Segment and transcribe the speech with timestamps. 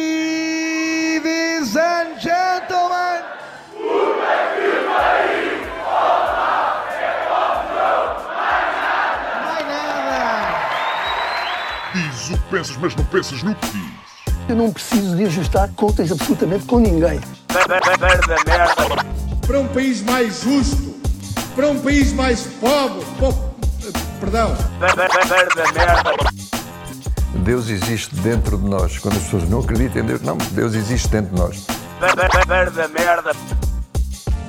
[0.00, 3.22] Ladies and gentlemen.
[9.44, 10.58] Mais nada.
[11.94, 13.90] Diz o que pensas, mas não pensas no que dizes.
[14.48, 17.20] Eu não preciso de ajustar contas absolutamente com ninguém.
[19.46, 20.94] para um país mais justo,
[21.54, 23.34] para um país mais pobre, po-
[24.20, 24.56] perdão,
[27.40, 28.98] Deus existe dentro de nós.
[28.98, 31.66] Quando as pessoas não acreditam em Deus, não, Deus existe dentro de nós.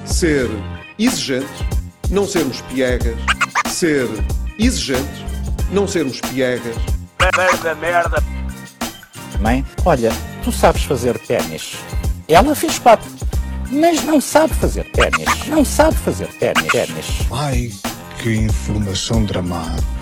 [0.05, 0.49] ser
[0.99, 1.47] exigente,
[2.09, 3.17] não sermos piegas,
[3.67, 4.07] ser
[4.59, 5.25] exigente,
[5.71, 6.75] não sermos piegas,
[9.39, 10.11] Mãe, olha,
[10.43, 11.75] tu sabes fazer ténis.
[12.27, 13.09] Ela fez quatro,
[13.71, 15.47] mas não sabe fazer ténis.
[15.47, 16.67] Não sabe fazer ténis.
[16.67, 17.05] ténis.
[17.31, 17.71] Ai,
[18.21, 20.00] que informação dramática.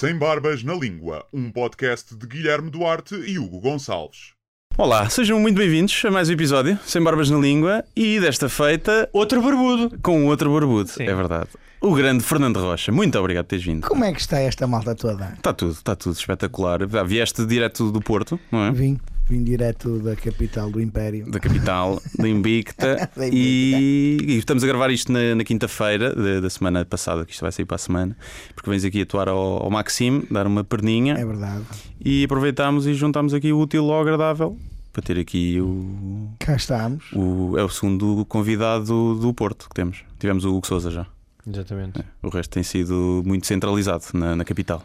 [0.00, 4.32] Sem Barbas na Língua, um podcast de Guilherme Duarte e Hugo Gonçalves.
[4.78, 9.10] Olá, sejam muito bem-vindos a mais um episódio Sem Barbas na Língua e desta feita
[9.12, 9.98] Outro barbudo.
[10.02, 11.02] com outro barbudo, Sim.
[11.02, 11.50] é verdade.
[11.82, 13.86] O grande Fernando Rocha, muito obrigado por teres vindo.
[13.86, 15.34] Como é que está esta malta toda?
[15.36, 16.78] Está tudo, está tudo espetacular.
[17.06, 18.72] Vieste direto do Porto, não é?
[18.72, 18.98] Vim,
[19.30, 21.30] vim direto da capital do Império.
[21.30, 26.50] Da capital, da Invicta, e, e estamos a gravar isto na, na quinta-feira da, da
[26.50, 28.16] semana passada, que isto vai sair para a semana,
[28.54, 31.62] porque vens aqui atuar ao, ao Maxime, dar uma perninha É verdade.
[32.04, 34.58] e aproveitámos e juntámos aqui o útil ao agradável
[34.92, 37.04] para ter aqui o, Cá estamos.
[37.12, 39.98] o- é o segundo convidado do Porto que temos.
[40.18, 41.06] Tivemos o Hugo Souza já.
[41.46, 42.00] Exatamente.
[42.22, 44.84] O resto tem sido muito centralizado na, na capital.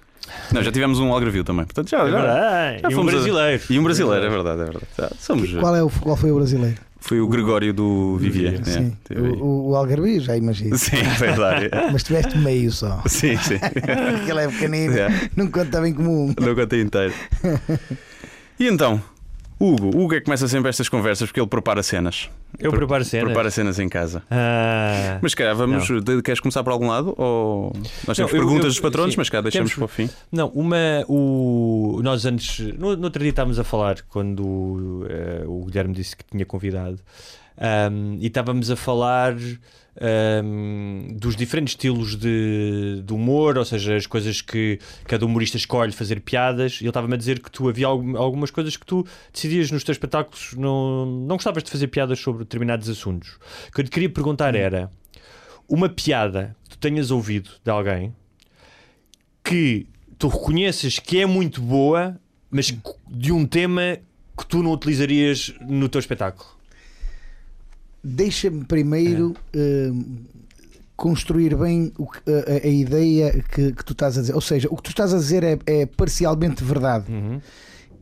[0.52, 1.66] Não, já tivemos um Algarvio também.
[1.66, 3.64] Portanto, já, É já, já e um fomos a- brasileiro.
[3.70, 4.86] E um brasileiro, é verdade, é verdade.
[4.98, 6.78] Já somos, Qual, é o, qual foi o brasileiro?
[7.00, 8.60] Foi o Gregório do Vivier.
[8.62, 8.98] É, Sim.
[9.12, 9.18] aí.
[9.18, 10.76] O, o, Algarvio, já imagino.
[10.78, 11.70] Sim, é verdade.
[11.94, 13.04] Mas tiveste meio só.
[13.06, 13.60] Sim, sim.
[13.62, 14.98] Porque ele é pequenino.
[14.98, 15.30] É.
[15.36, 16.34] Não conta bem como um.
[16.40, 17.14] Não contei inteiro.
[18.58, 19.02] E então,
[19.60, 22.30] Hugo, o Hugo é que começa sempre estas conversas porque ele prepara cenas.
[22.60, 23.26] Eu Pre- preparo cenas.
[23.26, 24.24] Prepara cenas em casa.
[24.32, 25.88] Ah, Mas se calhar vamos.
[26.04, 27.14] de- Queres começar por algum lado?
[27.18, 27.72] Ou
[28.08, 30.08] nós temos Não, eu- perguntas eu- dos patronos, sim, mas cá deixamos temos- para o
[30.08, 30.14] fim.
[30.32, 30.78] não, uma.
[31.08, 32.60] O, nós antes.
[32.78, 37.00] No, no outro dia estávamos a falar quando eh, o Guilherme disse que tinha convidado.
[37.58, 39.34] ahm, e estávamos a falar
[40.00, 45.92] ahm, dos diferentes estilos de, de humor, ou seja, as coisas que cada humorista escolhe
[45.92, 46.74] fazer piadas.
[46.80, 49.84] E ele estava-me a dizer que tu havia algum- algumas coisas que tu decidias nos
[49.84, 53.38] teus espetáculos, não, não gostavas de fazer piadas sobre determinados assuntos.
[53.70, 54.92] O que eu te queria perguntar era
[55.68, 58.14] uma piada que tu tenhas ouvido de alguém
[59.44, 62.20] que tu reconheces que é muito boa,
[62.50, 62.80] mas que-
[63.10, 63.98] de um tema
[64.38, 66.55] que tu não utilizarias no teu espetáculo.
[68.08, 70.18] Deixa-me primeiro hum,
[70.96, 74.34] construir bem o que- a, a- ideia que, que tu estás a dizer.
[74.36, 77.12] Ou seja, o que tu estás a dizer é, é parcialmente verdade.
[77.12, 77.42] Uhum.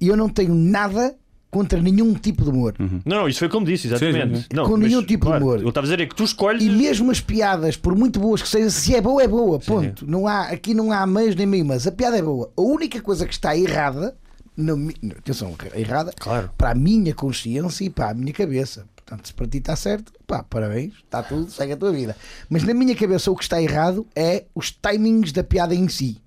[0.01, 1.15] E eu não tenho nada
[1.49, 2.73] contra nenhum tipo de humor.
[2.79, 4.35] Não, não, isso foi como disse, exatamente.
[4.37, 5.61] Sim, sim, Não, Com mas, nenhum tipo de humor.
[5.61, 6.63] Eu estava a dizer é que tu escolhes.
[6.63, 9.59] E mesmo as piadas, por muito boas que sejam, se é boa, é boa.
[9.59, 10.05] Ponto.
[10.05, 12.51] Não há, aqui não há meios nem meio, mas a piada é boa.
[12.57, 14.15] A única coisa que está errada,
[14.57, 14.73] na
[15.17, 16.49] atenção, errada, Claro.
[16.57, 18.85] para a minha consciência e para a minha cabeça.
[19.13, 22.15] Portanto, se para ti está certo, pá, parabéns, está tudo, segue a tua vida.
[22.49, 26.19] Mas na minha cabeça o que está errado é os timings da piada em si.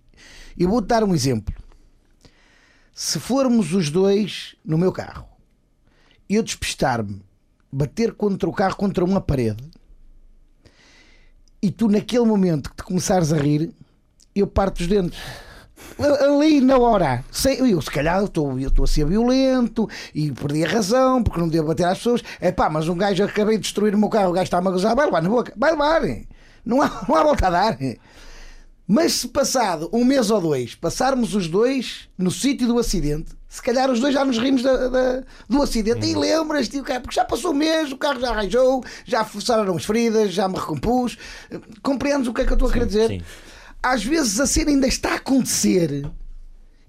[0.56, 1.54] Eu vou-te dar um exemplo.
[2.94, 5.26] Se formos os dois no meu carro,
[6.30, 7.22] eu despistar-me,
[7.72, 9.64] bater contra o carro contra uma parede,
[11.60, 13.74] e tu naquele momento que te começares a rir,
[14.32, 15.18] eu parto os dentes.
[15.98, 20.30] Ali na hora, Sei- eu se calhar eu estou eu estou a ser violento e
[20.32, 22.22] perdi a razão porque não devo bater às pessoas.
[22.40, 24.70] É pá, mas um gajo acabei de destruir o meu carro, o gajo está-me a
[24.70, 26.00] gozar, vai levar na boca, vai levar,
[26.64, 27.78] não há, não há volta a dar.
[28.88, 33.60] Mas se passado um mês ou dois passarmos os dois no sítio do acidente, se
[33.62, 37.24] calhar os dois já nos rimos da- da- do acidente e lembras-te, cara, porque já
[37.24, 41.18] passou um mês, o carro já arranjou, já forçaram as feridas, já me recompus.
[41.82, 43.08] Compreendes o que é que eu estou a querer dizer?
[43.08, 43.22] sim.
[43.92, 46.04] Às vezes a cena ainda está a acontecer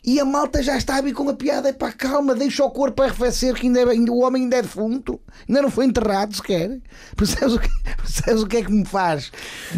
[0.05, 1.69] e a malta já está a vir com a piada.
[1.69, 5.19] Epá, calma, deixa o corpo arrefecer, que ainda, é- ainda- o homem ainda é defunto,
[5.47, 6.79] ainda não foi enterrado sequer.
[7.15, 9.31] Percebes o que, percebes o que é que me faz?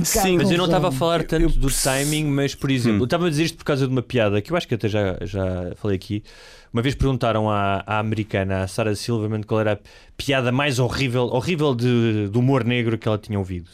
[0.03, 3.05] Sim, Mas eu não estava a falar tanto eu do timing, mas por exemplo, eu
[3.05, 5.17] estava a dizer isto por causa de uma piada que eu acho que até já,
[5.21, 6.23] já falei aqui.
[6.71, 9.79] Uma vez perguntaram à, à americana, à Sarah Silverman, qual era a
[10.15, 13.71] piada mais horrível, horrível de, de humor negro que ela tinha ouvido.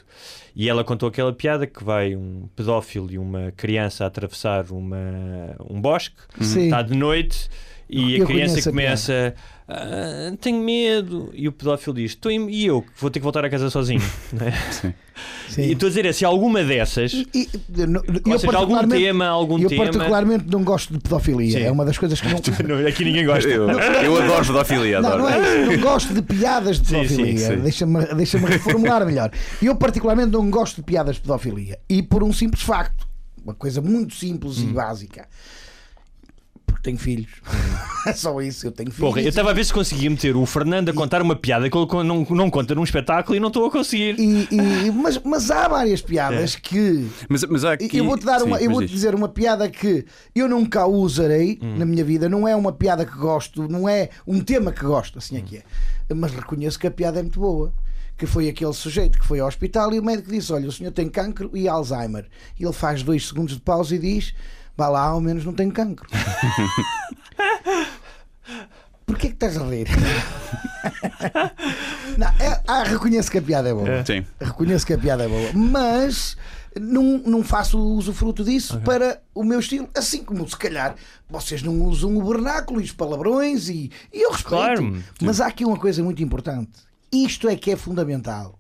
[0.56, 5.56] E ela contou aquela piada que vai um pedófilo e uma criança a atravessar uma,
[5.70, 6.66] um bosque, Sim.
[6.66, 7.50] está de noite
[7.90, 9.36] E a criança conheço a começa.
[9.68, 11.30] "Ah, tenho medo.
[11.34, 13.70] E o pedófilo diz: "Tô em- E eu, que vou ter que voltar a casa
[13.70, 14.02] sozinho.
[14.32, 14.52] não é?
[15.50, 15.62] Sim.
[15.62, 17.14] E estou a dizer, é, se alguma dessas.
[17.14, 19.84] E- e- eu não- eu Ou seja, algum particularmente- tema, algum eu tema.
[19.86, 21.52] particularmente não gosto de pedofilia.
[21.60, 21.64] Sim.
[21.64, 22.36] É uma das coisas que não.
[22.80, 23.50] Não, Aqui ninguém gosta.
[23.50, 25.24] Eu, eu adoro pedofilia, Não, adoro.
[25.24, 25.72] não é isso.
[25.72, 27.48] Não gosto de piadas de Sim, sim, pedofilia.
[27.56, 27.62] sim.
[27.62, 29.32] Deixa-me deixa reformular melhor.
[29.62, 31.80] Eu, particularmente, não gosto de piadas de pedofilia.
[31.90, 33.08] E por um simples facto.
[33.44, 34.70] Uma coisa muito simples Hum.
[34.70, 35.28] e básica.
[36.86, 37.28] Tenho filhos.
[38.06, 38.68] é só isso.
[38.68, 39.10] Eu tenho filhos.
[39.10, 41.76] Porra, eu estava a ver se conseguia meter o Fernando a contar uma piada que
[41.76, 44.20] ele não, não conta num espetáculo e não estou a conseguir.
[44.20, 47.10] E- e- mas, mas há várias piadas que.
[47.28, 47.98] Mas, mas há aqui...
[47.98, 48.92] eu vou-te dar Sim, uma, eu vou-te diz.
[48.96, 50.06] dizer uma piada que
[50.36, 51.78] eu nunca a usarei Hum.
[51.80, 52.30] na minha vida.
[52.30, 55.58] Não é uma piada que gosto, não é um tema que gosto, assim é que
[55.58, 55.64] é.
[56.14, 57.74] Mas reconheço que a piada é muito boa.
[58.18, 60.92] Que foi aquele sujeito que foi ao hospital e o médico disse: Olha, o senhor
[60.92, 62.28] tem cancro e Alzheimer.
[62.60, 64.34] E ele faz dois segundos de pausa e diz:
[64.78, 66.08] Vá lá, ao menos não tem cancro.
[69.06, 69.88] Porquê que estás a rir?
[72.18, 74.04] não, é, ah, reconheço que a piada é boa.
[74.04, 74.26] Sim.
[74.42, 76.36] Reconheço que a piada é boa, mas
[76.80, 79.88] não, não faço usufruto disso para o meu estilo.
[79.96, 80.96] Assim como se calhar
[81.30, 84.50] vocês não usam o vernáculo e os palavrões e, e eu respeito.
[84.50, 85.04] Claro.
[85.22, 86.72] Mas há aqui uma coisa muito importante.
[87.12, 88.60] Isto é que é fundamental.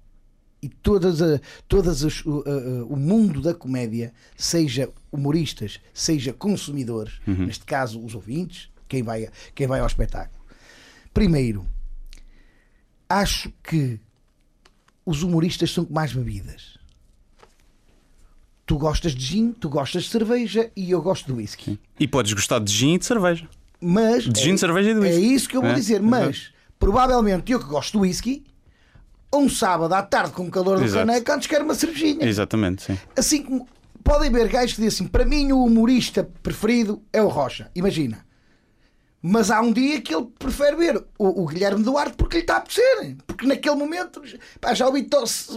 [0.62, 7.14] E todas a, todas as, o, a- o mundo da comédia, seja humoristas, seja consumidores,
[7.28, 10.44] neste caso os ouvintes, quem vai, quem vai ao espetáculo.
[11.14, 11.66] Primeiro,
[13.08, 14.00] acho que
[15.06, 16.78] os humoristas são como mais bebidas.
[18.66, 21.80] Tu gostas de gin, tu gostas de cerveja e eu gosto de whisky.
[22.00, 23.48] E podes gostar de gin e de cerveja.
[23.80, 25.34] Mas De gin, é, cerveja e de é whisky.
[25.36, 26.02] isso que eu vou É, dizer.
[26.02, 28.44] Mas provavelmente eu que gosto de whisky,
[29.34, 32.26] um sábado à tarde com o calor do caneco, antes quero uma cervejinha.
[32.26, 32.98] Exatamente, sim.
[33.18, 33.68] Assim como
[34.04, 37.70] podem ver gajos que dizem assim: para mim o humorista preferido é o Rocha.
[37.76, 38.24] Imagina.
[39.28, 42.54] Mas há um dia que ele prefere ver o, o Guilherme Duarte porque lhe está
[42.54, 43.16] a apetecer.
[43.26, 44.22] Porque naquele momento,
[44.62, 45.10] pá, já ouvi,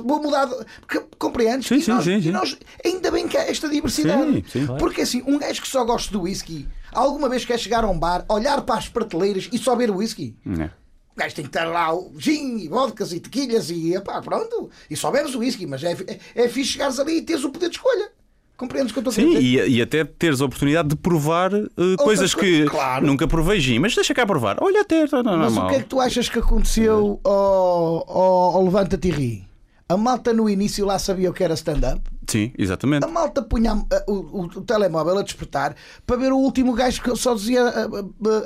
[0.06, 0.47] vou mudar.
[0.47, 1.69] de- porque, compreendes?
[1.69, 2.31] Sim, E sim, nós- sim, sim.
[2.31, 4.43] nós- ainda bem que há esta diversidade.
[4.50, 4.76] Sim, sim.
[4.79, 7.99] Porque assim, um gajo que só gosta do whisky, alguma vez quer chegar a um
[7.99, 10.35] bar, olhar para as prateleiras e só ver whisky?
[10.59, 10.70] É.
[11.19, 14.70] O gajo tem que estar lá o gin e vodkas e tequilhas e epá, pronto.
[14.88, 17.50] E só bebes o whisky, mas é, é, é fixe chegares ali e teres o
[17.50, 18.12] poder de escolha.
[18.56, 19.69] Compreendes o que eu estou a Sim, dizer?
[19.69, 21.67] e, e até teres a oportunidade de provar eh,
[21.99, 23.05] coisas que claro.
[23.05, 24.59] nunca provei gin, mas deixa cá provar.
[24.61, 25.69] Olha, até não, não, Mas é o mau.
[25.70, 29.49] que é que tu achas que aconteceu ao, ao, ao Levanta-te e Ri?
[29.88, 32.00] A malta no início lá sabia o que era stand-up.
[32.28, 33.04] Sim, exatamente.
[33.04, 33.75] A malta punha
[34.06, 35.75] o, o- o telemóvel a despertar
[36.06, 37.62] para ver o último gajo que só dizia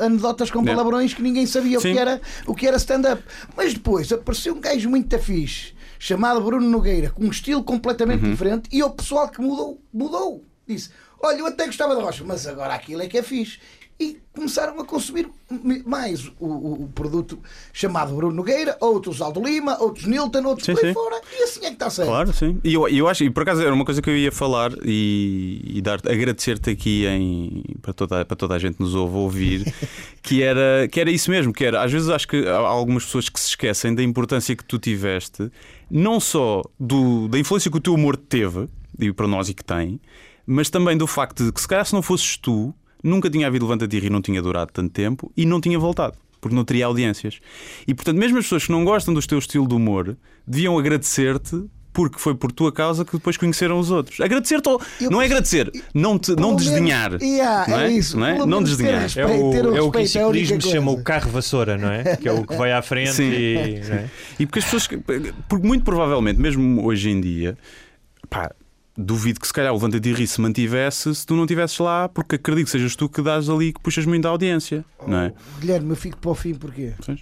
[0.00, 1.93] anedotas com palavrões que ninguém sabia o Sim.
[1.93, 3.23] que era, o que era stand-up.
[3.56, 8.31] Mas depois apareceu um gajo muito fixe chamado Bruno Nogueira com um estilo completamente Uhum.
[8.31, 10.44] diferente e o pessoal que mudou, mudou.
[10.67, 10.90] Disse:
[11.20, 13.58] Olha, eu até gostava de Rocha, mas agora aquilo é que é fixe.
[14.34, 15.29] Começaram a consumir
[15.84, 17.38] mais o, o- o produto
[17.70, 21.20] chamado Bruno Nogueira, outros Aldo Lima, outros Nilton, outros Sim, por aí fora.
[21.38, 22.08] E assim é que está certo.
[22.08, 22.58] Claro, sim.
[22.64, 25.61] E eu, eu acho, e por acaso era uma coisa que eu ia falar e,
[25.76, 29.75] e dar, agradecer-te aqui em, para, toda, para toda a gente nos ouve ouvir,
[30.23, 33.28] que era, que era isso mesmo, que era, às vezes acho que há algumas pessoas
[33.28, 35.50] que se esquecem da importância que tu tiveste,
[35.90, 38.67] não só do, da influência que o teu humor teve,
[38.99, 40.00] e para nós e que tem,
[40.46, 43.64] mas também do facto de que se calhar se não fosses tu, nunca tinha havido
[43.66, 46.16] Levanta-te e Ri, não tinha durado tanto tempo e não tinha voltado.
[46.40, 47.38] Porque não teria audiências.
[47.87, 50.16] E portanto, mesmo as pessoas que não gostam do teu estilo de humor
[50.46, 54.19] deviam agradecer-te porque foi por tua causa que depois conheceram os outros.
[54.19, 57.20] Agradecer-te, ou- Eu não é agradecer, não, te, não desdenhar.
[57.22, 57.93] Yeah, não é é?
[57.93, 58.19] isso.
[58.19, 58.46] Não, é?
[58.46, 59.02] Não desdenhar.
[59.02, 59.28] respeito.
[59.28, 61.90] É o, é o que em respeito é ciclismo se chama o carro vassoura, não
[61.92, 62.16] é?
[62.16, 63.30] Que é o que vai à frente Sim.
[63.30, 63.80] e.
[63.87, 64.11] não é?
[64.40, 64.97] E porque as pessoas, que-
[65.49, 67.59] porque muito provavelmente, mesmo hoje em dia,
[68.30, 68.50] pá,
[68.96, 72.08] duvido que se calhar o Levanta de Ri se mantivesse se tu não estivesses lá,
[72.08, 75.32] porque acredito que sejas tu que dás ali que puxas muito a audiência, não é?
[75.61, 76.92] Guilherme, eu fico para o fim porquê?
[77.04, 77.20] Pois.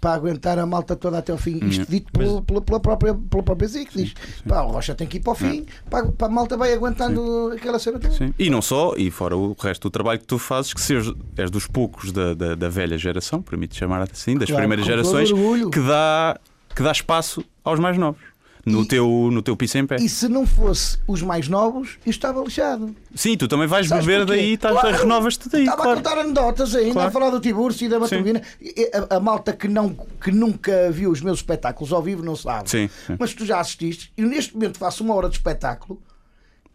[0.00, 1.58] Para aguentar a malta toda até ao fim.
[1.64, 3.90] Isto dito pela, pela, pela própria, pela própria Zic.
[3.96, 4.14] Diz:
[4.46, 5.64] pá, o Rocha tem que ir para o fim.
[5.88, 8.12] Pá, pá, a malta vai aguentando aquela cena toda.
[8.12, 8.34] Sim.
[8.38, 11.50] E não só, e fora o resto do trabalho que tu fazes, que seres, és
[11.50, 15.30] dos poucos da, da, da velha geração, permite chamar assim, das Claro, primeiras gerações,
[15.72, 16.38] que dá,
[16.74, 18.20] que dá espaço aos mais novos.
[18.66, 19.96] No, E- teu, no teu piso em pé.
[19.96, 22.94] E se não fosse os mais novos, eu estava lixado.
[23.14, 24.96] Sim, tu também vais Sabes beber daí, estás, Claro.
[24.96, 25.96] renovas-te daí, Estava a claro.
[26.02, 27.08] contar anedotas ainda, Claro.
[27.08, 28.40] a falar do Tiburcio e da Maturbina.
[28.60, 32.34] E A, a malta que, não, que nunca viu os meus espetáculos ao vivo não
[32.36, 32.70] sabe.
[32.70, 32.88] Sim.
[33.18, 36.00] Mas tu já assististe e neste momento faço uma hora de espetáculo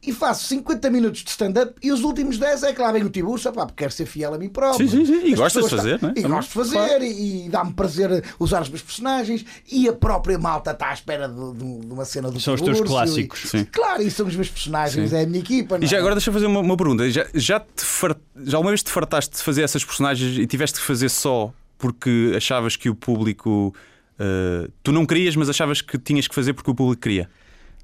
[0.01, 3.09] e faço 50 minutos de stand-up e os últimos 10 é que lá vem o
[3.09, 4.87] Tiburcio, pá, porque quero ser fiel a mim próprio.
[4.89, 5.27] Sim, sim, sim.
[5.27, 6.13] E As gostas de fazer, não é?
[6.15, 10.39] E gosto de fazer e, e dá-me prazer usar os meus personagens e a própria
[10.39, 13.43] malta está à espera de, de- de uma cena do São os teus clássicos.
[13.43, 13.65] e- Sim.
[13.65, 15.77] Claro, e são os meus personagens, é a minha equipa.
[15.77, 15.99] não E já é?
[15.99, 17.09] agora deixa eu fazer uma, uma pergunta.
[17.11, 18.15] Já, já, te far...
[18.45, 22.33] já alguma vez te fartaste de fazer essas personagens e tiveste que fazer só porque
[22.35, 23.75] achavas que o público.
[24.17, 27.29] eh, tu não querias, mas achavas que tinhas que fazer porque o público queria?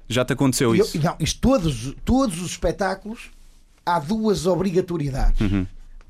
[0.08, 0.98] Já te aconteceu E eu- isso?
[1.02, 3.30] não, isto, todos, todos os espetáculos
[3.84, 5.38] há duas obrigatoriedades.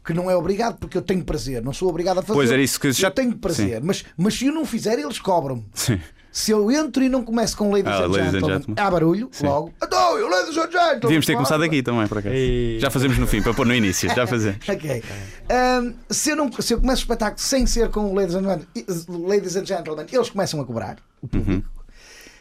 [0.04, 2.32] Que não é obrigado porque eu tenho prazer, não sou obrigado a fazer.
[2.32, 2.36] Uhum.
[2.38, 5.18] Pois era isso que já- Eu tenho prazer, mas, mas se eu não fizer, eles
[5.18, 5.64] cobram-me.
[5.74, 5.98] Sim.
[6.30, 8.74] Se eu entro e não começo com Ladies, Ah, and, ladies and gentlemen, gentlemen.
[8.84, 9.46] há barulho, Sim.
[9.46, 9.72] logo.
[9.82, 11.00] Então, eu, Ladies and Gentlemen.
[11.00, 12.34] Devíamos ter começado aqui também, por acaso.
[12.34, 12.78] Ei.
[12.78, 14.06] Já fazemos no fim, para pôr no início.
[14.14, 14.58] Já fazemos.
[14.68, 15.02] Ok.
[15.48, 18.60] Ahm, se, eu não, se eu começo o espetáculo sem ser com o Ladies and,
[19.08, 21.50] Ladies and Gentlemen, eles começam a cobrar, o público.
[21.52, 21.62] Uhum.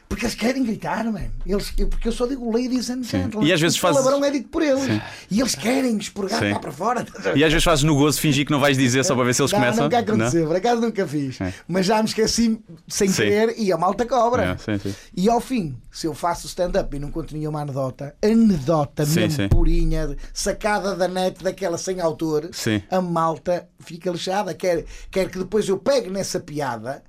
[0.08, 1.26] Porque eles querem gritar, man.
[1.46, 3.48] Eles, porque eu só digo Ladies and Gentlemen.
[3.50, 4.84] E às vezes o fazes- palavrão é dito por eles.
[5.32, 6.54] E eles querem Sim.
[6.54, 7.06] cá para fora.
[7.36, 9.42] E às vezes fazes no gozo fingir que não vais dizer só para ver se
[9.42, 9.84] eles não, começam.
[9.86, 11.42] nunca aconteceu, por acaso nunca fiz.
[11.42, 11.54] É.
[11.68, 13.16] Mas já me esqueci sem Sim.
[13.24, 14.44] querer e a malta cobra.
[14.44, 14.96] É, sim, sim.
[15.18, 19.44] E ao fim, se eu faço stand-up e não conto nenhuma anedota, anedota Sim, mesmo
[19.44, 19.50] sim.
[19.50, 22.82] purinha, sacada da net daquela sem autor, Sim.
[22.92, 24.54] a malta fica lixada.
[24.54, 27.04] Quer, quer que depois eu pegue nessa piada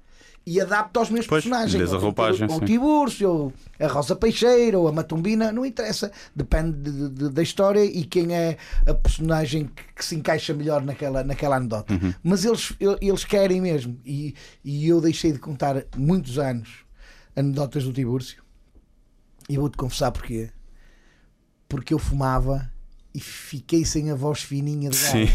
[0.46, 1.76] e adapte aos meus Pois, personagens.
[1.76, 2.64] dês a Ou- roupagem, ou o.
[2.64, 6.12] Tiburcio, ou a Rosa Peixeira, ou a Matumbina, não interessa.
[6.34, 10.82] Depende de- de- da história e quem é a personagem que, que se encaixa melhor
[10.82, 11.92] naquela, naquela anedota.
[11.92, 12.14] Uhum.
[12.22, 13.98] Mas eles, eles querem mesmo.
[14.04, 14.34] E,
[14.64, 16.68] e eu deixei de contar muitos anos
[17.34, 18.40] anedotas do Tiburcio.
[19.48, 20.50] E vou-te confessar porquê.
[21.68, 22.70] Porque eu fumava
[23.12, 25.26] e fiquei sem a voz fininha de Sim.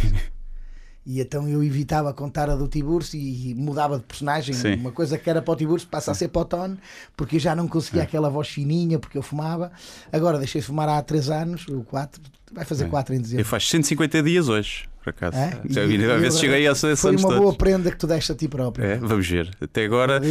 [1.06, 4.54] E então eu evitava contar a do Tiburcio e mudava de personagem.
[4.54, 4.76] Sim.
[4.76, 6.78] Uma coisa que era para o Tiburcio passa a ser para o Tone,
[7.18, 7.68] porque eu já não É.
[7.68, 9.72] conseguia aquela voz fininha, porque eu fumava.
[10.14, 12.22] Agora deixei de fumar há 3 anos, ou 4,
[12.54, 13.46] vai fazer 4 em Eu dezembro.
[13.46, 15.36] faço 150 dias hoje, por acaso.
[15.38, 15.60] É?
[15.68, 17.38] Já E- vi, e cheguei a Foi uma todos.
[17.38, 18.86] boa prenda que tu deste a ti próprio.
[18.86, 19.50] É, vamos ver.
[19.60, 20.22] Até agora.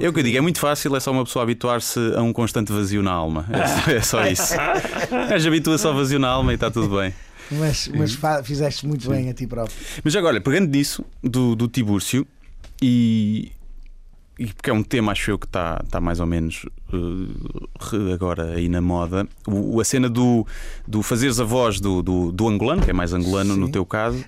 [0.00, 2.32] É o que eu digo, é muito fácil, é só uma pessoa habituar-se a um
[2.32, 3.46] constante vazio na alma.
[3.86, 4.54] É só, é isso.
[5.30, 7.14] Gajo habitua-se ao vazio na alma e está tudo bem.
[7.50, 9.76] Mas, mas fizeste muito bem a ti próprio.
[10.02, 12.26] Mas agora, pegando nisso, do, do Tibúrcio,
[12.82, 13.52] e,
[14.38, 16.66] e porque é um tema, acho eu, que está está mais ou menos
[17.80, 20.46] re- agora aí na moda, o, a cena do,
[20.86, 24.24] do fazeres a voz do, do, do angolano, que é mais angolano no teu caso,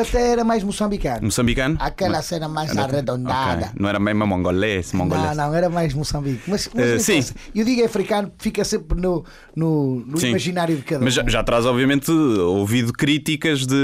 [0.00, 1.22] Até era mais moçambicano.
[1.24, 1.76] moçambicano.
[1.80, 2.82] Aquela Não- cena mais Ok.
[2.82, 3.72] arredondada.
[3.78, 5.36] Não era mesmo mongolês, mongolês.
[5.36, 6.42] Não, não, era mais Moçambique.
[6.48, 7.32] Mas, mas não sim.
[7.54, 10.30] eu digo africano, fica sempre no, no, no Sim.
[10.30, 11.28] imaginário de cada Mas já, um.
[11.28, 13.74] já traz, obviamente, ouvido críticas de,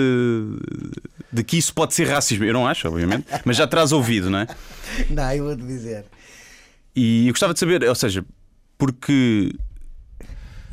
[1.39, 2.45] de que isso pode ser racismo.
[2.45, 4.47] Eu não acho, obviamente, mas já traz ouvido, não é?
[5.11, 6.05] Não, eu vou-te dizer.
[6.95, 8.25] E eu gostava de saber, ou seja,
[8.77, 9.53] porque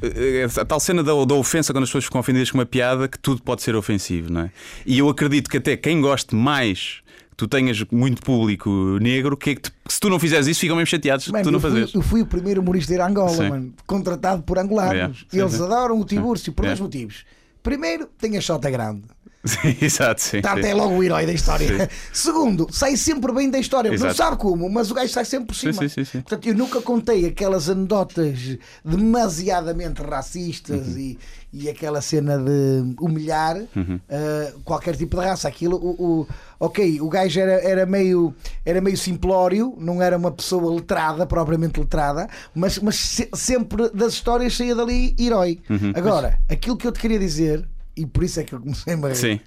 [0.01, 3.07] eh, a tal cena da, da ofensa quando as pessoas ficam ofendidas com uma piada
[3.07, 4.51] que tudo pode ser ofensivo, não é?
[4.85, 8.69] E eu acredito que até quem goste mais que tu tenhas muito público
[9.01, 11.47] negro, que, é que te- se tu não fizeres isso, ficam mesmo chateados Mano, que
[11.49, 11.93] tu não fazes.
[11.93, 15.25] eu fui o primeiro humorista de Angola, mano, contratado por angolanos.
[15.29, 15.63] Sim, Eles sim.
[15.63, 17.25] adoram o Tiburcio por dois motivos.
[17.61, 19.03] Primeiro, tem a chota grande.
[19.61, 20.37] Sim, exato, sim.
[20.37, 21.89] Está até logo o herói da história.
[22.11, 23.89] Segundo, sai sempre bem da história.
[23.89, 24.15] Não Exato.
[24.15, 25.73] sabe como, mas o gajo sai sempre por cima.
[25.73, 26.21] sim, sim, sim.
[26.21, 30.97] Portanto, eu nunca contei aquelas anedotas demasiadamente racistas Uhum.
[30.97, 31.19] e,
[31.53, 33.99] e aquela cena de humilhar Uhum.
[34.09, 35.47] uh, qualquer tipo de raça.
[35.47, 36.27] Aquilo, o, o-
[36.59, 38.33] ok, o gajo era, era, meio,
[38.65, 44.13] era meio simplório, não era uma pessoa letrada, propriamente letrada, mas, mas se- sempre das
[44.13, 45.59] histórias saía dali herói.
[45.69, 45.91] Uhum.
[45.95, 48.95] Agora, aquilo que eu te queria dizer, e por isso é que eu comecei a
[48.95, 49.39] rir, Sim.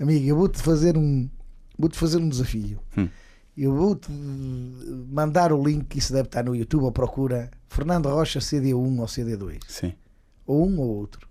[0.00, 1.28] Amigo, eu vou-te fazer um
[1.78, 2.78] vou-te fazer um desafio.
[2.96, 3.08] Hum.
[3.56, 8.74] Eu vou-te mandar o link, isso deve estar no YouTube, ou procura Fernando Rocha CD1
[8.74, 9.60] ou CD2.
[9.68, 9.92] Sim.
[10.46, 11.28] Ou um ou outro.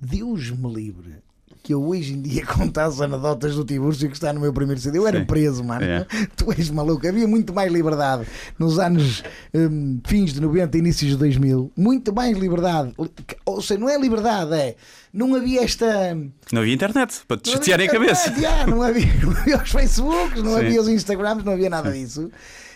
[0.00, 1.22] Deus me livre
[1.66, 4.80] que eu hoje em dia contar as anedotas do Tiburcio que está no meu primeiro
[4.80, 4.98] CD.
[4.98, 5.24] Eu era Sim.
[5.24, 5.84] preso, mano.
[5.84, 6.06] É.
[6.36, 7.04] Tu és maluco.
[7.04, 8.24] Havia muito mais liberdade
[8.56, 11.72] nos anos hum, fins de 90, inícios de 2000.
[11.76, 12.94] Muito mais liberdade.
[13.44, 14.76] Ou seja, não é liberdade, é.
[15.12, 16.16] Não havia esta.
[16.52, 18.32] Não havia internet para te chatearem a cabeça.
[18.40, 20.66] já, não, havia, não havia os Facebooks, não Sim.
[20.66, 22.30] havia os Instagrams, não havia nada disso.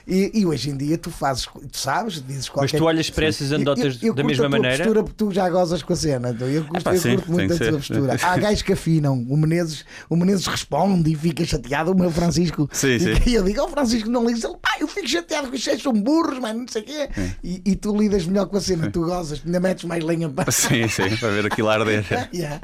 [0.06, 3.26] E, e hoje em dia tu fazes, tu sabes, dizes qualquer Mas tu olhas para
[3.26, 4.76] essas anedotas eu, eu da curto mesma maneira?
[4.78, 6.30] postura porque tu já gozas com a cena.
[6.30, 8.16] então Eu, curto, pá, eu sim, curto muito tem a que tua postura.
[8.22, 9.14] Há gajos que afinam.
[9.28, 11.92] O Menezes, o Menezes responde e fica chateado.
[11.92, 12.68] O meu Francisco.
[12.72, 13.14] Sim, sim.
[13.26, 14.44] E eu digo, oh Francisco, não ligas.
[14.44, 17.08] Ele, pá, eu fico chateado que os cheios são burros, mano, não sei o quê.
[17.42, 18.90] E, e tu lidas melhor com a cena.
[18.90, 20.50] Tu gozas, ainda metes mais lenha para.
[20.50, 22.04] Sim, sim, para ver aquilo arder.
[22.32, 22.60] Yeah.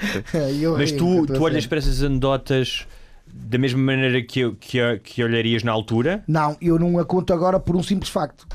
[0.60, 2.86] Eu Mas tu, tu olhas para essas anedotas
[3.38, 6.24] da mesma maneira que, eu- que, que olharias na altura?
[6.26, 8.46] Não, eu não a conto agora por um simples facto.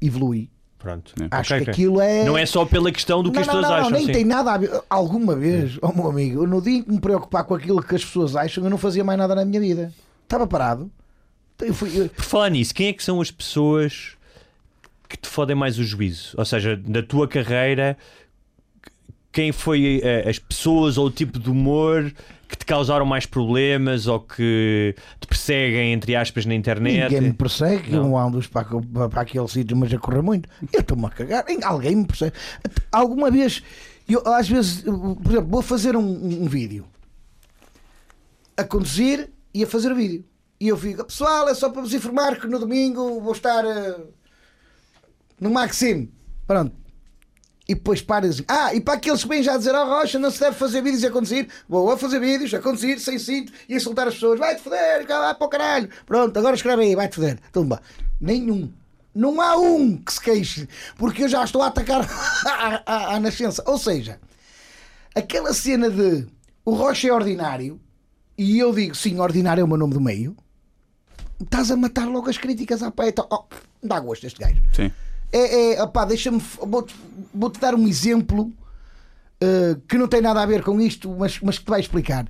[0.00, 0.50] Evolui.
[0.78, 1.12] Pronto.
[1.30, 2.24] Acho Ok, que aquilo é.
[2.24, 3.90] Não é só pela questão do que não, as não, pessoas não, acham.
[3.90, 4.12] não, nem sim.
[4.12, 4.70] tem nada a ver.
[4.90, 8.04] Alguma vez, oh meu amigo, no dia em que me preocupar com aquilo que as
[8.04, 9.92] pessoas acham, eu não fazia mais nada na minha vida.
[10.24, 10.90] Estava parado.
[11.60, 11.90] Eu fui.
[11.96, 14.16] eu- Por falar nisso, quem é que são as pessoas
[15.08, 16.34] que te fodem mais o juízo?
[16.36, 17.96] Ou seja, da tua carreira,
[19.30, 22.12] quem foi eh, as pessoas ou o tipo de humor
[22.62, 27.12] te causaram mais problemas ou que te perseguem, entre aspas, na internet?
[27.12, 28.04] Ninguém me persegue, Não.
[28.04, 30.48] não ando para, para, para aquele sítio, mas a correr muito.
[30.72, 31.44] Eu estou-me a cagar.
[31.64, 32.32] Alguém me persegue.
[32.90, 33.62] Alguma vez,
[34.08, 36.86] eu às vezes, por exemplo, vou fazer um, um vídeo
[38.56, 40.24] a conduzir e a fazer o vídeo.
[40.60, 43.96] E eu fico, pessoal, é só para vos informar que no domingo vou estar eh,
[45.40, 46.12] no Maxime.
[46.46, 46.81] Pronto.
[47.68, 50.30] E depois para diz, ah, e para aqueles que vêm já dizer, oh Rocha, não
[50.30, 53.76] se deve fazer vídeos a conduzir, vou a fazer vídeos a conduzir sem cinto e
[53.76, 55.88] insultar as pessoas, vai-te foder, vai para o caralho.
[56.04, 57.38] Pronto, agora escreve aí, vai-te foder.
[57.52, 57.80] Tumba.
[58.20, 58.72] Nenhum.
[59.14, 62.04] Não há um que se queixe, porque eu já estou a atacar
[62.86, 63.62] à nascença.
[63.66, 64.18] Ou seja,
[65.14, 66.26] aquela cena de
[66.64, 67.80] o Rocha é ordinário
[68.36, 70.36] e eu digo, sim, ordinário é o meu nome do meio,
[71.40, 73.26] estás a matar logo as críticas à peita.
[73.30, 73.44] Oh,
[73.82, 74.62] dá gosto este gajo.
[74.74, 74.90] Sim.
[75.32, 76.38] É, é opá, deixa-me.
[76.38, 76.94] Vou-te
[77.34, 78.52] vou-te dar um exemplo
[79.42, 82.28] uh, que não tem nada a ver com isto, mas, mas que te vai explicar.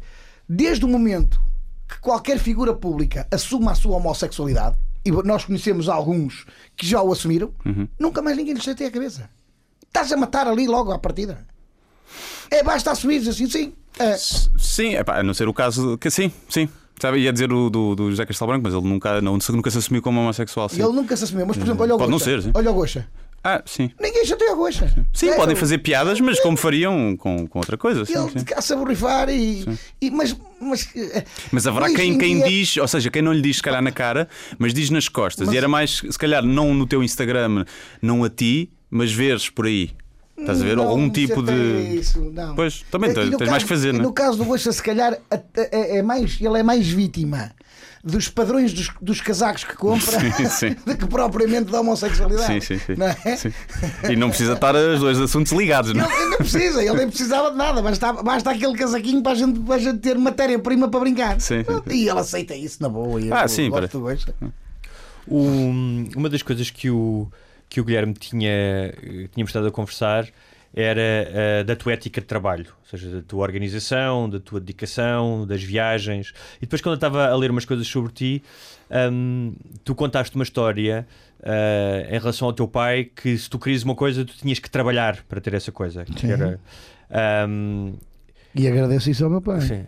[0.49, 1.41] Desde o momento
[1.89, 7.13] que qualquer figura pública assuma a sua homossexualidade, e nós conhecemos alguns que já o
[7.13, 7.53] assumiram,
[7.99, 9.29] nunca mais ninguém lhes chateia a cabeça.
[9.85, 11.45] Estás a matar ali logo à partida.
[12.51, 13.73] É, basta assumir assim, sim.
[13.99, 14.17] É.
[14.17, 16.69] Sim, epá, a não ser o caso que sim, sim.
[17.03, 19.79] Sabe, ia dizer o do, do José Castelo Branco, mas ele nunca, não, nunca se
[19.79, 20.69] assumiu como homossexual.
[20.69, 20.85] Sim.
[20.85, 21.45] ele nunca se assumiu.
[21.45, 22.31] Mas, por exemplo, olha o Pode não Gocha.
[22.31, 22.51] ser, sim.
[22.55, 23.09] Olha o Gocha.
[23.43, 23.91] Ah, sim.
[24.01, 24.89] Ninguém chateia o Gocha.
[25.13, 28.05] Sim, É, podem fazer piadas, mas como fariam com, com outra coisa.
[28.05, 28.73] Sim, Ele sim.
[28.73, 29.67] a borrifar e,
[30.01, 33.21] e- mas, mas, eh, Mas haverá hoje quem, em quem dia- diz, ou seja, quem
[33.21, 35.53] não lhe diz se calhar na cara, mas diz nas costas.
[35.53, 37.65] E era mais, se calhar, não no teu Instagram,
[38.01, 39.91] não a ti, mas veres por aí.
[40.39, 40.77] Estás a ver?
[40.77, 41.53] Não, Algum tipo de.
[42.01, 42.55] Isso, não.
[42.55, 44.03] Pois, também E tens, tens mais caso- que fazer, não é?
[44.03, 45.17] No caso do Gosta, se calhar
[45.55, 47.53] é, é mais, ele é mais vítima
[48.05, 50.77] dos padrões dos, dos casacos que compra Sim, sim.
[50.85, 52.47] do que propriamente da homossexualidade.
[52.53, 52.95] Sim, sim, sim.
[52.99, 53.37] Não é?
[53.37, 53.53] Sim.
[54.11, 56.09] E não precisa estar os dois assuntos ligados, não é?
[56.13, 59.35] Ele, ele não precisa, ele nem precisava de nada, basta, basta aquele casaquinho para a
[59.37, 61.41] gente, para a gente ter matéria-prima para brincar.
[61.41, 61.95] Sim, sim, sim.
[61.95, 63.21] E ele aceita isso na boa.
[63.21, 64.35] e Ah, eu sim, gosto do Gosta.
[65.29, 65.71] O-
[66.17, 67.31] uma das coisas que o,
[67.73, 68.93] que o Guilherme tinha,
[69.33, 70.29] tinha estado a conversar
[70.75, 75.47] era eh, da tua ética de trabalho, ou seja, da tua organização, da tua dedicação,
[75.47, 76.33] das viagens.
[76.57, 78.43] E depois, quando eu estava a ler umas coisas sobre ti,
[78.91, 81.07] hum, tu contaste uma história
[81.43, 84.71] eh, em relação ao teu pai que se tu querias uma coisa, tu tinhas que
[84.71, 86.07] trabalhar para ter essa coisa.
[86.25, 86.59] Era,
[87.47, 87.95] hum,
[88.55, 89.61] E agradeço isso ao meu pai.
[89.61, 89.87] Sim.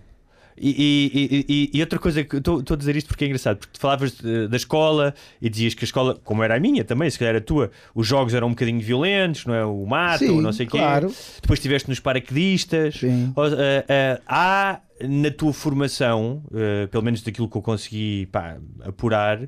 [0.57, 3.81] E, e- e- outra coisa que estou a dizer isto porque é engraçado, porque tu
[3.81, 4.13] falavas
[4.49, 7.41] da escola e dizias que a escola, como era a minha também, se calhar a
[7.41, 9.65] tua, os jogos eram um bocadinho violentos, não é?
[9.65, 11.09] O mato, Sim, não sei o claro.
[11.09, 11.15] quê.
[11.43, 12.95] Depois estiveste nos paraquedistas.
[12.97, 13.33] Sim.
[13.37, 19.41] Eh, eh, há na tua formação, eh, pelo menos daquilo que eu consegui pá, apurar,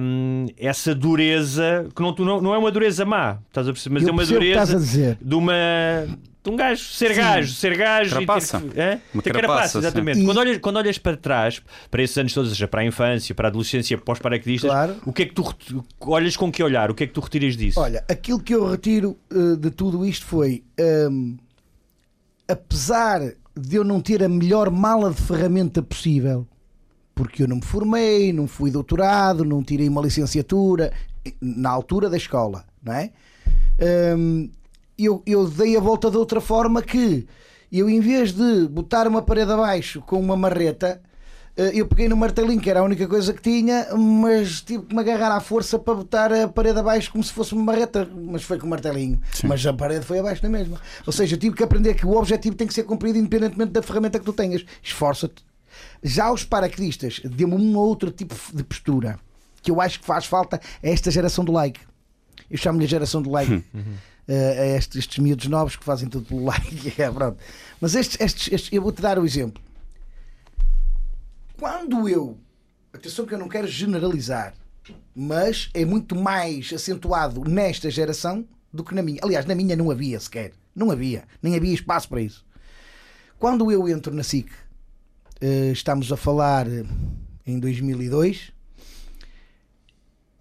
[0.00, 3.94] hum, essa dureza, que não, não, não é uma dureza má, estás a perceber?
[3.94, 5.18] Mas Eu é uma dureza estás a dizer.
[5.20, 5.54] de uma.
[6.40, 8.56] De um gajo, ser gajo, ser gajo Carapaça.
[8.58, 9.00] e ter, que- hã?
[9.12, 9.78] Uma ter carapaça, carapaça, sim.
[9.78, 10.20] exatamente.
[10.20, 11.60] E- Quando, olhas, quando olhas para trás,
[11.90, 14.70] para esses anos todos, ou seja, para a infância, para a adolescência, para os paraquedistas,
[14.70, 14.96] Claro.
[15.04, 15.44] o que é que tu
[16.00, 16.90] olhas com que olhar?
[16.90, 17.78] O que é que tu retiras disso?
[17.80, 20.62] Olha, aquilo que eu retiro eh, de tudo isto foi,
[21.10, 21.36] hum,
[22.46, 23.20] apesar
[23.56, 26.46] de eu não ter a melhor mala de ferramenta possível,
[27.18, 30.92] porque eu não me formei, não fui doutorado, não tirei uma licenciatura
[31.24, 33.10] eh, na altura da escola, não é?
[34.16, 34.48] Hum,
[34.96, 37.26] eu, eu dei a volta de outra forma que
[37.72, 41.02] eu, em vez de botar uma parede abaixo com uma marreta,
[41.56, 44.94] eh, eu peguei no martelinho, que era a única coisa que tinha, mas tive que
[44.94, 48.44] me agarrar à força para botar a parede abaixo como se fosse uma marreta, mas
[48.44, 49.20] foi com o martelinho.
[49.42, 50.80] Mas a parede foi abaixo na mesma.
[51.04, 53.82] Ou seja, eu tive que aprender que o objetivo tem que ser cumprido independentemente da
[53.82, 54.64] ferramenta que tu tenhas.
[54.80, 55.47] Esforça-te.
[56.02, 59.18] Já os paraquedistas deu-me um outro tipo de postura
[59.62, 61.80] que eu acho que faz falta a esta geração do like.
[62.50, 63.64] Eu chamo-lhe a geração do like.
[64.30, 66.92] Eh, a estes, estes miúdos novos que fazem tudo pelo like.
[67.00, 67.38] É, pronto.
[67.80, 69.58] Mas estes, estes, estes- eu vou-te dar o exemplo.
[71.58, 72.38] Quando eu,
[72.92, 74.52] atenção que eu não quero generalizar,
[75.14, 79.18] mas é muito mais acentuado nesta geração do que na minha.
[79.22, 80.52] Aliás, na minha não havia sequer.
[80.74, 81.24] Não havia.
[81.42, 82.44] Nem havia espaço para isso.
[83.38, 84.50] Quando eu entro na SIC,
[85.72, 86.84] estamos a falar eh,
[87.46, 88.52] em 2002,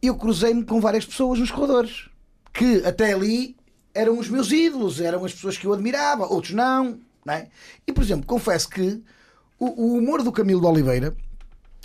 [0.01, 2.09] eu cruzei-me com várias pessoas nos corredores
[2.53, 3.55] que até ali
[3.93, 6.99] eram os meus ídolos, eram as pessoas que eu admirava, outros não.
[7.25, 7.47] não é?
[7.85, 9.01] E, por exemplo, confesso que
[9.59, 11.15] o, o humor do Camilo de Oliveira,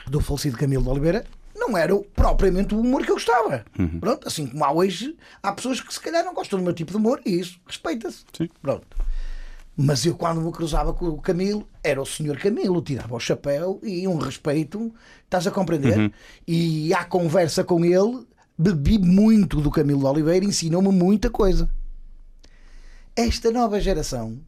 [0.06, 3.64] do falecido Camilo de Oliveira, não era propriamente o humor que eu gostava.
[4.00, 6.90] Pronto, assim como há hoje, há pessoas que se calhar não gostam do meu tipo
[6.90, 8.24] de humor e isso respeita-se.
[8.60, 8.86] Pronto.
[9.76, 13.80] Mas eu, quando me cruzava com o Camilo, era o senhor Camilo, tirava o chapéu
[13.82, 14.92] e um respeito,
[15.24, 16.12] estás a compreender?
[16.46, 21.70] E à conversa com ele, bebi muito do Camilo de Oliveira, ensinou-me muita coisa.
[23.16, 24.40] Esta nova geração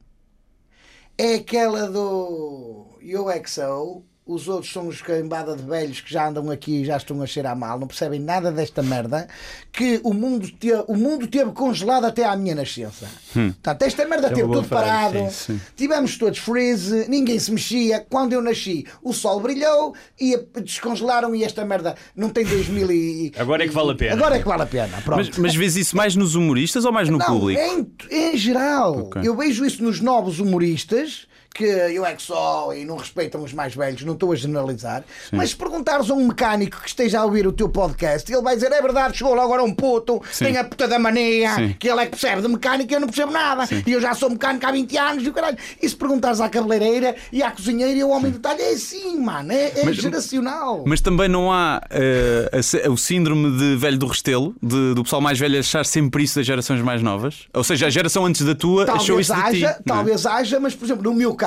[1.17, 6.11] é aquela do Eu é que sou, os outros são os cambada de velhos que
[6.11, 9.29] já andam aqui e já estão a cheirar mal, não percebem nada desta merda,
[9.71, 13.07] que o mundo, te, o mundo teve congelado até à minha nascença.
[13.35, 15.61] Portanto, esta merda É teve tudo frase, parado, sim, sim.
[15.77, 18.01] tivemos todos freeze, ninguém se mexia.
[18.09, 23.33] Quando eu nasci, o sol brilhou e descongelaram e esta merda não tem 2000 e...
[23.37, 24.15] Agora é que vale a pena.
[24.15, 25.19] Agora é que vale a pena, pronto.
[25.19, 27.61] Mas, mas vês isso mais nos humoristas ou mais no Não, público?
[27.61, 29.21] Em, em geral, Ok.
[29.23, 31.27] eu vejo isso nos novos humoristas.
[31.55, 35.05] Que eu é que sou e não respeitam os mais velhos, não estou a generalizar.
[35.31, 38.57] Mas se perguntares a um mecânico que esteja a ouvir o teu podcast, ele vai
[38.57, 40.47] dizer: é verdade, chegou lá agora um puto, Sim.
[40.47, 41.77] tem a puta da mania, Sim.
[41.79, 43.69] que ele é que percebe de mecânica e eu não percebo nada.
[43.87, 45.57] E eu já sou mecânico há 20 anos e o caralho.
[45.81, 49.17] E se perguntares à cabeleireira e à cozinheira e ao homem do talho, é assim,
[49.21, 50.83] mano, é, é Mas- geracional.
[50.85, 52.51] Mas também não há eh,
[52.85, 56.35] a o síndrome de velho do restelo, de- do pessoal mais velho achar sempre isso
[56.37, 57.47] das gerações mais novas?
[57.55, 59.47] Ou seja, a geração antes da tua achou talvez isso de ti.
[59.65, 59.83] haja, é?
[59.87, 61.44] Talvez haja, mas por exemplo, no meu caso,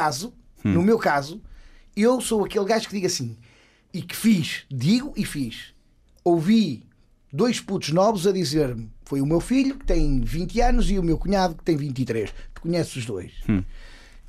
[0.64, 1.42] no meu caso,
[1.96, 3.38] eu sou aquele gajo que diga assim,
[3.94, 5.74] e que fiz, digo e fiz.
[6.24, 6.84] Ouvi
[7.32, 11.04] dois putos novos a dizer-me, foi o meu filho que tem 20 anos e o
[11.04, 12.34] meu cunhado que tem 23.
[12.54, 13.32] Tu conheces os dois.
[13.48, 13.64] Hum.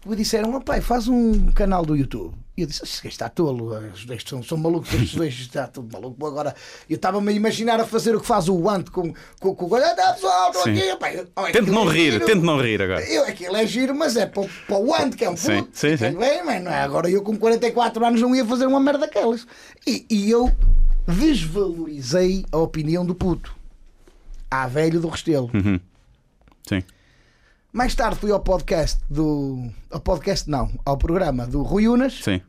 [0.07, 2.35] Me disseram, "Oh, pai, faz um canal do YouTube.
[2.57, 5.67] E eu disse, este gajo está tolo, os dois são, são malucos, estes dois está
[5.69, 6.25] tudo maluco.
[6.27, 6.55] Agora,
[6.91, 9.73] eu estava-me a imaginar a fazer o que faz o Ant com, com, com o
[9.75, 12.83] olha, tá, pessoal, estou aqui, pai, oh, Tente não é rir, giro." tente não rir
[12.83, 13.05] agora.
[13.09, 15.47] Eu, aquilo é giro, mas é para, o- para o Ant, que é um puto.
[15.47, 16.17] Sim, sim, sim.
[16.17, 16.81] Bem, mas não é?
[16.81, 19.47] Agora eu com 44 anos não ia fazer uma merda daquelas.
[19.87, 20.51] E, e eu
[21.07, 23.55] desvalorizei a opinião do puto.
[24.51, 25.51] À velho do Restelo.
[25.55, 25.79] Uhum.
[26.69, 26.83] Sim.
[27.79, 29.71] Mais tarde fui ao podcast do.
[29.89, 32.43] Ao podcast não, ao programa do Rui Unas, Sim.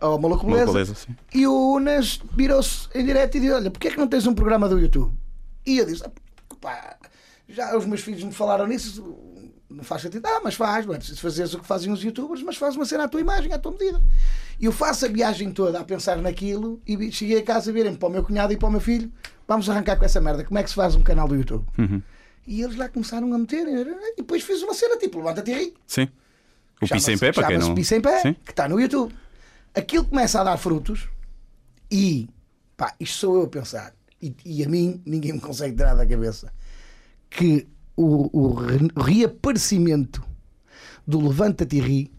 [0.00, 0.72] ao Maluco Beleza.
[0.72, 1.14] beleza, sim.
[1.32, 4.34] E o Unas virou-se em direto e disse: Olha, porquê é que não tens um
[4.34, 5.12] programa do YouTube?
[5.64, 6.10] E eu disse: "Ah,
[6.60, 6.96] pá,
[7.48, 9.16] já os meus filhos me falaram nisso,
[9.70, 10.26] não faz sentido.
[10.26, 12.84] Ah, mas faz, não é preciso fazeres o que fazem os youtubers, mas faz uma
[12.86, 14.02] cena à tua imagem, à tua medida.
[14.58, 17.94] E eu faço a viagem toda a pensar naquilo e cheguei a casa a virem
[17.94, 19.08] para o meu cunhado e para o meu filho:
[19.46, 21.64] Vamos arrancar com essa merda, como é que se faz um canal do YouTube?
[21.78, 22.02] Uhum.
[22.46, 25.74] E eles lá começaram a meter, e depois fiz uma cena tipo: Levanta-te ri.
[25.86, 26.08] Sim.
[26.82, 27.74] O piso em pé, para quem não.
[27.74, 28.34] Piso em Pé, Sim.
[28.44, 29.14] que está no YouTube.
[29.74, 31.08] Aquilo começa a dar frutos
[31.90, 32.28] e
[32.76, 33.94] pá, isto sou eu a pensar.
[34.20, 36.52] E, e a mim ninguém me consegue tirar da cabeça
[37.28, 40.22] que o, o re- reaparecimento
[41.06, 42.12] do Levanta-te e ri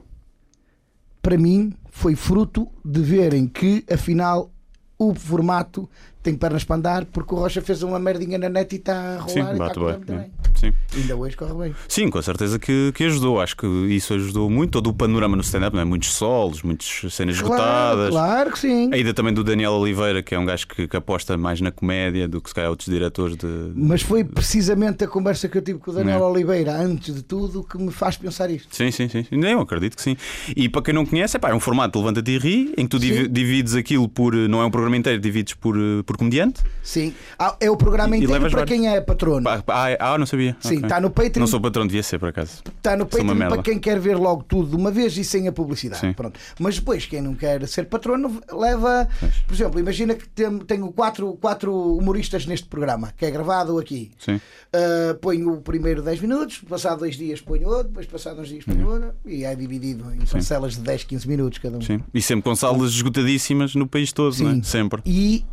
[1.21, 4.51] para mim foi fruto de verem que afinal
[4.97, 5.89] o formato
[6.23, 9.19] tem pernas para andar porque o Rocha fez uma merdinha na net e está a
[9.19, 10.17] rolar Sim, e está a correr bem.
[10.17, 10.31] bem.
[10.55, 10.73] Sim.
[10.95, 11.75] Ainda hoje corre bem.
[11.87, 13.41] Sim, com certeza que, que ajudou.
[13.41, 14.71] Acho que isso ajudou muito.
[14.73, 15.83] Todo o panorama no stand-up, é?
[15.83, 18.09] muitos solos, muitas cenas Claro, esgotadas.
[18.11, 18.89] claro que sim.
[18.93, 21.71] A ida também do Daniel Oliveira, que é um gajo que, que aposta mais na
[21.71, 23.47] comédia do que se calhar outros diretores de.
[23.75, 26.23] Mas foi precisamente a conversa que eu tive com o Daniel é?
[26.23, 28.75] Oliveira, antes de tudo, que me faz pensar isto.
[28.75, 29.25] Sim, sim, sim.
[29.31, 30.15] Nem eu acredito que sim.
[30.55, 32.89] E para quem não conhece, epá, é um formato de Levanta-te e Ri, em que
[32.89, 34.35] tu divi- divides aquilo por.
[34.35, 36.61] Não é um programa inteiro, divides por, eh, por comediante.
[36.83, 37.13] Sim.
[37.39, 38.77] Ah, É o programa E- e inteiro levas para vários.
[38.79, 39.47] quem é patrono.
[39.47, 40.55] Ah, ah, ah, não sabia.
[40.59, 40.83] Sim, Ok.
[40.83, 41.39] está no Patreon.
[41.39, 42.61] Não sou patrão, devia ser por acaso.
[42.77, 45.51] Está no Patreon para quem quer ver logo tudo de uma vez e sem a
[45.51, 46.01] publicidade.
[46.01, 46.13] Sim.
[46.13, 46.39] Pronto.
[46.59, 49.07] Mas depois, quem não quer ser patrono, leva.
[49.47, 50.27] Por exemplo, imagina que
[50.67, 54.11] tenho quatro, quatro humoristas neste programa, que é gravado aqui.
[54.19, 54.35] Sim.
[54.35, 58.63] Uh, ponho o primeiro 10 minutos, passado dois dias ponho outro, depois passado uns dias
[58.63, 61.79] ponho outro, e é dividido em parcelas de 10, 15 minutos cada um.
[61.79, 61.85] Uhum.
[61.85, 61.99] Sim.
[62.13, 64.53] E sempre com salas esgotadíssimas no país todo, não é?
[64.55, 64.63] Sim.
[64.63, 65.01] Sempre.
[65.05, 65.43] E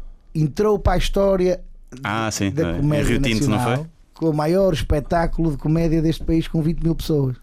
[0.42, 1.60] entrou para a história
[2.02, 2.50] Ah, sim.
[2.50, 2.72] da é.
[2.76, 3.86] Em comédia Rio Tinto, não nacional foi?
[4.14, 7.36] com o maior espetáculo de comédia deste país com 20 mil pessoas.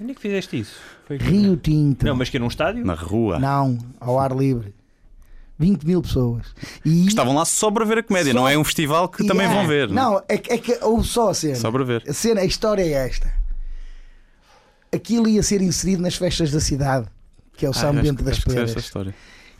[0.00, 0.76] Onde é que fizeste isso?
[1.06, 1.16] Foi?
[1.18, 2.06] Rio Tinto.
[2.06, 2.84] Não, mas que num estádio?
[2.86, 3.38] Na rua.
[3.38, 4.74] Não, ao ar livre.
[5.58, 6.46] 20 mil pessoas.
[6.84, 9.42] E Estavam lá só para ver a comédia, Só- não é um festival que também
[9.46, 9.60] Yeah.
[9.60, 9.88] vão ver.
[9.90, 10.12] Não.
[10.14, 11.56] Não, é, que- é que ou só a cena.
[11.56, 12.02] Só para ver.
[12.08, 13.30] A cena, a história é esta.
[14.94, 17.06] Aquilo ia ser inserido nas festas da cidade,
[17.56, 18.90] que é o Ah, São Bento que- das que Pedras.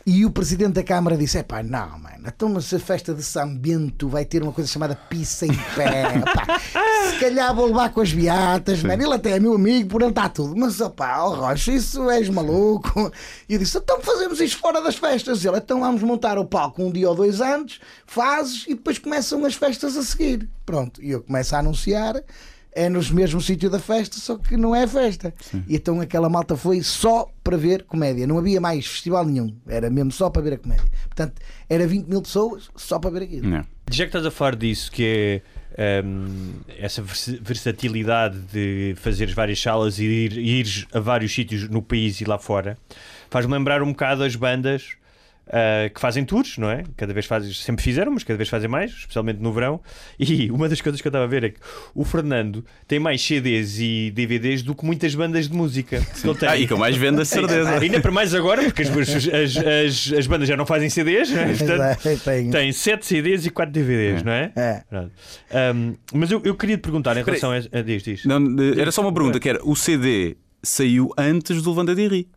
[0.05, 3.23] E o presidente da Câmara disse: é pá, não, mano, então mas a festa de
[3.23, 6.19] São Bento vai ter uma coisa chamada pizza em pé.
[6.21, 6.59] pá.
[6.59, 9.03] Se calhar vou levar com as beatas, mano.
[9.03, 10.55] Ele até é meu amigo, por ele está tudo.
[10.55, 13.11] Mas, opá, oh, Rocha, isso és maluco.
[13.47, 15.45] E eu disse: então fazemos isto fora das festas.
[15.45, 19.45] Ele, então vamos montar o palco um dia ou dois antes, fazes e depois começam
[19.45, 20.49] as festas a seguir.
[20.65, 22.15] Pronto, e eu começo a anunciar.
[22.73, 25.33] É nos mesmos sítios da festa, só que não é festa.
[25.67, 28.25] E então aquela malta foi só para ver comédia.
[28.25, 29.53] Não havia mais festival nenhum.
[29.67, 30.85] Era mesmo só para ver a comédia.
[31.07, 33.47] Portanto, era 20 mil pessoas só para ver aquilo.
[33.47, 33.65] Não.
[33.91, 35.41] Já que estás a falar disso, que
[35.77, 41.67] é hum, essa vers- versatilidade de fazeres várias salas e ir, ires a vários sítios
[41.69, 42.77] no país e lá fora,
[43.29, 44.95] faz-me lembrar um bocado as bandas
[45.47, 46.83] ah, que fazem tours, não é?
[46.95, 49.81] Cada vez fazem, sempre fizeram, mas cada vez fazem mais, especialmente no verão.
[50.19, 51.59] E uma das coisas que eu estava a ver é que
[51.93, 55.99] o Fernando tem mais CDs e DVDs do que muitas bandas de música.
[55.99, 56.45] que.
[56.45, 57.79] Ah, e que eu mais vendo, a certeza.
[57.79, 61.41] Ainda para mais agora, porque as, as, as, as bandas já não fazem CDs, não
[61.41, 61.47] é?
[61.55, 62.51] Portanto, É, tenho.
[62.51, 64.51] tem 7 CDs e 4 DVDs, não é?
[64.55, 64.83] É.
[65.73, 67.57] Um, mas eu, eu queria te perguntar em relação a.
[67.77, 68.25] a diz, diz.
[68.25, 72.07] Não, de- era só uma pergunta que era: o CD saiu antes do Levanta de
[72.07, 72.27] Ri.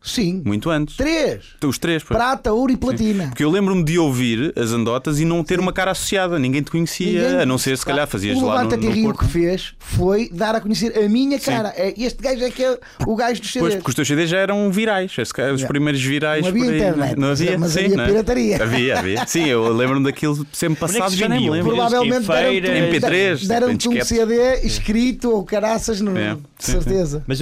[0.00, 0.42] Sim.
[0.44, 0.96] Muito antes.
[0.96, 1.40] Três.
[1.64, 2.16] Os três, pois.
[2.16, 3.26] Prata, ouro e platina.
[3.28, 6.70] Porque eu lembro-me de ouvir as andotas e não ter uma cara associada, ninguém te
[6.70, 9.74] conhecia, Ninguém- a não ser se calhar fazias o lá no, no Rio que fez
[9.78, 11.50] foi dar a conhecer a minha Sim.
[11.50, 11.74] cara.
[11.76, 13.74] É, este gajo é que é o gajo dos Pois, CDs.
[13.76, 15.66] porque os teus CDs já eram virais, os Yeah.
[15.66, 16.76] primeiros virais Não havia por aí.
[16.78, 18.06] internet, não havia, mas sim, havia não é?
[18.06, 18.62] pirataria.
[18.62, 19.26] Havia, havia.
[19.28, 21.74] Sim, eu lembro-me daquilo sempre é passado, já nem me lembro.
[21.74, 22.60] Provavelmente deram-te
[23.00, 27.24] MP3, deram-te um tipo, em CD escrito ou caraças, no, É, de sim, certeza.
[27.26, 27.40] Mas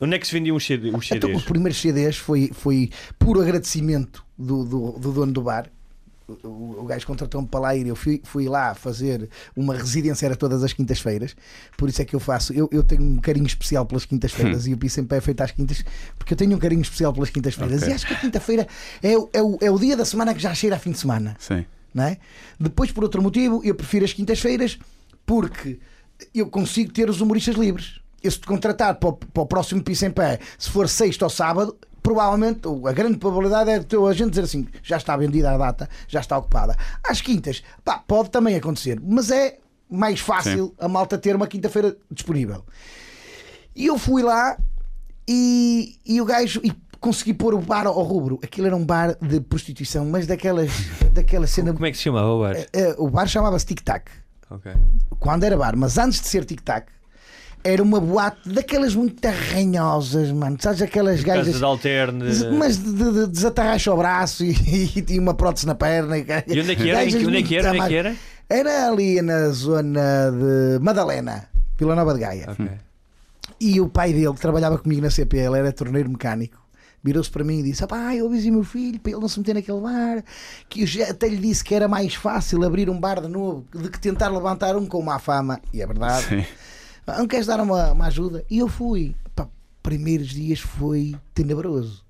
[0.00, 1.36] onde é que se vendiam os CD- os Então, CDs?
[1.36, 5.70] os primeiros CDs foi, foi puro agradecimento do, do, do dono do bar.
[6.42, 7.86] O, o gajo contratou-me para lá ir.
[7.86, 11.36] Eu fui, fui lá fazer uma residência, era todas as quintas-feiras.
[11.76, 12.52] Por isso é que eu faço.
[12.52, 15.52] Eu, eu tenho um carinho especial pelas quintas-feiras e o Piso sempre é feito às
[15.52, 15.84] quintas,
[16.18, 17.80] porque eu tenho um carinho especial pelas quintas-feiras.
[17.82, 17.92] Ok.
[17.92, 18.66] E acho que a quinta-feira
[19.00, 20.98] é, o- é, o, é o dia da semana que já cheira a fim de
[20.98, 21.36] semana.
[21.38, 21.64] Sim.
[21.94, 22.18] não é?
[22.58, 24.78] Depois, por outro motivo, eu prefiro as quintas-feiras
[25.24, 25.78] porque
[26.34, 28.00] eu consigo ter os humoristas livres.
[28.22, 31.24] Eu se te contratar para o, para o próximo piso em pé, se for sexta
[31.24, 35.52] ou sábado, provavelmente a grande probabilidade é de teu agente dizer assim: já está vendida
[35.52, 36.76] a data, já está ocupada.
[37.02, 41.96] Às quintas, pá, pode também acontecer, mas é mais fácil a malta ter uma quinta-feira
[42.10, 42.64] disponível.
[43.74, 44.56] E eu fui lá
[45.28, 46.60] e, e o gajo.
[46.64, 48.38] E consegui pôr o bar ao rubro.
[48.42, 50.70] Aquilo era um bar de prostituição, mas daquelas,
[51.12, 51.72] daquela cena.
[51.72, 52.56] Como é que se chamava o bar?
[52.72, 54.10] Eh, o bar chamava-se Tic Tac.
[54.50, 54.72] Ok.
[55.18, 56.86] Quando era bar, mas antes de ser Tic Tac,
[57.66, 60.56] era uma boate daquelas muito arranhosas, mano.
[60.60, 61.58] Sabes aquelas Casa gajas.
[61.58, 62.24] de alterne.
[62.56, 64.52] Mas de, de, de desatarracha o braço e,
[64.96, 66.16] e tinha uma prótese na perna.
[66.16, 66.22] E
[66.60, 67.00] onde é que era?
[67.02, 67.70] Onde é que era?
[67.70, 68.16] Onde é que era?
[68.48, 72.46] Era ali na zona de Madalena, Vila Nova de Gaia.
[72.50, 72.68] Ok.
[73.58, 76.58] E o pai dele, que trabalhava comigo na CP, ele era torneiro mecânico,
[77.02, 79.54] virou-se para mim e disse: "Ah, eu avisei meu filho para ele não se meter
[79.54, 80.22] naquele bar.
[80.68, 83.90] Que eu até lhe disse que era mais fácil abrir um bar de novo do
[83.90, 85.60] que tentar levantar um com má fama.
[85.72, 86.26] E é verdade.
[86.28, 86.44] Sim.
[87.06, 88.44] "Ah, Não queres dar uma, uma ajuda?
[88.50, 89.14] E eu fui.
[89.34, 89.48] Pá,
[89.82, 92.04] primeiros dias foi tenebroso.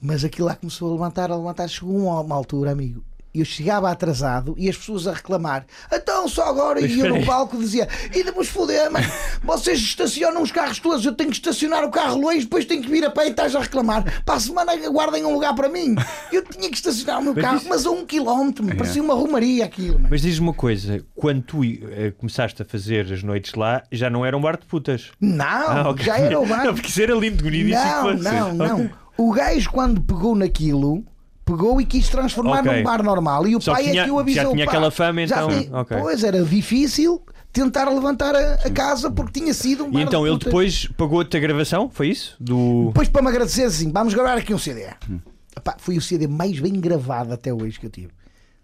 [0.00, 1.68] Mas aquilo lá começou a levantar, a levantar.
[1.68, 3.04] Chegou uma, uma altura, amigo.
[3.32, 5.64] Eu chegava atrasado e as pessoas a reclamar.
[5.92, 6.80] Então, só agora.
[6.80, 9.06] Espera no palco dizia: E depois foder, mas
[9.42, 11.04] vocês estacionam os carros todos.
[11.04, 13.54] Eu tenho que estacionar o carro longe, depois tenho que vir a pé e estás
[13.54, 14.22] a reclamar.
[14.24, 15.94] Para a semana guardem um lugar para mim.
[16.32, 18.68] Eu tinha que estacionar o meu Mas carro, isso- mas a um quilómetro.
[18.70, 18.74] É.
[18.74, 19.94] Parecia uma romaria aquilo.
[19.94, 20.08] mano.
[20.10, 24.26] Mas diz-me uma coisa: quando tu eh, começaste a fazer as noites lá, já não
[24.26, 25.10] era um bar de putas.
[25.20, 26.04] Não, Ah, ok.
[26.04, 26.64] já era o bar.
[26.70, 27.78] Não, porque isso era lindo no início.
[27.80, 28.74] Não, não, não.
[28.76, 28.90] Ok.
[29.16, 31.04] O gajo, quando pegou naquilo,
[31.50, 32.72] pegou e quis transformar Ok.
[32.76, 33.46] num bar normal.
[33.46, 34.42] E o Só pai tinha- é que o avisou.
[34.44, 35.96] já tinha pá, aquela fama, então, tinha- ok.
[36.00, 40.22] Pois era difícil tentar levantar a, a casa porque tinha sido um bar E então
[40.24, 41.90] de ele depois pagou-te a gravação?
[41.92, 42.36] Foi isso?
[42.40, 42.86] Do.
[42.88, 44.86] Depois para me agradecer assim, vamos gravar aqui um CD.
[45.08, 45.18] Hum.
[45.56, 48.10] Epá, foi o CD mais bem gravado até hoje que eu tive.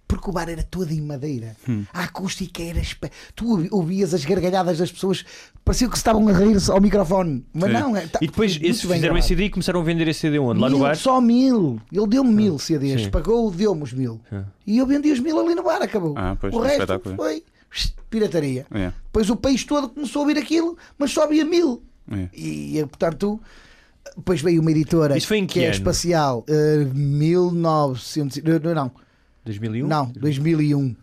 [0.09, 1.57] Porque o bar era todo em madeira.
[1.69, 1.85] Hum.
[1.92, 2.81] A acústica era.
[3.35, 5.25] Tu ouvi- ouvias as gargalhadas das pessoas,
[5.64, 7.45] parecia que estavam a rir-se ao microfone.
[7.53, 7.79] Mas Sim.
[7.81, 9.83] não, é, tá- E depois foi muito esse, bem fizeram esse CD e começaram a
[9.83, 10.61] vender esse CD onde?
[10.61, 10.97] Lá no Mil, bar?
[10.97, 11.81] Só mil.
[11.92, 13.03] Ele deu-me mil CDs.
[13.03, 13.11] sim.
[13.11, 14.21] Pagou, deu-me os mil.
[14.31, 14.45] Ah.
[14.64, 16.14] E eu vendi os mil ali no bar, acabou.
[16.16, 17.42] Ah, pois, o resto foi
[18.09, 18.64] pirataria.
[18.71, 21.83] É, Depois o país todo começou a ouvir aquilo, mas só havia mil.
[22.12, 22.29] é.
[22.33, 23.40] E, eh, portanto,
[24.16, 25.75] depois veio uma editora Isso foi em que é ano?
[25.75, 28.90] espacial, eh, 1900, não, não,
[29.47, 29.87] 2001?
[29.87, 30.95] não, 2001.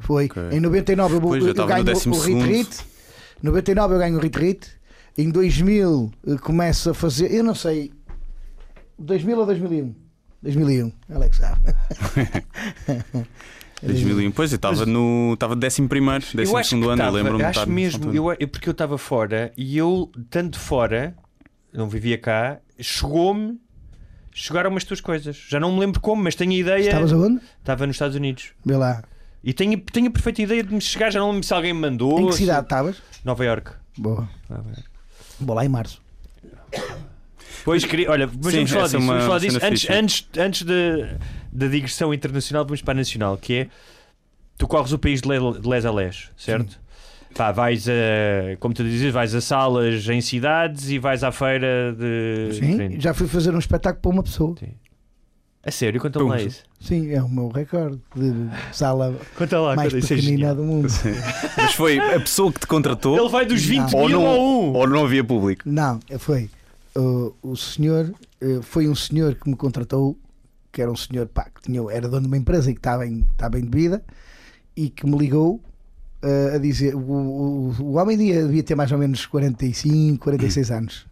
[0.00, 0.26] Foi.
[0.26, 0.42] Ok.
[0.52, 2.40] Em 99 eu, Pois, eu, eu ganho o- o 12º.
[2.40, 2.84] retreat.
[3.42, 4.68] 99 eu ganho o retreat.
[5.16, 7.92] Em 2000 eh, começo a fazer, eu não sei,
[8.98, 9.94] 2000 ou 2001?
[10.42, 11.60] 2001, Alex sabe.
[13.82, 14.30] 2001.
[14.32, 15.32] Pois, eu estava no.
[15.34, 18.32] Estava de 11 primeiro, 12 Eu acho que ano, eu lembro-me acho estar mesmo, eu,
[18.38, 21.14] eu- porque eu estava fora e eu, tanto fora,
[21.72, 23.60] não vivia cá, chegou-me,
[24.38, 25.36] chegaram umas tuas coisas.
[25.48, 26.84] Já não me lembro como, mas tenho a ideia.
[26.88, 27.40] Estavas aonde?
[27.58, 28.50] Estava nos Estados Unidos.
[28.64, 29.02] Vê lá.
[29.42, 31.80] E tenho, tenho a perfeita ideia de me chegar, já não lembro se alguém me
[31.80, 32.20] mandou.
[32.20, 32.96] Em que cidade estavas?
[33.24, 33.70] Nova York.
[33.96, 34.28] Boa.
[34.48, 34.84] Nova Iorque.
[35.40, 36.00] Vou lá em março.
[37.64, 38.98] Pois queria, olha, mas Sim, vamos falar é disso.
[38.98, 39.56] uma vamos falar disso.
[39.62, 39.92] Antes, fixe.
[39.92, 40.74] antes, antes da,
[41.52, 43.66] da digressão internacional, vamos para a nacional, que é
[44.56, 46.78] tu corres o país de le- de les a les, certo?
[47.36, 51.94] Pá, vais a, como tu dizes, vais a salas em cidades e vais à feira
[51.96, 52.54] de.
[52.54, 54.54] Sim, já fui fazer um espetáculo para uma pessoa.
[54.58, 54.72] Sim.
[55.62, 56.62] A sério, conta-me lá isso.
[56.80, 58.32] Sim, é o meu recorde de
[58.72, 60.88] sala Conta lá, mais conta, é pequenina do mundo.
[61.56, 64.34] Mas foi a pessoa que te contratou Ele vai dos 20 ou mil não, a
[64.34, 64.72] um.
[64.74, 65.64] ou não havia público.
[65.66, 66.48] Não, foi
[66.96, 70.16] uh, o senhor, uh, foi um senhor que me contratou,
[70.70, 73.04] que era um senhor pá, que tinha, era dono de uma empresa e que estava
[73.04, 74.04] em, estava em debida
[74.76, 75.60] e que me ligou
[76.26, 80.70] uh, a dizer: o, o, o homem devia, devia ter mais ou menos 45, 46
[80.70, 81.06] anos.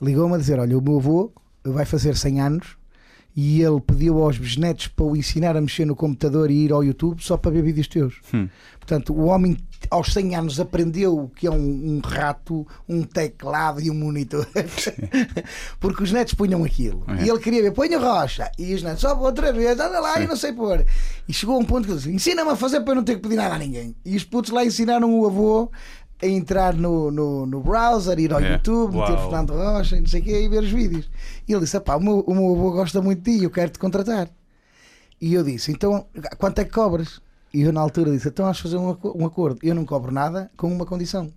[0.00, 1.32] Ligou-me a dizer: Olha, o meu avô
[1.64, 2.81] vai fazer 100 anos
[3.34, 6.84] e ele pediu aos bisnetos para o ensinar a mexer no computador e ir ao
[6.84, 8.20] YouTube só para ver vídeos teus.
[8.32, 8.48] Hum.
[8.78, 9.56] Portanto, o homem
[9.90, 14.46] aos 100 anos aprendeu o que é um, um rato, um teclado e um monitor.
[15.80, 17.04] Porque os netos punham aquilo.
[17.08, 17.24] É.
[17.24, 18.50] E ele queria ver, põe rocha.
[18.58, 20.84] E os netos, só outra vez, anda lá e não sei pôr.
[21.28, 23.16] E chegou a um ponto que ele disse: ensina-me a fazer para eu não ter
[23.16, 23.94] que pedir nada a ninguém.
[24.04, 25.70] E os putos lá ensinaram o avô
[26.22, 28.52] a entrar no, no, no browser, ir ao É.
[28.52, 29.22] YouTube, meter Uau.
[29.30, 31.10] Fernando Rocha e não sei o quê e ver os vídeos.
[31.48, 33.70] E ele disse: "Epá, o meu, o meu avô gosta muito de ti, eu quero
[33.70, 34.28] te contratar.
[35.20, 36.06] E eu disse: então
[36.38, 37.20] quanto é que cobras?
[37.52, 39.58] E eu na altura disse: então vamos fazer um, um acordo.
[39.62, 41.32] Eu não cobro nada com uma condição.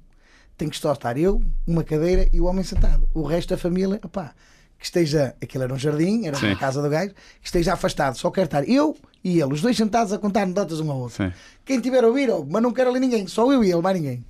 [0.58, 3.08] Tem que só estar eu, uma cadeira e o homem sentado.
[3.14, 4.34] O resto da família, opá,
[4.80, 5.36] que esteja.
[5.42, 6.48] Aquilo era um jardim, era Sim.
[6.48, 7.10] uma casa do gajo,
[7.42, 8.16] que esteja afastado.
[8.18, 11.26] Só quero estar eu e ele, os dois sentados a contar anedotas um ao outro.
[11.26, 11.34] Sim.
[11.66, 14.24] Quem tiver a ouvir, mas não quero ali ninguém, só eu e ele, mais ninguém.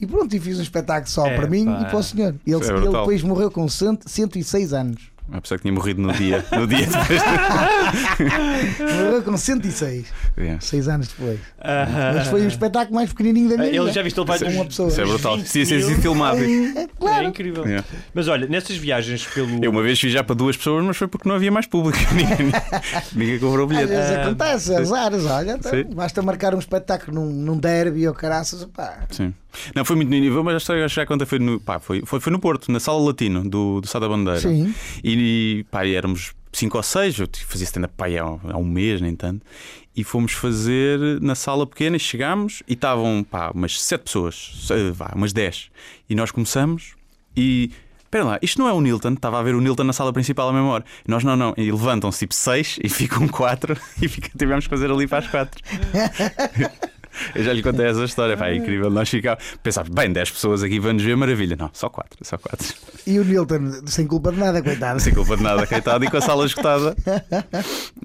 [0.00, 1.80] E pronto, e fiz um espetáculo só É, para mim pá.
[1.82, 2.34] e para o senhor.
[2.46, 5.10] Ele, é ele depois morreu com cento- 106 anos.
[5.32, 7.22] A pessoa que tinha morrido no dia, no dia depois.
[9.04, 10.06] Morreu com 106.
[10.36, 10.56] É.
[10.60, 11.38] 6 anos depois.
[11.60, 13.92] Ah, Mas foi o espetáculo mais pequenininho da minha Ele vida.
[13.92, 14.88] já viste ele dos- uma pessoa.
[14.88, 15.36] Isso é brutal.
[15.36, 16.00] 20 Precisa ser mil.
[16.00, 16.38] filmado.
[16.38, 17.24] É, É claro.
[17.26, 17.64] incrível.
[17.66, 17.84] É.
[18.12, 19.62] Mas olha, nessas viagens pelo.
[19.64, 21.98] Eu uma vez fiz já para duas pessoas, mas foi porque não havia mais público.
[22.12, 22.52] ninguém,
[23.14, 23.88] ninguém comprou o Às bilhete.
[23.88, 25.84] vezes acontece, azares, olha, então, Sim.
[25.94, 28.98] basta marcar um espetáculo num, num derby ou caraças, pá.
[29.10, 29.32] Sim.
[29.74, 32.20] Não, foi muito no nível, mas a história já conta foi no, pá, foi, foi,
[32.20, 34.40] foi no Porto, na Sala Latino do, do Sá da Bandeira.
[34.40, 34.74] Sim.
[35.02, 39.14] E pá, éramos cinco ou seis, eu fazia stand-up pá, há, há um mês, nem
[39.14, 39.44] tanto.
[39.94, 45.12] E fomos fazer na sala pequena e chegámos e estavam pá, umas sete pessoas, vá,
[45.14, 45.70] umas dez.
[46.08, 46.94] E nós começamos
[47.36, 47.70] e.
[48.04, 50.48] Espera lá, isto não é o Nilton, estava a ver o Nilton na sala principal
[50.48, 50.84] à mesma hora.
[51.06, 51.54] E nós não, não.
[51.56, 55.28] E levantam-se tipo seis e ficam quatro e fica, tivemos que fazer ali para as
[55.28, 55.62] quatro.
[57.34, 58.90] Eu já lhe contei essa história, pá, é incrível.
[58.90, 61.56] Nós ficávamos, pensávamos, bem, 10 pessoas aqui vão nos ver, maravilha.
[61.56, 62.74] Não, só 4, só 4.
[63.06, 65.00] E o Nilton, sem culpa de nada, coitado.
[65.00, 66.94] Sem culpa de nada, coitado, e com a sala esgotada.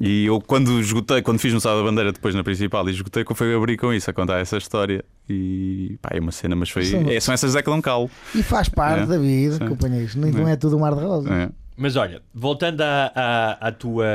[0.01, 3.23] E eu, quando esgotei, quando fiz no Sala da Bandeira, depois na principal, e esgotei,
[3.23, 5.03] que foi abrir com isso, a contar essa história.
[5.29, 6.85] E pá, é uma cena, mas foi.
[6.85, 8.09] São- É, são essas Zé Calo.
[8.33, 9.05] E faz parte É.
[9.05, 9.67] da vida, Sim.
[9.67, 10.15] companheiros.
[10.15, 10.51] Não, não É.
[10.53, 11.33] é tudo um mar de rosa.
[11.33, 11.49] É.
[11.77, 14.05] Mas olha, voltando à, à, à tua,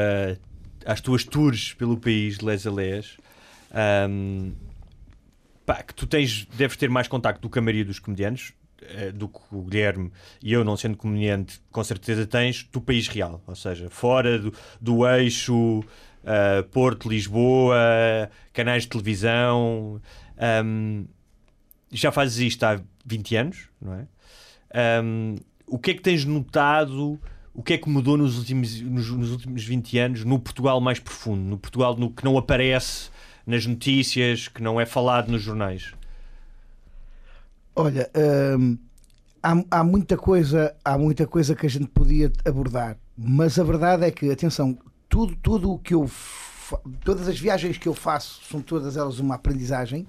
[0.86, 3.16] às tuas tours pelo país de les a les,
[3.74, 4.52] ahm,
[5.64, 9.12] pá, que tu tens, deves ter mais contacto do que a maioria dos comediantes, eh,
[9.12, 10.10] do que o Guilherme
[10.42, 14.52] e eu, não sendo comediante, com certeza tens do país real, ou seja, fora do,
[14.80, 15.82] do eixo
[16.24, 20.00] ah, Porto, Lisboa, canais de televisão.
[20.36, 21.04] ahm,
[21.92, 24.06] já fazes isto há 20 anos, não é?
[24.74, 27.18] Ahm, o que é que tens notado?
[27.52, 31.00] O que é que mudou nos últimos, nos, nos últimos 20 anos no Portugal mais
[31.00, 31.42] profundo?
[31.42, 33.10] No Portugal no, que não aparece
[33.50, 35.92] nas notícias, que não é falado nos jornais?
[37.74, 38.10] Olha,
[38.58, 38.78] hum,
[39.42, 44.04] há, há muita coisa, há muita coisa que a gente podia abordar, mas a verdade
[44.04, 46.08] é que, atenção, tudo, tudo o que eu
[47.04, 50.06] todas as viagens que eu faço são todas elas uma aprendizagem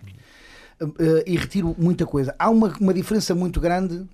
[0.80, 2.36] eh, e retiro muita coisa.
[2.38, 4.08] Há uma, uma diferença muito grande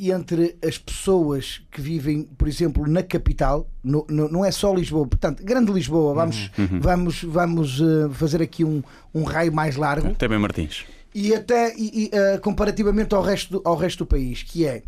[0.00, 5.06] entre as pessoas que vivem, por exemplo, na capital, no- no- não é só Lisboa,
[5.06, 6.50] portanto, Grande Lisboa, vamos,
[6.80, 8.82] vamos, vamos eh, fazer aqui um,
[9.14, 10.84] um raio mais largo bem Martins.
[11.14, 14.82] e até e- e, eh, comparativamente ao resto, do, ao resto do país, que é.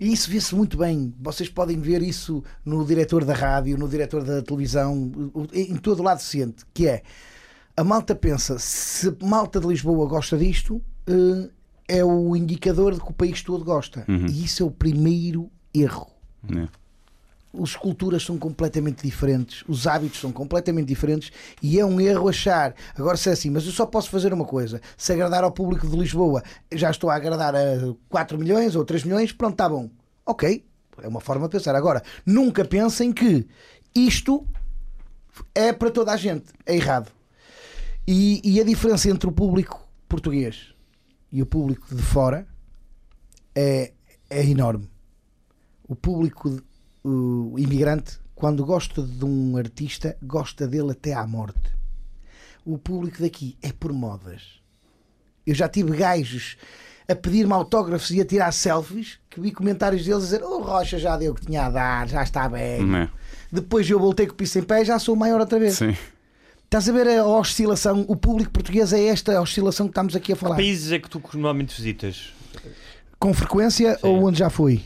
[0.00, 1.12] E isso vê-se muito bem.
[1.20, 5.10] Vocês podem ver isso no diretor da rádio, no diretor da televisão,
[5.52, 7.02] em todo lado se sente, que é
[7.76, 11.48] a malta pensa, se malta de Lisboa gosta disto, eh,
[11.88, 14.04] é o indicador de que o país todo gosta.
[14.30, 16.06] E isso é o primeiro erro.
[16.54, 16.68] É.
[17.60, 22.74] As culturas são completamente diferentes, os hábitos são completamente diferentes e é um erro achar.
[22.94, 25.88] Agora, se é assim, mas eu só posso fazer uma coisa: se agradar ao público
[25.88, 29.88] de Lisboa, já estou a agradar a 4 milhões ou 3 milhões, pronto, está bom.
[30.26, 30.62] Ok,
[31.02, 31.74] é uma forma de pensar.
[31.74, 33.46] Agora, nunca pensem que
[33.94, 34.46] isto
[35.54, 37.10] é para toda a gente, é errado.
[38.06, 40.74] E, e a diferença entre o público português
[41.30, 42.46] e o público de fora
[43.54, 43.92] é,
[44.30, 44.88] é enorme.
[45.86, 46.62] O público
[47.04, 51.76] o imigrante, quando gosta de um artista, gosta dele até à morte.
[52.64, 54.60] O público daqui é por modas.
[55.46, 56.56] Eu já tive gajos
[57.08, 60.98] a pedir-me autógrafos e a tirar selfies que vi comentários deles a dizer: O Rocha
[60.98, 62.96] já deu o que tinha a dar, já está bem.
[62.96, 63.08] É?
[63.50, 65.76] Depois eu voltei com o piso em pé já sou o maior outra vez.
[65.76, 65.96] Sim.
[66.68, 68.04] Estás a ver a oscilação?
[68.08, 70.56] O público português é esta oscilação que estamos aqui a falar.
[70.56, 72.34] Países é que tu normalmente visitas?
[73.18, 74.82] Com frequência ou onde já fui?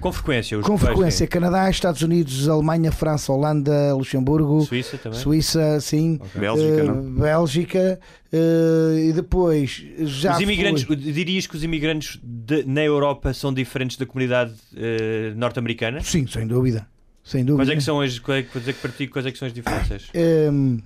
[0.00, 0.58] Com frequência.
[0.58, 1.30] Os Com que vais, frequência, sim.
[1.30, 5.18] Canadá, Estados Unidos, Alemanha, França, Holanda, Luxemburgo, Suíça também?
[5.20, 7.02] Suíça, sim, Bélgica, Eh, não?
[7.02, 8.00] Bélgica,
[8.32, 13.52] eh, e depois já os imigrantes, fui- dirias que os imigrantes de- na Europa são
[13.52, 16.00] diferentes da comunidade eh, norte-americana?
[16.00, 16.88] Sim, sem dúvida.
[17.22, 17.58] Sem dúvida.
[17.66, 19.38] Quais é que são as, quais é que, quais é que partilho, quais é que
[19.38, 20.08] são as diferenças?
[20.50, 20.78] Hum,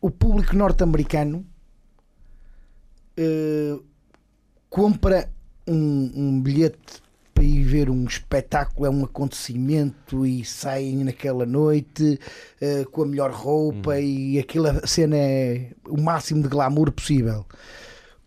[0.00, 1.44] o público norte-americano
[3.16, 3.78] eh,
[4.68, 5.30] compra
[5.66, 7.02] um, um bilhete
[7.34, 12.18] para ir ver um espetáculo, é um acontecimento e saem naquela noite
[12.60, 17.44] eh, com a melhor roupa e aquela cena é o máximo de glamour possível.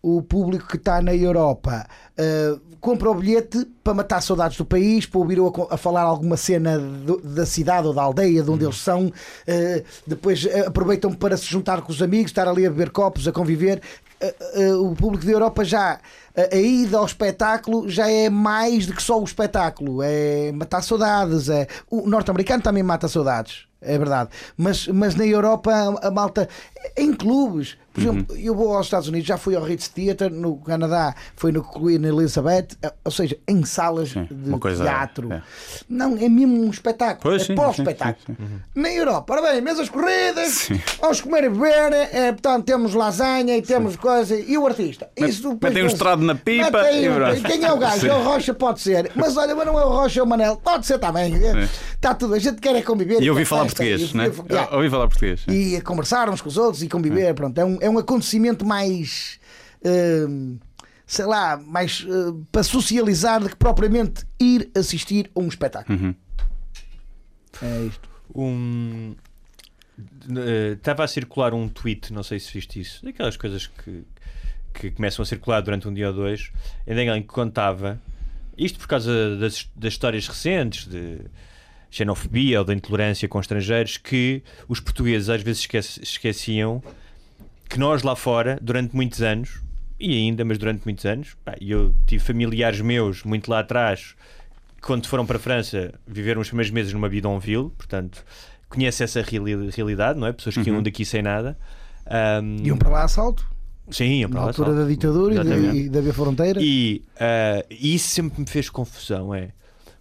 [0.02, 5.06] O público que está na Europa eh, compra o bilhete para matar saudades do país,
[5.06, 8.62] para ouvir a, a falar alguma cena do- da cidade ou da aldeia de onde
[8.62, 9.10] eles são.
[9.46, 13.26] eh, depois eh, aproveitam para se juntar com os amigos, estar ali a beber copos,
[13.26, 13.80] a conviver.
[14.20, 15.98] Eh, eh, o público da Europa já
[16.36, 21.48] a, ida ao espetáculo já é mais do que só o espetáculo, é matar saudades.
[21.48, 21.66] É...
[21.90, 24.28] O norte-americano também mata saudades, é verdade.
[24.56, 25.72] Mas, mas na Europa
[26.02, 26.48] a malta
[26.96, 27.76] em clubes.
[27.94, 31.52] Por exemplo, eu vou aos Estados Unidos, já fui ao Ritz Theatre, no Canadá foi
[31.52, 35.32] no Queen Elizabeth, eh, ou seja, em salas Sim, de teatro.
[35.32, 35.40] é.
[35.88, 37.20] Não, é mesmo um espetáculo.
[37.22, 38.16] Pois, é sim, pós-espetáculo.
[38.26, 40.70] sim, sim, Na Europa, ora bem, mesas corridas,
[41.00, 44.34] vamos comer e beber, é, portanto, temos lasanha e temos coisa.
[44.34, 45.08] E o artista?
[45.16, 47.40] Isso depois metem um estrado na pipa aí e.
[47.42, 48.08] Quem é o gajo?
[48.08, 49.12] É o Rocha, pode ser.
[49.14, 50.56] Mas olha, mas não é o Rocha, é o Manel.
[50.56, 51.32] Pode ser também.
[51.94, 52.34] Está tudo.
[52.34, 53.22] A gente quer é conviver.
[53.22, 54.32] E ouvi quer falar festa, português, né?
[54.72, 55.44] Ouvi falar português.
[55.48, 57.34] E a conversar uns com os outros e conviver.
[57.34, 59.38] Pronto, é um, é um acontecimento mais.
[59.84, 60.58] hum,
[61.06, 65.98] sei lá, mais hum, para socializar do que propriamente ir assistir a um espetáculo.
[65.98, 66.14] Uhum.
[67.62, 68.08] É isto.
[68.34, 69.14] Um,
[70.36, 74.02] eh, Estava a circular um tweet, não sei se viste isso, daquelas coisas que,
[74.72, 76.50] que começam a circular durante um dia ou dois,
[76.86, 78.00] em alguém que contava,
[78.56, 81.20] isto por causa das, das histórias recentes de
[81.96, 86.82] xenofobia ou da intolerância com estrangeiros, que os portugueses às vezes esquece- esqueciam
[87.68, 89.62] que nós lá fora, durante muitos anos,
[89.98, 94.14] e ainda, mas durante muitos anos, pá, eu tive familiares meus muito lá atrás
[94.82, 98.22] quando foram para a França, viveram os primeiros meses numa bidonville, portanto,
[98.68, 100.32] conhece essa reali- realidade, não é?
[100.32, 101.56] Pessoas que iam daqui sem nada.
[102.06, 103.46] Ahm, Iam para lá a salto,
[103.90, 104.76] sim, iam para na lá altura só.
[104.76, 105.66] da ditadura e Exatamente.
[105.68, 106.60] da, e da Via Fronteira.
[106.62, 109.50] E ah, isso sempre me fez confusão, é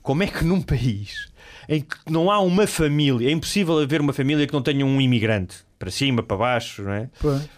[0.02, 1.32] como é que num país
[1.68, 5.00] em que não há uma família, é impossível haver uma família que não tenha um
[5.02, 7.10] imigrante, para cima, para baixo, não é?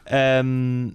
[0.09, 0.91] Ahm,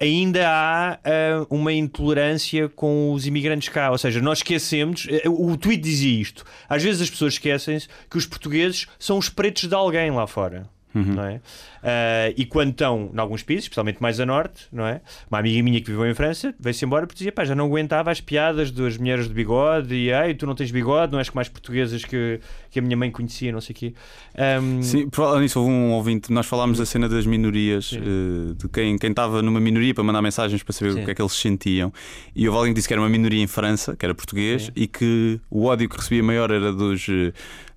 [0.00, 3.90] ainda há ah, uma intolerância com os imigrantes cá.
[3.90, 5.06] Ou seja, nós esquecemos.
[5.10, 6.44] eh, O tweet dizia isto.
[6.68, 10.68] Às vezes as pessoas esquecem-se que os portugueses são os pretos de alguém lá fora.
[10.94, 11.40] Não é?
[11.82, 15.00] Ah, e quando estão em alguns países, especialmente mais a norte, não é?
[15.30, 18.10] Uma amiga minha que viveu em França veio-se embora porque dizia: pá, já não aguentava
[18.10, 21.38] as piadas das mulheres de bigode e ai, tu não tens bigode, não és como
[21.38, 23.94] mais portuguesas que, que a minha mãe conhecia, não sei o quê.
[24.36, 26.32] Ahm, Sim, por falar nisso, houve um ouvinte.
[26.32, 30.22] Nós falámos da cena das minorias, eh, de quem quem estava numa minoria para mandar
[30.22, 31.02] mensagens para saber Sim.
[31.02, 31.92] o que é que eles sentiam.
[32.34, 34.72] E houve alguém que disse que era uma minoria em França, que era português, Sim.
[34.74, 37.06] e que o ódio que recebia maior era dos.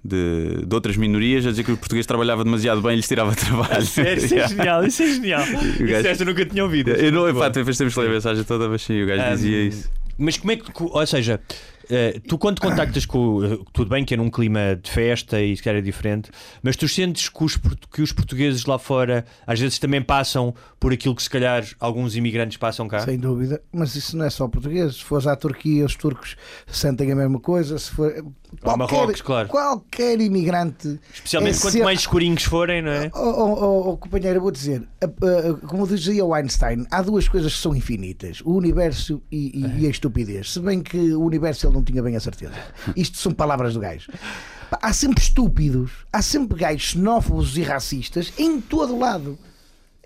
[0.04, 3.36] De, de outras minorias, a dizer que o português trabalhava demasiado bem e lhes tirava
[3.38, 3.86] trabalho.
[3.86, 5.44] Sério, isso é genial, isso é genial.
[5.54, 6.90] O Isso gajo- esta eu nunca tinha ouvido.
[6.90, 9.58] Eu não, pá, depois temos que ler a mensagem toda, mas sim, o gajo dizia
[9.58, 9.90] Um, isso.
[10.18, 11.40] Mas como é que, ou seja,
[11.90, 13.44] eh, tu quando contactas com.
[13.44, 16.30] eh, Tudo bem que é num clima de festa e se calhar é diferente,
[16.62, 17.58] mas tu sentes que os,
[17.92, 22.16] que os portugueses lá fora às vezes também passam por aquilo que se calhar alguns
[22.16, 23.00] imigrantes passam cá?
[23.00, 24.96] Sem dúvida, mas isso não é só português.
[24.96, 26.36] Se fores à Turquia, os turcos
[26.68, 27.80] sentem a mesma coisa.
[27.80, 28.14] Se for,
[28.64, 29.48] Ou Marrocos, claro.
[29.48, 33.10] qualquer imigrante, Especialmente é quanto sempre- mais escurinhos forem, não é?
[33.16, 34.84] Oh, oh, oh, companheiro, eu vou dizer,
[35.68, 39.88] como dizia o Einstein, há duas coisas que são infinitas: o universo e, e- e
[39.88, 40.52] a estupidez.
[40.54, 42.54] Se bem que o universo ele não tinha bem a certeza.
[42.96, 44.12] Isto são palavras do gajo.
[44.82, 49.38] Há sempre estúpidos, há sempre gajos xenófobos e racistas em todo lado.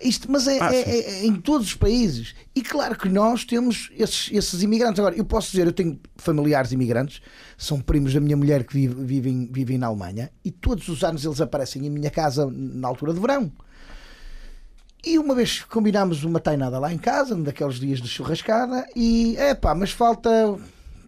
[0.02, 2.34] Isto, mas é, Ah, é- é- é em todos os países.
[2.54, 4.98] E claro que nós temos esses, esses imigrantes.
[4.98, 7.22] Agora, eu posso dizer, eu tenho familiares imigrantes,
[7.56, 11.24] são primos da minha mulher que vive- vivem, vivem na Alemanha, e todos os anos
[11.24, 13.50] eles aparecem em minha casa na altura de verão.
[15.04, 19.34] E uma vez combinámos uma tainada lá em casa, um daqueles dias de churrascada, e
[19.38, 20.30] é pá, mas falta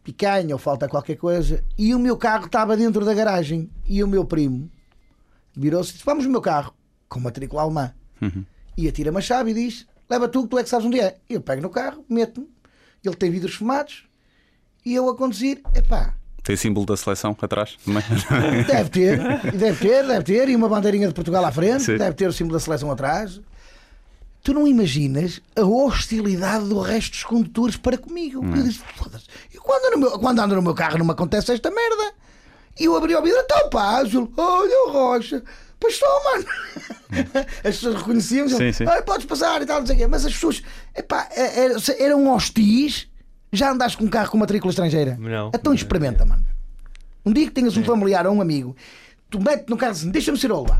[0.05, 1.63] picanha ou falta qualquer coisa.
[1.77, 3.69] E o meu carro estava dentro da garagem.
[3.87, 4.71] E o meu primo
[5.55, 6.73] virou-se e disse: Vamos no meu carro,
[7.09, 7.93] com matrícula alemã.
[8.79, 11.17] E atira-me a chave e diz: leva tu, tu é que sabes onde é.
[11.29, 12.49] Eu pego no carro, meto-me,
[13.05, 14.05] ele tem vidros fumados
[14.87, 16.15] e eu a conduzir, epá,
[16.45, 18.03] Tem símbolo da seleção atrás também.
[18.67, 19.19] Deve ter,
[19.53, 21.97] deve ter, deve ter, e uma bandeirinha de Portugal à frente, Sim.
[21.99, 23.41] deve ter o símbolo da seleção atrás.
[24.43, 28.43] Tu não imaginas a hostilidade do resto dos condutores para comigo.
[28.57, 29.27] Eu disse, foda-se.
[29.59, 32.15] Quando, ando no meu- quando ando no meu carro não me acontece esta merda.
[32.79, 35.43] E eu abri o vidro, então pá, Azul, olha o Rocha.
[35.81, 36.45] Pois só, mano.
[37.65, 38.85] As pessoas reconheciam, Sim, sim.
[38.87, 40.07] "Ai, podes passar e tal, não sei o quê.
[40.07, 40.63] Mas as pessoas,
[40.95, 43.07] epá, é- é- eram hostis.
[43.53, 45.17] Já andaste com um carro com matrícula estrangeira?
[45.19, 45.51] Não.
[45.55, 46.45] Então experimenta, mano.
[47.25, 48.77] Um dia que tenhas um familiar ou um amigo,
[49.31, 50.79] tu metes no carro assim, deixa-me ser eu lá.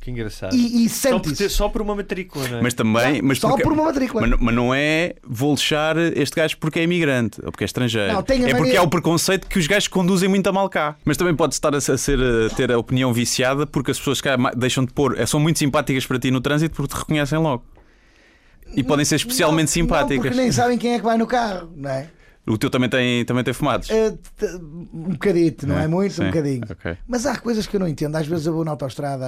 [0.00, 0.54] Que engraçado.
[0.54, 2.62] E, e só, sente por ter- só por uma matrícula, não é?
[2.62, 3.20] Mas também.
[3.20, 4.20] Mas Só porque- por uma matrícula.
[4.22, 7.66] Mas, não- mas não é vou lixar este gajo porque é imigrante ou porque é
[7.66, 8.12] estrangeiro.
[8.12, 10.68] Não, tem a é porque há o preconceito que os gajos conduzem muito a mal
[10.68, 10.96] cá.
[11.04, 14.36] Mas também pode estar a, ser, a ter a opinião viciada porque as pessoas cá
[14.56, 15.18] deixam de pôr.
[15.26, 17.64] São muito simpáticas para ti no trânsito porque te reconhecem logo.
[18.76, 20.16] E podem ser especialmente Não, simpáticas.
[20.16, 22.08] Não, porque nem sabem quem é que vai no carro, não é?
[22.48, 23.90] O teu também tem, também tem fumados.
[23.90, 24.46] Eh, t-
[24.92, 26.14] um bocadito, não é, muito?
[26.14, 26.62] Sim, Um bocadinho.
[26.70, 26.96] ok.
[27.06, 28.16] Mas há coisas que eu não entendo.
[28.16, 29.24] Às vezes eu vou na autostrada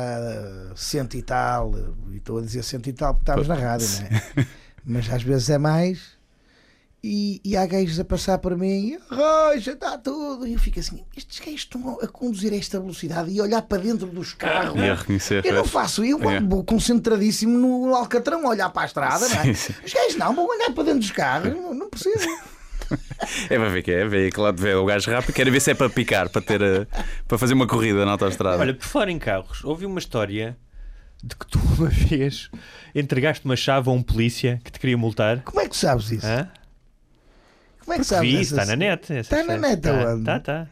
[0.72, 1.72] a cento e tal,
[2.12, 4.06] e estou a dizer cento e tal porque estávamos na rádio, não
[4.42, 4.46] é?
[4.84, 6.18] Mas às vezes é mais.
[7.02, 10.46] E, e há gajos a passar por mim, rocha, está tudo.
[10.46, 13.62] E eu fico assim: estes gajos estão a conduzir a esta velocidade e a olhar
[13.62, 14.78] para dentro dos carros.
[14.78, 15.44] E a reconhecer.
[15.46, 16.40] Eu não faço, eu É.
[16.40, 19.42] vou concentradíssimo no Alcatrão a olhar para a estrada, não é?
[19.44, 19.74] Sim, sim.
[19.82, 22.26] Os gajos não, vão olhar para dentro dos carros, não, não preciso.
[23.48, 25.60] É para ver que é, ver que lá de ver o gajo rápido, quero ver
[25.60, 26.86] se é para picar, para ter a-
[27.28, 28.58] para fazer uma corrida na autostrada.
[28.58, 30.56] Olha, por fora em carros, ouvi uma história
[31.22, 32.50] de que tu uma vez
[32.94, 35.42] entregaste uma chave a um polícia que te queria multar.
[35.42, 36.26] Como é que tu sabes isso?
[36.26, 36.48] Hã?
[37.80, 39.12] Como é que sabes Vi, essa- está na net.
[39.12, 40.24] Está na net Tá, aonde?
[40.24, 40.66] Tá, tá.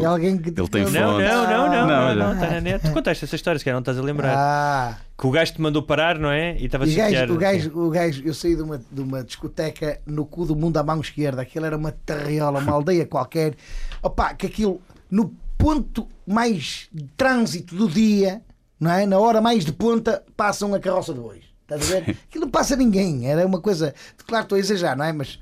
[0.00, 1.28] E alguém que Ele tem Não, fontes.
[1.28, 2.82] não, não, não, não, Não, está na net.
[2.86, 4.34] Tu contaste essa história, se calhar não estás a lembrar.
[4.36, 6.56] Ah, Que o gajo te mandou parar, não é?
[6.58, 7.30] E estava a gajo, chatear.
[7.30, 10.76] o, gajo, o gajo, eu saí de uma, de uma discoteca no cu do mundo
[10.78, 11.42] à mão esquerda.
[11.42, 13.54] Aquilo era uma terriola, uma aldeia qualquer.
[14.02, 14.80] Opa, que aquilo,
[15.10, 18.42] no ponto mais de trânsito do dia,
[18.78, 19.06] não é?
[19.06, 21.44] Na hora mais de ponta, passa uma carroça de bois.
[21.62, 22.16] Estás a ver?
[22.28, 23.26] Aquilo não passa ninguém.
[23.28, 23.94] Era uma coisa.
[24.26, 25.12] Claro, estou a exagerar, não é?
[25.12, 25.38] Mas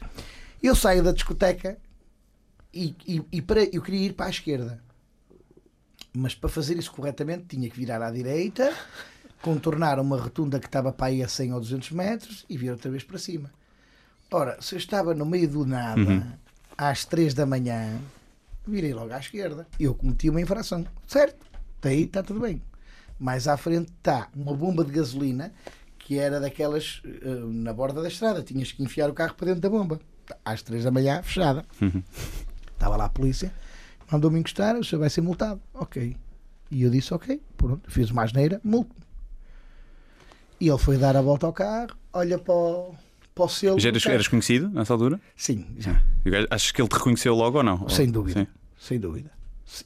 [0.63, 1.77] eu saio da discoteca
[2.75, 4.83] e, e, e para, eu queria ir para a esquerda.
[6.13, 8.73] Mas para fazer isso corretamente tinha que virar à direita,
[9.43, 12.91] contornar uma rotunda que estava para aí a 100 ou 200 metros e vir outra
[12.91, 13.51] vez para cima.
[14.31, 16.39] Ora, se eu estava no meio do nada,
[16.77, 18.01] às 3 da manhã,
[18.67, 19.67] virei logo à esquerda.
[19.79, 20.85] Eu cometi uma infração.
[21.07, 21.47] Certo?
[21.79, 22.63] Até aí está tudo bem.
[23.19, 25.53] Mais à frente está uma bomba de gasolina
[25.99, 28.43] que era daquelas eh, na borda da estrada.
[28.43, 30.01] Tinhas que enfiar o carro para dentro da bomba.
[30.45, 31.65] Às 3 da manhã, fechada.
[32.85, 33.51] Estava lá a polícia,
[34.13, 35.59] mandou-me encostar, o senhor vai ser multado.
[35.73, 36.15] Ok.
[36.71, 38.95] E eu disse ok, pronto, fiz uma asneira, multo.
[40.61, 42.95] E ele foi dar a volta ao carro, olha para o,
[43.35, 43.81] para o selo.
[43.81, 45.19] Já eras, eras conhecido nessa altura?
[45.35, 45.99] Sim, já.
[46.51, 47.89] Achas que ele te reconheceu logo ou não?
[47.89, 48.41] Sem dúvida.
[48.41, 48.47] Sim.
[48.79, 49.31] Sem dúvida.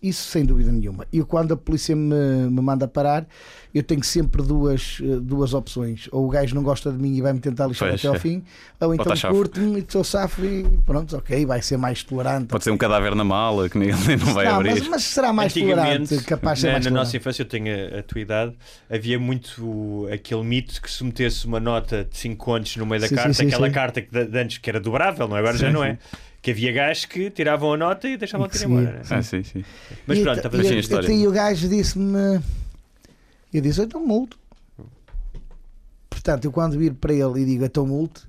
[0.02, 1.06] Isso sem dúvida nenhuma.
[1.12, 2.14] E quando a polícia me,
[2.50, 3.26] me manda parar,
[3.74, 6.08] eu tenho sempre duas, eh, duas opções.
[6.10, 8.18] Ou o gajo não gosta de mim e vai-me tentar lixar Pois, até ao é.
[8.18, 8.42] fim,
[8.80, 9.34] ou então a chave.
[9.34, 12.46] curte-me e sou safo e pronto, ok, vai ser mais tolerante.
[12.48, 14.70] Pode ser um cadáver na mala que nem ele não vai não, abrir.
[14.70, 17.06] mas, mas será mais tolerante, capaz de ser na, mais na tolerante.
[17.06, 17.66] nossa infância, eu tenho
[17.96, 18.54] a, a tua idade,
[18.90, 23.08] havia muito aquele mito que se metesse uma nota de 5 contos no meio da
[23.08, 23.72] Sim, carta, sim, aquela sim.
[23.72, 25.40] carta que de, de antes que era dobrável, não é?
[25.40, 25.98] agora já não é.
[26.40, 28.92] Que havia gajos que tiravam a nota e deixavam E de que ir embora.
[28.92, 29.02] né?
[29.10, 29.64] Ah, sim, sim.
[30.06, 31.12] Mas E pronto, estava a dizer a história.
[31.12, 32.40] E o gajo disse-me.
[33.52, 34.38] Eu disse, então multo.
[36.08, 38.28] Portanto, eu quando vir para ele e digo, então multo,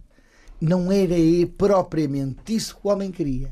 [0.61, 3.49] não era ele propriamente isso que o homem queria.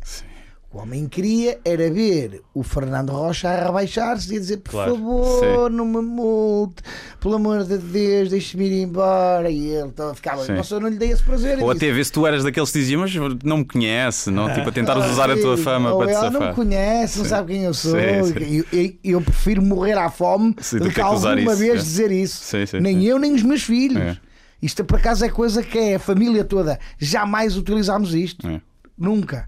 [0.69, 4.95] O homem queria era ver o Fernando Rocha a rebaixar-se e dizer, por Claro.
[4.95, 6.83] favor, não me multe,
[7.21, 9.49] pelo amor de Deus, deixe-me ir embora.
[9.49, 10.51] E ele então, ficava, Sim.
[10.53, 11.57] nossa, eu não lhe dei esse prazer.
[11.63, 13.15] Ou até ver se tu eras daqueles que diziam, mas
[13.45, 14.53] não me conhece, não?
[14.53, 16.55] Tipo, a tentares usar a tua Sim, fama ou para te ela não me safar.
[16.55, 17.29] conhece, não Sim.
[17.29, 17.91] sabe quem eu sou.
[17.93, 18.55] Sim, sim.
[18.73, 21.83] Eu, eu- eu prefiro morrer à fome Sim, do que alguma isso, vez é.
[21.83, 22.43] dizer isso.
[22.43, 23.05] Sim, sim, nem sim.
[23.05, 23.97] eu, nem os meus filhos.
[24.01, 24.17] É.
[24.61, 26.77] Isto por acaso é coisa que é a família toda.
[26.99, 28.45] Jamais utilizámos isto.
[28.47, 28.59] É.
[28.97, 29.47] Nunca.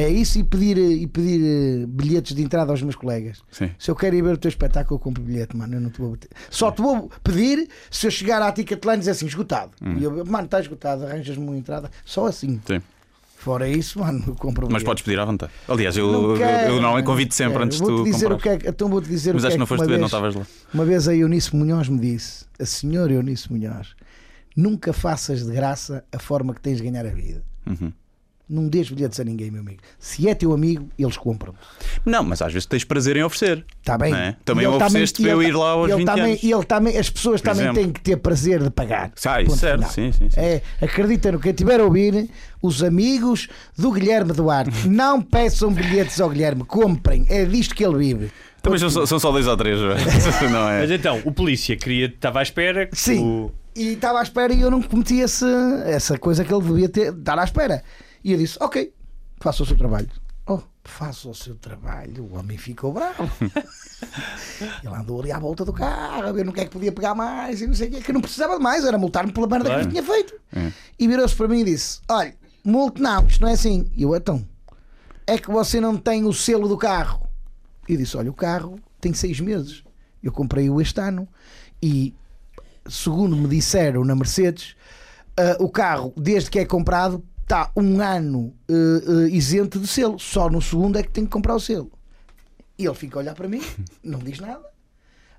[0.00, 1.40] É isso e pedir, e pedir
[1.82, 3.42] eh, bilhetes de entrada aos meus colegas.
[3.50, 3.70] Sim.
[3.78, 5.74] Se eu quero ir ver o teu espetáculo, eu compro bilhete, mano.
[5.74, 6.28] Eu não te vou bater.
[6.50, 9.72] Só te vou pedir se eu chegar à Ticketline e dizer assim, esgotado.
[9.98, 11.90] E eu, mano, está esgotado, arranjas-me uma entrada.
[12.04, 12.52] Só assim.
[12.52, 12.60] Hum.
[12.66, 12.80] Sim.
[13.38, 14.84] Fora isso, mano, eu compro Mas bilhete.
[14.84, 15.52] podes pedir à vontade.
[15.68, 17.64] Aliás, eu, Não eu, quero, eu normalmente não convido sempre quero.
[17.64, 18.58] antes de tu dizer o comprar.
[18.58, 19.98] que é, Então vou-te dizer Mas o que acho é que não que foste ver,
[19.98, 20.46] não estavas lá.
[20.74, 23.94] uma vez a Eunice Munhoz me disse, a senhora Eunice Munhoz,
[24.56, 27.44] nunca faças de graça a forma que tens de ganhar a vida.
[27.64, 27.92] Uhum.
[28.50, 29.80] Não dês bilhetes a ninguém, meu amigo.
[29.98, 31.54] Se é teu amigo, eles compram.
[32.04, 33.62] Não, mas às vezes tens prazer em oferecer.
[33.78, 34.10] Está bem?
[34.10, 34.36] Não é?
[34.42, 36.42] Também ofereceste para eu ir lá aos ele 20 também, anos.
[36.42, 37.82] e ele também, as pessoas Por também exemplo.
[37.82, 39.12] têm que ter prazer de pagar.
[39.26, 39.90] Ah, isso Ponto certo, final.
[39.90, 40.40] sim, sim, sim.
[40.40, 42.30] É, acredita no quem estiver a ouvir,
[42.62, 47.26] os amigos do Guilherme Duarte, não peçam bilhetes ao Guilherme, comprem.
[47.28, 48.30] É disto que ele vive.
[48.62, 49.88] Também são, são só dois ou três, não
[50.80, 50.94] Mas é?
[50.94, 53.22] então, o polícia queria, estava à espera que Sim.
[53.22, 55.44] o- E estava à espera e eu não cometi esse,
[55.84, 57.82] essa coisa que ele devia ter, estar à espera.
[58.24, 58.92] E eu disse: Ok,
[59.40, 60.08] faça o seu trabalho.
[60.46, 62.24] Oh, faça o seu trabalho.
[62.24, 63.30] O homem ficou bravo.
[64.82, 67.14] ele andou ali à volta do carro a ver no que é que podia pegar
[67.14, 69.66] mais e não sei o que, que não precisava de mais, era multar-me pela merda
[69.68, 69.80] Claro.
[69.82, 70.34] que eu tinha feito.
[70.54, 70.72] É.
[70.98, 73.90] E virou-se para mim e disse: Olha, multe não, isto não é assim.
[73.94, 74.46] E eu, então,
[75.26, 77.28] é que você não tem o selo do carro.
[77.88, 79.84] E disse: Olha, o carro tem seis meses.
[80.22, 81.28] Eu comprei-o este ano
[81.82, 82.14] e,
[82.88, 84.74] segundo me disseram na Mercedes,
[85.36, 90.18] ah, o carro, desde que é comprado, está um ano eh, eh, isento de selo.
[90.18, 91.90] Só no segundo é que tem que comprar o selo.
[92.78, 93.62] E ele fica a olhar para mim,
[94.04, 94.64] não diz nada,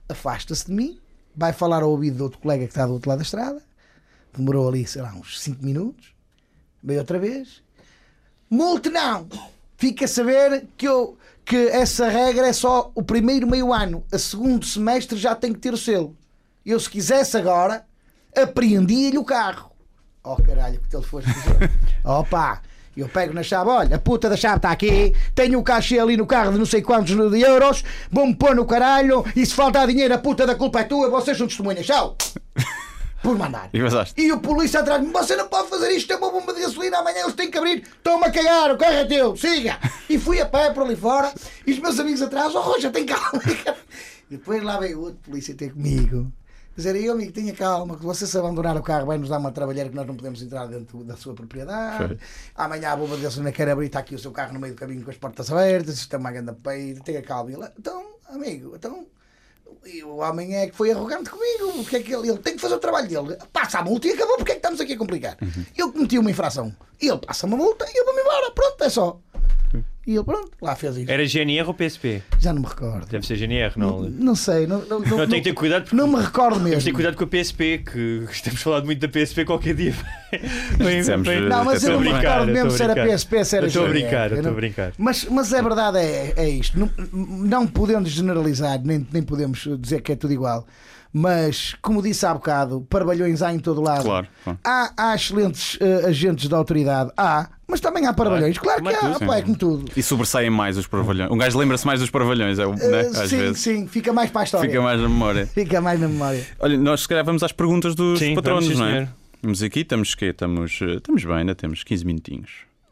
[0.10, 1.00] afasta-se de mim,
[1.36, 3.62] vai falar ao ouvido de outro colega que está do outro lado da estrada.
[4.36, 6.14] Demorou ali, sei lá, uns 5 minutos.
[6.84, 7.62] Veio outra vez.
[8.50, 9.28] Multe não!
[9.78, 14.04] Fica a saber que, eu, que essa regra é só o primeiro meio ano.
[14.12, 16.18] A segundo semestre já tem que ter o selo.
[16.66, 17.86] Eu, se quisesse agora,
[18.36, 19.69] apreendia-lhe o carro.
[20.24, 21.72] Oh caralho, que fazer.
[22.04, 22.62] Opa!
[22.98, 26.18] Eu pego na chave, olha, a puta da chave está aqui, tenho o cachê ali
[26.18, 29.88] no carro de não sei quantos de euros, vou-me pôr no caralho e se faltar
[29.88, 32.18] dinheiro a puta da culpa é tua, vocês são testemunhas, tchau!
[33.24, 33.70] Por mandar.
[33.74, 34.22] E.
[34.22, 36.98] E o polícia atrás mim, você não pode fazer isto, tem uma bomba de gasolina,
[36.98, 39.78] amanhã eles têm que abrir, estão-me a cagar, o carro é teu, siga!
[40.10, 41.32] E fui a pé por ali fora,
[41.66, 43.42] e os meus amigos atrás, oh Roja, tem calma!
[44.32, 46.32] E depois lá veio outro polícia ter comigo.
[46.80, 49.52] Dizer, aí, amigo, tenha calma, que você se abandonar o carro vai nos dar uma
[49.52, 52.08] trabalheira que nós não podemos entrar dentro da sua propriedade.
[52.08, 52.18] Foi.
[52.56, 54.80] Amanhã a bomba de gasolina quer abrir, está aqui o seu carro no meio do
[54.80, 57.52] caminho com as portas abertas, isto é uma grande peito, tenha calma.
[57.52, 59.06] Ele, então, amigo, então.
[59.86, 62.62] E o homem é que foi arrogante comigo, porque é que ele, ele tem que
[62.62, 63.38] fazer o trabalho dele.
[63.52, 65.38] Passa a multa e acabou, porque é que estamos aqui a complicar?
[65.78, 69.20] Eu cometi uma infração, ele passa uma multa e eu vou-me embora, pronto, é só.
[70.10, 71.12] E ele, pronto, lá fez isso.
[71.12, 72.24] Era GNR ou PSP?
[72.40, 73.06] Já não me recordo.
[73.06, 74.02] Deve ser GNR, não.
[74.02, 76.64] Não, Não sei, não, não, não, tem que ter cuidado porque não me recordo temos
[76.64, 76.80] mesmo.
[76.80, 79.94] que ter cuidado com a PSP, que estamos falando muito da PSP qualquer dia.
[80.80, 83.06] Vem- eh, Não, mas eu não me recordo mesmo se a era.
[83.08, 84.94] PSP, se era estou a GNR, brincar, não- estou a brincar.
[84.98, 86.80] Mas, mas a verdade é, é isto.
[86.80, 90.66] Não, não podendo generalizar, nem, nem podemos dizer que é tudo igual.
[91.12, 94.04] Mas, como disse há bocado, parvalhões há em todo lado.
[94.04, 94.60] Claro, claro.
[94.64, 97.12] Há, há excelentes eh, agentes da autoridade.
[97.18, 97.50] Há.
[97.68, 98.58] Mas também há parvalhões.
[98.58, 99.14] Claro, Como que é há.
[99.14, 99.92] tudo, pá, é como tudo.
[99.96, 101.32] E sobressaem mais os parvalhões.
[101.32, 103.02] Um gajo lembra-se mais dos parvalhões, é, o- né?
[103.02, 103.60] Eh, às sim, vezes.
[103.60, 103.88] sim.
[103.88, 104.70] Fica mais para a história.
[104.70, 105.46] Fica mais na memória.
[105.54, 106.46] Fica mais na memória.
[106.60, 109.10] Olha, nós se calhar vamos às perguntas dos Sim, patronos, vamos, não é?
[109.42, 112.52] Vamos aqui, estamos que estamos, eh, estamos bem, ainda temos 15 minutinhos.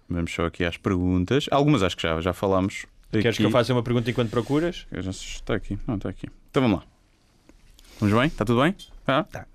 [0.10, 1.46] Vamos só aqui às perguntas.
[1.52, 2.86] Algumas acho que já, já falámos.
[3.12, 3.38] Queres aqui.
[3.38, 4.86] que eu faça uma pergunta enquanto procuras?
[4.92, 6.28] Está aqui, não, está aqui.
[6.50, 6.86] Então vamos lá.
[8.00, 8.28] Vamos bem?
[8.28, 8.76] Está tudo bem?
[9.06, 9.24] Tá?
[9.24, 9.46] Tá.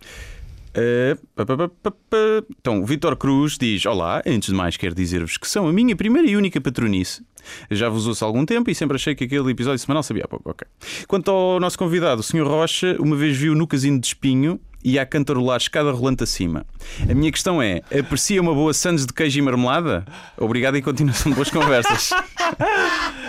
[1.37, 2.19] Pá, pá, pá, pá.
[2.59, 5.95] Então, o Vitor Cruz diz: Olá, antes de mais quero dizer-vos que são a minha
[5.95, 7.23] primeira e única patronice.
[7.71, 10.29] Já vos ouço há algum tempo e sempre achei que aquele episódio semanal sabia há
[10.29, 10.51] pouco.
[10.51, 10.67] Ok.
[11.07, 12.47] Quanto ao nosso convidado, o Sr.
[12.47, 16.65] Rocha, uma vez viu no casino de espinho e a cantarolar escada rolante acima.
[17.09, 20.05] A minha questão é: aprecia uma boa sandes de queijo e marmelada?
[20.37, 22.11] Obrigado e continuação de boas conversas.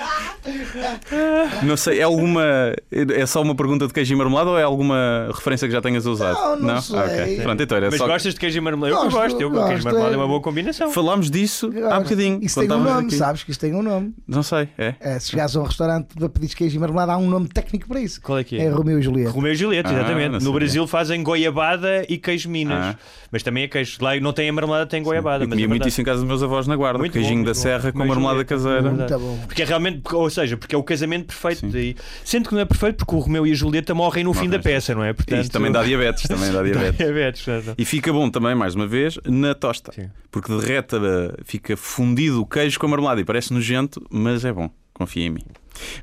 [1.63, 2.43] Não sei, é alguma.
[2.91, 6.05] É só uma pergunta de queijo e marmelada ou é alguma referência que já tenhas
[6.05, 6.35] usado?
[6.61, 6.99] Não, não sei.
[6.99, 7.39] Ah, ok.
[7.41, 8.07] Pronto, então Mas só.
[8.07, 8.93] gostas de queijo e marmelada?
[8.95, 10.91] Eu Gosto, gosto, eu queijo e gosto, marmelada é é- uma boa combinação.
[10.91, 12.39] Falámos disso há bocadinho.
[12.41, 13.15] Isso tem um nome, aqui.
[13.15, 14.13] sabes que isto tem um nome.
[14.27, 14.95] Não sei, é.
[14.99, 17.87] É, se chegares a um restaurante para pedir queijo e marmelada, há um nome técnico
[17.87, 18.21] para isso.
[18.21, 18.65] Qual é que é?
[18.65, 19.31] É Romeu e Julieta.
[19.31, 20.31] Romeu e Julieta, Ah, exatamente.
[20.33, 20.53] não no.
[20.53, 22.85] Brasil fazem goiabada e queijo Minas.
[22.85, 22.95] Ah.
[23.31, 23.97] Mas também é queijo.
[24.01, 25.43] Lá não tem a marmelada, tem goiabada.
[25.43, 27.07] Eu mas comia é muito isso em casa dos meus avós na guarda.
[27.09, 28.91] Queijinho da serra com marmelada caseira.
[28.91, 29.39] Muito bom.
[29.47, 30.01] Porque é realmente,
[30.34, 31.67] seja, porque é o casamento perfeito.
[31.67, 31.95] Daí.
[32.25, 34.59] Sendo que não é perfeito porque o Romeu e a Julieta morrem no fim da
[34.59, 35.13] peça, não é?
[35.13, 36.97] Portanto, Isto também dá diabetes, também dá diabetes.
[36.97, 37.41] diabetes.
[37.43, 37.75] portanto.
[37.77, 39.91] E fica bom também, mais uma vez, na tosta.
[39.93, 40.09] Sim.
[40.29, 40.99] Porque derreta,
[41.45, 44.69] fica fundido o queijo com a marmelada e parece nojento, mas é bom.
[44.93, 45.43] Confia em mim.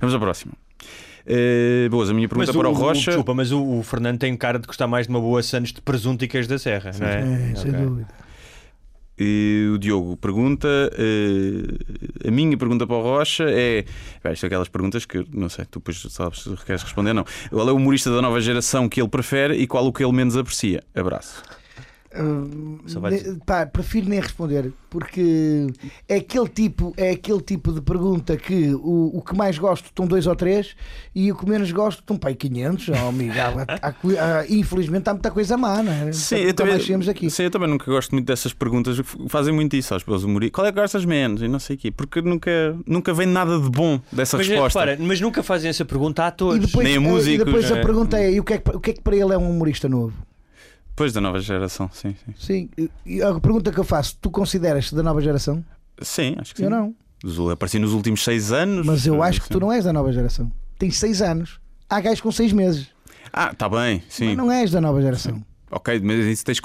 [0.00, 0.52] Vamos à próxima.
[1.26, 3.10] Eh, boas, a minha pergunta Mas para o, o, Rocha.
[3.10, 5.80] Desculpa, mas o, o Fernando tem cara de gostar mais de uma boa Santos de
[5.80, 7.20] presunto e queijo da Serra, não é?
[7.52, 7.84] É, sem Ok.
[7.84, 8.08] dúvida.
[9.74, 13.84] O Diogo pergunta: eh, a minha pergunta para o Rocha é.
[14.24, 17.24] Bem, isto é aquelas perguntas que não sei, tu depois sabes se queres responder, não.
[17.50, 20.12] Qual é o humorista da nova geração que ele prefere e qual o que ele
[20.12, 20.82] menos aprecia?
[20.94, 21.59] Abraço.
[22.12, 23.38] Ne- dizer.
[23.46, 25.68] pá, prefiro nem responder porque
[26.08, 30.06] é aquele tipo é aquele tipo de pergunta que o, o que mais gosto estão
[30.06, 30.74] dois ou três
[31.14, 35.12] e o que menos gosto estão pai 500 oh, amigo, há- há há- infelizmente há
[35.12, 36.12] muita coisa má não é?
[36.12, 36.74] Sim, eu também,
[37.08, 39.00] aqui sim, eu também nunca gosto muito dessas perguntas.
[39.28, 40.54] Fazem muito isso aos meus humoristas.
[40.54, 41.42] Qual é que gostas menos?
[41.42, 41.90] E não sei o quê.
[41.90, 42.50] Porque nunca,
[42.86, 44.80] nunca vem nada de bom dessa Mas, resposta.
[44.80, 46.56] repara, mas nunca fazem essa pergunta a todos.
[46.64, 47.82] e depois, nem a eh, e músicos, depois a né?
[47.82, 49.50] pergunta é e o que é, que, o que é que para ele é um
[49.50, 50.12] humorista novo?
[51.00, 52.34] Depois da nova geração, sim, sim.
[52.76, 55.64] Sim, e- a pergunta que eu faço, tu consideras da nova geração?
[56.02, 56.64] Sim, acho que sim.
[56.64, 56.94] Eu não,
[57.50, 58.84] Apareci nos últimos seis anos.
[58.84, 59.54] mas eu acho que Sim.
[59.54, 60.52] tu não és da nova geração.
[60.78, 61.58] Tens seis anos.
[61.88, 62.88] Há gajos com seis meses,
[63.32, 64.26] Ah, está bem, sim.
[64.26, 65.42] mas não és da nova geração.
[65.72, 66.62] Ok, mas isso tens já,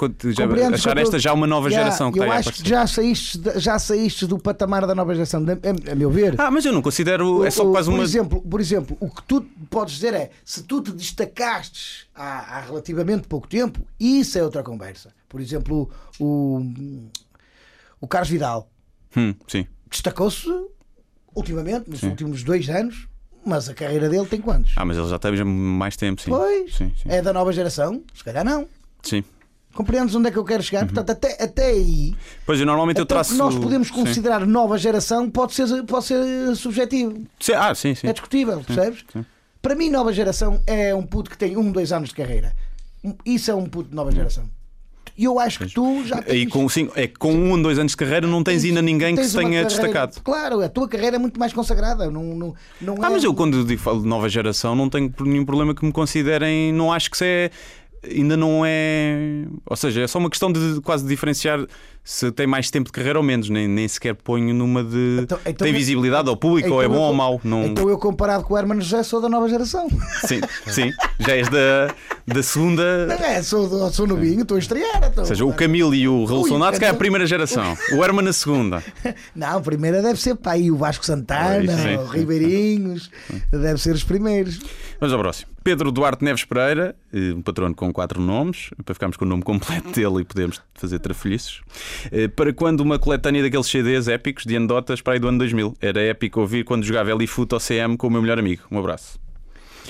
[0.48, 2.84] Compreendes achar que eu esta já uma nova Já, geração que eu acho que já
[2.88, 6.34] saíste, já saíste do patamar da nova geração, a, a meu ver.
[6.40, 7.44] Ah, mas eu não considero.
[7.44, 8.02] É só O- o- quase por uma.
[8.02, 12.60] exemplo, por exemplo, o que tu podes dizer é se tu te destacastes há, há
[12.62, 15.12] relativamente pouco tempo, isso é outra conversa.
[15.28, 15.88] Por exemplo,
[16.18, 16.60] o,
[18.00, 18.68] o Carlos Vidal
[19.16, 19.66] Hum, sim.
[19.88, 20.48] destacou-se
[21.34, 23.06] ultimamente, nos últimos dois anos,
[23.44, 24.72] mas a carreira dele tem quantos?
[24.76, 26.30] Ah, mas ele já teve mais tempo, sim.
[26.30, 27.08] Pois, Sim, sim.
[27.08, 28.02] é da nova geração?
[28.14, 28.66] Se calhar não.
[29.08, 29.24] Sim.
[29.74, 30.86] Compreendes onde é que eu quero chegar?
[30.86, 32.14] Portanto, até, até aí,
[32.46, 33.32] Pois eu normalmente eu traço.
[33.32, 33.94] que nós podemos sim.
[33.94, 37.24] considerar nova geração pode ser, pode ser subjetivo.
[37.38, 38.06] Sim, Ah, sim, sim.
[38.08, 39.04] É discutível, percebes?
[39.12, 39.22] sim.
[39.60, 42.54] Para mim, nova geração é um puto que tem um, dois anos de carreira.
[43.24, 44.44] Isso é um puto de nova geração.
[45.18, 46.30] E eu acho que tu já tens.
[46.32, 48.80] Aí com, sim, é que com um ou dois anos de carreira não tens ainda
[48.82, 50.20] ninguém que tens se uma tenha carreira- destacado.
[50.22, 52.10] Claro, a tua carreira é muito mais consagrada.
[52.10, 53.10] Não, não, não Ah, é...
[53.10, 56.72] mas eu quando digo, falo de nova geração não tenho nenhum problema que me considerem.
[56.72, 57.50] Não acho que isso é.
[58.10, 59.46] Ainda não é.
[59.64, 61.66] Ou seja, é só uma questão de quase diferenciar
[62.08, 63.50] se tem mais tempo de carreira ou menos.
[63.50, 65.18] Nem, nem sequer ponho numa de.
[65.22, 67.40] Então- então tem eu- visibilidade ao público ou é Então bom eu- ou mau.
[67.42, 67.64] Não...
[67.66, 69.88] Então eu, comparado com o Hermano José, sou da nova geração.
[70.26, 70.92] Sim, sim.
[71.18, 71.92] Já és da,
[72.26, 73.06] da segunda.
[73.06, 73.42] Não é?
[73.42, 74.98] Sou, sou novinho, estou a estrear.
[74.98, 75.24] Então.
[75.24, 77.76] Ou seja, o Camilo e o Revolucionado, que é a então- primeira geração.
[77.92, 78.84] O Herman na segunda.
[79.34, 81.96] Não, a primeira deve ser para aí o Vasco Santana, sim.
[81.96, 83.10] o Ribeirinhos,
[83.50, 84.60] deve ser os primeiros.
[85.00, 85.50] Vamos ao próximo.
[85.64, 89.42] Pedro Duarte Neves Pereira, eh, um patrono com quatro nomes, para ficarmos com o nome
[89.42, 91.60] completo dele e podermos fazer trafolhices.
[92.12, 95.74] Eh, Para quando uma coletânea daqueles CDs épicos de anedotas para aí do ano 2000.
[95.80, 98.62] Era épico ouvir quando jogava Elifoot ao CM com o meu melhor amigo.
[98.70, 99.18] Um abraço.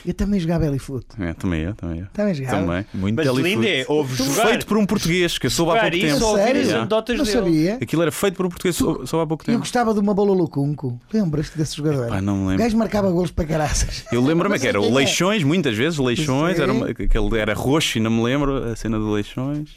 [0.05, 1.05] Eu também jogava Elifoot.
[1.19, 2.07] É, também eu, também eu.
[2.13, 2.61] Também jogava.
[2.61, 2.87] Também.
[2.95, 4.49] Muito Mas lindo é, ouve jogar.
[4.49, 6.35] Feito por um português, que eu soube há pouco isso, tempo.
[6.37, 6.77] Sério?
[6.77, 7.79] anedotas Não sabia.
[7.81, 9.59] Aquilo era feito por um português, soube soube há pouco Eu tempo.
[9.61, 11.01] gostava de uma bola Lucunco.
[11.13, 12.09] Lembras-te desse jogador?
[12.09, 12.63] Pá, não me O lembro.
[12.65, 14.05] gajo marcava golos para caraças.
[14.13, 14.91] Eu lembro-me que era o é.
[14.93, 18.77] Leixões, muitas vezes, o Leixões, era, uma- aquele era roxo e não me lembro, a
[18.77, 19.71] cena do Leixões.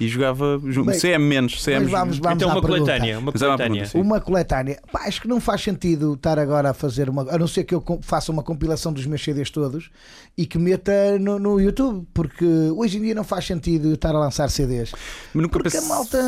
[0.00, 0.90] E jogava junto.
[0.90, 1.82] Bem, CM menos, CM.
[1.82, 3.86] Mas vamos, vamos Então à uma coletânea, uma Mas é uma coletânea.
[3.86, 3.98] sim.
[4.00, 4.80] Uma coletânea.
[4.90, 7.22] Pá, acho que não faz sentido estar agora a fazer uma.
[7.30, 9.90] A não ser que eu faça uma compilação dos meus CDs todos
[10.38, 12.44] e que meta no, no YouTube, porque
[12.74, 14.92] hoje em dia não faz sentido estar a lançar CDs.
[15.34, 16.18] Mas nunca Porque a pensei- malta.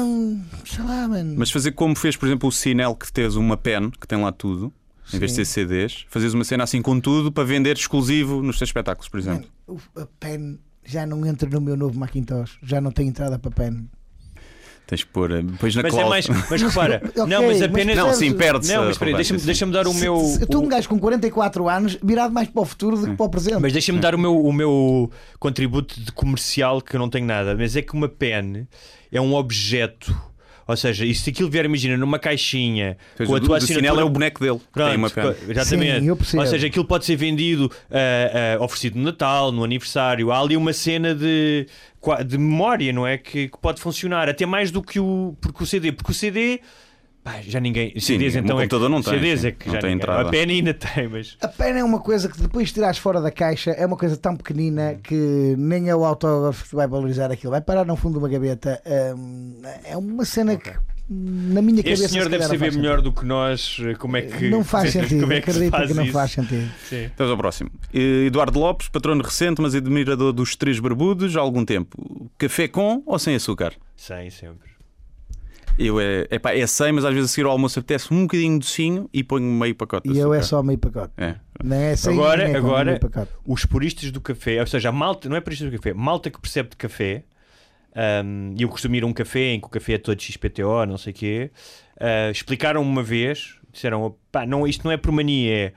[0.64, 1.34] Sei lá, mano.
[1.38, 4.32] Mas fazer como fez, por exemplo, o Cinel, que tens uma pen, que tem lá
[4.32, 4.72] tudo,
[5.14, 8.58] em vez de ter CDs, fazes uma cena assim com tudo para vender exclusivo nos
[8.58, 9.46] teus espetáculos, por exemplo.
[9.66, 12.58] O- a pen já não entra no meu novo Macintosh.
[12.62, 13.88] Já não tem entrada para pen.
[14.86, 16.26] Tens que pôr eh, depois na Mas é mais.
[16.28, 17.96] Mas repara, Ok, não, mas mas apenas.
[17.96, 18.72] Não, sim, perde-se.
[18.72, 20.20] Não, mas espera, aí, deixa-me deixa dar o Se- meu.
[20.20, 23.26] se- o- um gajo com 44 anos, virado mais para o futuro do que para
[23.26, 23.58] o presente.
[23.60, 25.10] Mas deixa-me dar o meu, o meu
[25.40, 27.56] contributo de comercial que eu não tenho nada.
[27.56, 28.68] Mas é que uma pen
[29.10, 30.14] é um objeto.
[30.66, 34.00] Ou seja, e se aquilo vier, imagina, numa caixinha Pois, com a tua assinatura.
[34.00, 34.60] é o boneco dele.
[34.72, 35.10] Pronto, tem uma
[35.48, 36.24] exatamente.
[36.24, 36.38] Sim.
[36.38, 40.32] Ou seja, aquilo pode ser vendido, ah, ah, oferecido no Natal, no aniversário.
[40.32, 41.68] Há ali uma cena de,
[42.26, 43.16] de memória, não é?
[43.16, 45.92] Que, que pode funcionar, até mais do que o, porque o CD.
[45.92, 46.60] Porque o CD.
[47.30, 47.90] Pá, já ninguém.
[47.94, 49.46] Sim, CDs no então é que- não tem, CDs sim.
[49.48, 50.28] é que Não já tem ninguém- entrada.
[50.28, 51.36] A pena ainda tem, mas.
[51.40, 54.16] A pena é uma coisa que depois de tirares fora da caixa é uma coisa
[54.16, 55.00] tão pequenina Hum.
[55.02, 57.50] que nem é o autógrafo que vai valorizar aquilo.
[57.50, 58.80] Vai parar no fundo de uma gaveta.
[59.16, 60.70] Hum, é uma cena que
[61.08, 62.02] na minha cabeça.
[62.04, 64.30] Este senhor se deve saber melhor do que nós eh, como é que.
[64.32, 64.50] sentido.
[64.50, 66.12] Não faz sentido, como é que faz que não isso.
[66.12, 66.68] faz sentido.
[66.88, 67.10] Sim.
[67.16, 67.70] Vamos ao próximo.
[67.94, 72.28] Eh, Eduardo Lopes, patrono recente, mas admirador dos Três Barbudos há algum tempo.
[72.38, 73.72] Café com ou sem açúcar?
[73.96, 74.75] Sim, sempre.
[75.78, 78.58] Eu é, epá, é sem, mas às vezes a seguir ao almoço apetece um bocadinho
[78.58, 81.12] docinho e ponho meio pacote de E eu é só meio pacote.
[81.18, 81.34] É.
[81.62, 83.30] Não é sem Agora- nem é agora- meio pacote.
[83.46, 86.40] Os puristas do café, ou seja, a malta, não é puristas do café, malta que
[86.40, 87.24] percebe de café,
[88.24, 90.86] um, e eu costumo ir a um café em que o café é todo XPTO,
[90.86, 91.50] não sei o quê,
[92.00, 95.72] uh, explicaram uma vez, disseram, pá, não, isto não é por mania, é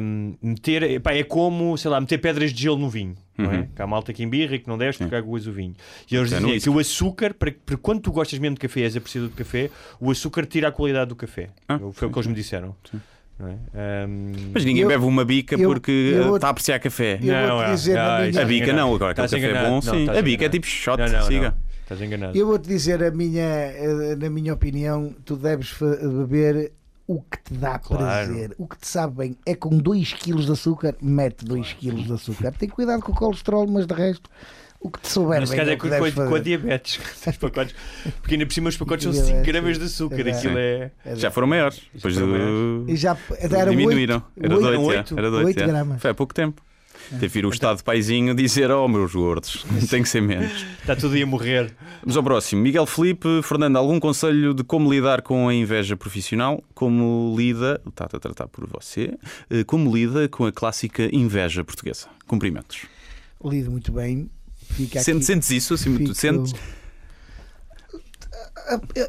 [0.00, 3.14] um, meter, pá, é como, sei lá, meter pedras de gelo no vinho.
[3.38, 3.56] Não é?
[3.60, 3.66] Uhum.
[3.74, 5.74] Que há malta que embirra e que não deves porque aguas o vinho.
[6.10, 8.60] E eles É no dizem que o açúcar, para, para quando tu gostas mesmo de
[8.60, 11.48] café, és apreciador de café, o açúcar tira a qualidade do café.
[11.68, 12.76] Ah, Foi o que eles me disseram.
[13.38, 14.06] Não é?
[14.06, 17.18] Um, Mas ninguém Eu- bebe uma bica eu- porque eu está a apreciar café.
[17.22, 18.86] Não, vou-te é, dizer não, minha- isso A é bica enganado.
[18.88, 19.68] não, agora aquele Estás café enganado.
[19.80, 20.18] bom, Não, sim.
[20.18, 21.48] A bica é tipo shot, Não, não, siga.
[21.50, 21.56] não.
[21.82, 22.38] estás enganado.
[22.38, 26.72] Eu vou-te dizer a minha, eh, na minha opinião, tu deves beber
[27.06, 28.02] o que te dá Claro.
[28.04, 29.36] prazer, o que te sabe bem.
[29.44, 32.52] É com 2 kg de açúcar, mete 2 kg de açúcar.
[32.52, 34.30] Tem cuidado com o colesterol, mas de resto,
[34.80, 36.98] o que te souber Neste bem caso é é com, com, a- com a diabetes.
[37.26, 37.74] Os pacotes,
[38.20, 40.20] porque ainda por cima os pacotes são Diabetes, 5 gramas de açúcar.
[40.20, 40.36] exato.
[40.38, 40.90] Aquilo é.
[41.16, 41.82] Já foram maiores.
[41.94, 44.16] Depois foram do- E já era diminuíram.
[44.16, 45.66] oito- Era oito- 8, oito- era de oito, oito é.
[45.66, 46.00] gramas.
[46.02, 46.62] Foi há pouco tempo.
[47.10, 50.64] Teve que vir o Estado paizinho dizer: Oh, meus gordos, tem que ser menos.
[50.80, 51.74] Está tudo aí a morrer.
[52.02, 52.62] Vamos ao próximo.
[52.62, 56.62] Miguel Felipe, Fernando, algum conselho de como lidar com a inveja profissional?
[56.74, 59.14] Como lida, está a tratar por você,
[59.50, 62.06] eh, como lida com a clássica inveja portuguesa?
[62.26, 62.86] Cumprimentos.
[63.44, 64.30] Lido muito bem.
[64.70, 65.74] Fica aqui- Sentes, sentes isso?
[65.74, 66.54] Assim, fico- tu sentes?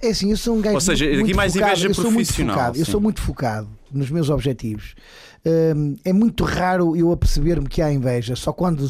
[0.01, 1.71] É assim, eu sou um gajo Ou seja, muito, aqui muito mais focado.
[1.71, 2.77] inveja eu sou muito profissional, focado.
[2.79, 4.95] Eu sou muito focado nos meus objetivos.
[6.05, 8.87] É muito raro eu aperceber-me que há inveja, só quando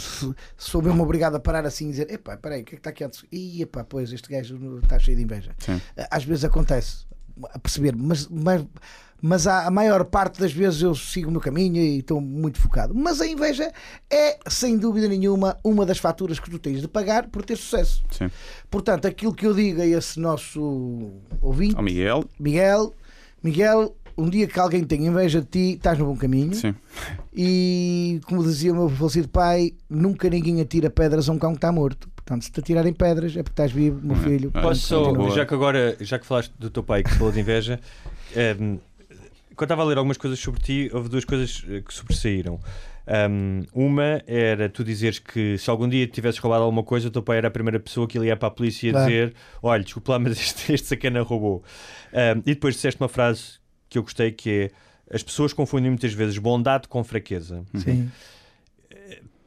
[0.55, 2.91] sou mesmo obrigado a parar assim e dizer: epá, peraí, o que é que está
[2.91, 3.25] aqui antes?
[3.31, 5.51] Ih, epá, pois este gajo está cheio de inveja.
[5.57, 5.81] Sim.
[6.11, 7.05] Às vezes acontece
[7.51, 8.65] a perceber-me, mas, mas,
[9.19, 12.59] mas a, a maior parte das vezes eu sigo o meu caminho e estou muito
[12.59, 12.93] focado.
[12.93, 13.71] Mas a inveja
[14.07, 18.03] é, sem dúvida nenhuma, uma das faturas que tu tens de pagar por ter sucesso.
[18.11, 18.29] Sim.
[18.69, 22.93] Portanto, aquilo que eu digo a esse nosso ouvinte, Ao Miguel, Miguel,
[23.41, 26.53] Miguel, um dia que alguém tenha inveja de ti, estás no bom caminho.
[26.53, 26.73] sim.
[27.35, 31.57] E como dizia o meu falecido pai, nunca ninguém atira pedras a um cão que
[31.57, 32.07] está morto.
[32.15, 34.51] Portanto, se te atirarem pedras é porque estás vivo, meu filho.
[34.53, 35.31] Ah, Posso só, Boa.
[35.31, 37.79] já que agora, já que falaste do teu pai que se falou de inveja,
[38.35, 38.77] ehm,
[39.55, 42.59] quando estava a ler algumas coisas sobre ti, houve duas coisas eh, que sobressaíram.
[43.05, 47.21] Ehm, uma era tu dizeres que se algum dia tivesses roubado alguma coisa, o teu
[47.21, 49.05] pai era a primeira pessoa que ele ia para a polícia Claro.
[49.07, 51.61] dizer: Olha, desculpa lá, mas este, este sacana roubou.
[52.13, 53.61] Ehm, e depois disseste uma frase
[53.93, 55.15] que eu gostei que é.
[55.15, 57.63] As pessoas confundem muitas vezes bondade com fraqueza.
[57.75, 58.09] Sim.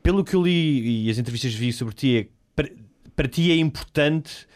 [0.02, 2.70] Pelo que eu li e as entrevistas vi sobre ti, é, para,
[3.16, 4.46] para ti é importante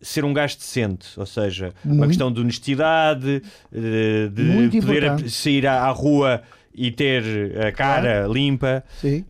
[0.00, 2.08] ser um gajo decente, ou seja, uma Muito.
[2.08, 3.42] questão de honestidade,
[3.72, 5.30] eh, de Muito poder importante.
[5.30, 6.42] sair à, à rua
[6.72, 7.24] e ter
[7.66, 8.84] a cara limpa.
[9.00, 9.24] Sim.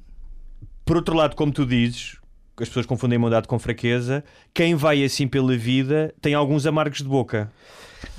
[0.85, 2.17] Por outro lado, como tu dizes,
[2.57, 7.09] as pessoas confundem bondade com fraqueza, quem vai assim pela vida tem alguns amargos de
[7.09, 7.51] boca.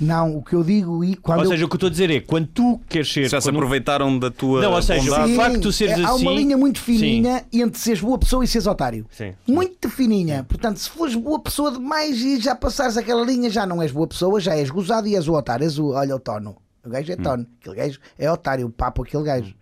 [0.00, 1.90] Não, o que eu digo e quando ou eu- seja, o que eu estou a
[1.90, 3.28] dizer é quando tu queres ser.
[3.28, 4.60] Já se quando- aproveitaram da tua.
[4.62, 5.32] Não, ou seja, bondade.
[5.32, 8.18] o facto de tu seres é- há uma assim- linha muito fininha entre seres boa
[8.18, 9.06] pessoa e seres otário.
[9.10, 9.32] Sim.
[9.46, 10.44] Muito fininha.
[10.48, 14.06] Portanto, se fores boa pessoa demais e já passares aquela linha, já não és boa
[14.06, 15.64] pessoa, já és gozado e és o otário.
[15.64, 16.56] És o, olha o tono.
[16.84, 17.16] O gajo Hum.
[17.18, 17.46] é tono.
[17.60, 18.66] Aquele gajo é otário.
[18.66, 19.54] O papo aquele gajo.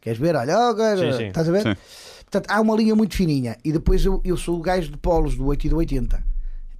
[0.00, 0.34] Queres ver?
[0.36, 1.02] Olha, oh, gajo.
[1.12, 1.26] Sim, sim.
[1.28, 1.62] Estás a ver?
[1.62, 1.76] Sim.
[2.30, 3.56] Portanto, há uma linha muito fininha.
[3.64, 6.22] E depois eu, eu sou o gajo de polos do 8 e do 80.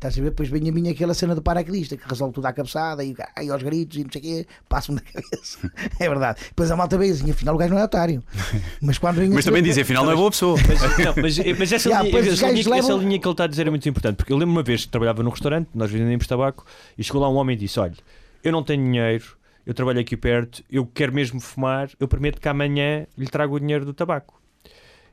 [0.04, 0.30] Estás a ver?
[0.30, 3.48] Depois vem a minha aquela cena do paraquedista que resolve tudo à cabeçada e ai,
[3.48, 5.58] aos gritos e não sei o quê, passo-me na cabeça.
[5.98, 6.40] É verdade.
[6.48, 8.22] Depois a malta vem assim, afinal o gajo não é otário.
[8.82, 10.58] Mas quando vem Mas também dizem, afinal, não é boa pessoa.
[10.68, 13.44] Mas, não, mas, mas essa, Yeah, linha, essa, linha, levam- essa linha que ele está
[13.44, 15.90] a dizer é muito importante, porque eu lembro uma vez que trabalhava num restaurante, nós
[15.90, 16.66] vendemos tabaco,
[16.98, 17.94] e chegou lá um homem e disse: Olha,
[18.42, 19.24] eu não tenho dinheiro,
[19.64, 23.60] eu trabalho aqui perto, eu quero mesmo fumar, eu prometo que amanhã lhe trago o
[23.60, 24.38] dinheiro do tabaco.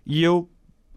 [0.06, 0.50] E eu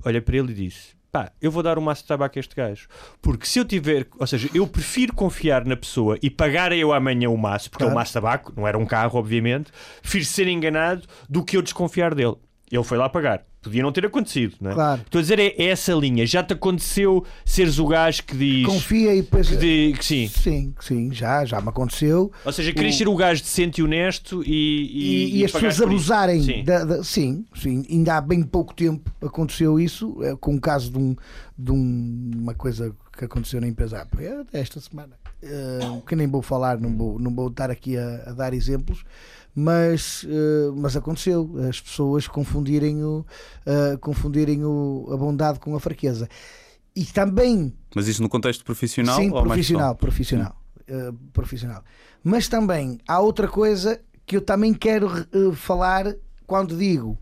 [0.05, 2.57] olhei para ele e disse: Pá, eu vou dar um maço de tabaco a este
[2.57, 2.89] gajo.
[3.23, 7.31] Porque se eu tiver, ou seja, eu prefiro confiar na pessoa e pagar eu amanhã
[7.31, 7.95] o maço, porque é Claro.
[7.95, 9.71] o maço de tabaco, não era um carro, obviamente,
[10.03, 12.35] prefiro ser enganado do que eu desconfiar dele.
[12.71, 13.45] Ele foi lá pagar.
[13.62, 14.75] Podia não ter acontecido, não é?
[14.75, 15.01] Claro.
[15.07, 16.27] Estou a dizer, é, é essa linha.
[16.27, 18.67] Já te aconteceu seres o gajo que diz.
[18.67, 19.49] Confia e depois.
[19.49, 20.29] Que, di- que sim.
[20.29, 22.31] Sim, sim, já, já me aconteceu.
[22.45, 24.51] Ou seja, querias ser o gajo decente e honesto e.
[24.51, 26.43] E, E, e as pessoas abusarem.
[26.43, 26.62] Sim.
[26.65, 27.85] da- da- sim, sim.
[27.89, 31.17] Ainda há bem pouco tempo aconteceu isso, eh, com o caso de, um,
[31.59, 35.15] de um- uma coisa que aconteceu na empresa ah, é esta semana.
[35.43, 39.05] eh, que nem vou falar, não vou, não vou estar aqui a, a dar exemplos,
[39.55, 41.51] mas, eh, mas aconteceu.
[41.69, 43.25] As pessoas confundirem, o,
[43.65, 46.29] eh, confundirem o, a bondade com a fraqueza.
[46.97, 50.57] E também Mas isso no contexto profissional Sim, ou mais profissional, profissional,
[50.89, 51.85] eh, profissional.
[52.23, 55.09] Mas também há outra coisa que eu também quero
[55.55, 56.15] falar
[56.47, 57.19] quando digo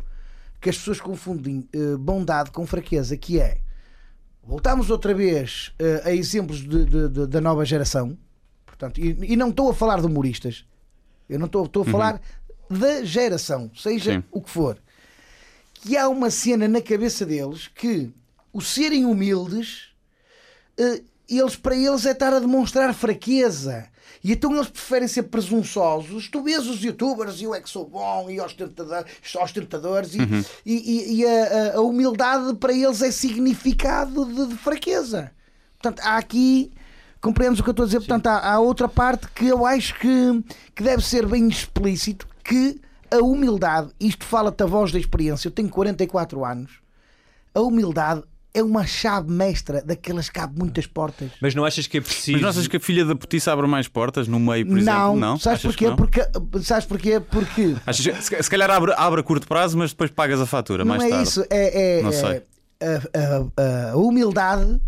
[0.60, 1.68] que as pessoas confundem
[1.98, 3.58] bondade com fraqueza, que é
[4.44, 5.72] voltamos outra vez
[6.04, 8.16] a exemplos de- de- de- da nova geração,
[8.64, 10.64] portanto, e, e não estou a falar de humoristas,
[11.28, 12.20] eu não estou, estou a falar
[12.70, 14.24] da geração, seja Sim.
[14.30, 14.78] o que for,
[15.74, 18.10] que há uma cena na cabeça deles que
[18.52, 19.88] o serem humildes
[20.78, 23.86] eh, eles para eles é estar a demonstrar fraqueza.
[24.24, 26.28] E então eles preferem ser presunçosos.
[26.28, 29.04] Tu vês os youtubers e eu é que sou bom e ostentador-
[29.42, 30.18] ostentadores, e,
[30.64, 31.30] e, e- e a,
[31.72, 35.32] a- a humildade para eles é significado de, de fraqueza.
[35.80, 36.70] Portanto, há aqui.
[37.22, 38.00] Compreendes o que eu estou a dizer?
[38.00, 40.44] Portanto, há, há outra parte que eu acho que,
[40.74, 45.46] que deve ser bem explícito: que a humildade, isto fala-te a voz da experiência.
[45.48, 46.72] Eu tenho 44 anos.
[47.54, 48.22] A humildade
[48.54, 51.30] é uma chave mestra daquelas que abre muitas portas.
[51.40, 52.32] Mas não achas que é preciso.
[52.32, 54.80] Mas não achas que a filha da putiça abre mais portas no meio, por não,
[54.80, 55.16] exemplo?
[55.20, 55.86] Não, sabes Achas porquê?
[55.88, 55.96] não?
[55.96, 56.20] Porque,
[56.62, 57.20] sabes porquê?
[57.20, 60.84] Porque Achas se, se calhar abre, abre a curto prazo, mas depois pagas a fatura
[60.84, 61.28] não mais é tarde.
[61.28, 62.42] isso, é, é- Não é- sei.
[62.82, 64.80] a, a- a humildade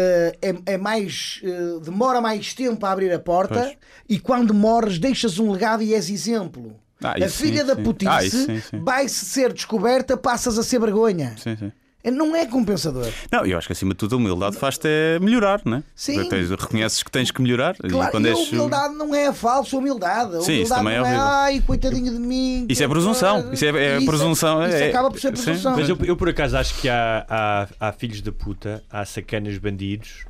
[0.00, 3.76] eh, é, é mais eh, demora mais tempo a abrir a porta Pois.
[4.08, 6.76] e quando morres deixas um legado e és exemplo.
[7.02, 8.80] Ah, a filha sim, da putice Ah, sim.
[8.80, 11.34] vai-se ser descoberta, passas a ser vergonha.
[11.36, 11.72] Sim, sim.
[12.10, 13.06] Não é compensador.
[13.30, 15.82] Não, eu acho que acima de tudo a humildade faz-te é melhorar, não é?
[15.94, 16.28] Sim.
[16.28, 18.52] Tens- reconheces que tens que melhorar e Claro, quando e a és.
[18.52, 20.36] humildade não é a falsa humildade.
[20.36, 22.66] A Sim, isso humildade também é não é, ai, coitadinho de mim.
[22.68, 23.52] Isso é presunção.
[23.52, 25.42] Isso é- é Isso presunção, Isso é- acaba por ser sim.
[25.44, 25.76] presunção.
[25.76, 29.56] Mas eu, eu por acaso acho que há, há, há filhos da puta, há sacanas
[29.58, 30.24] bandidos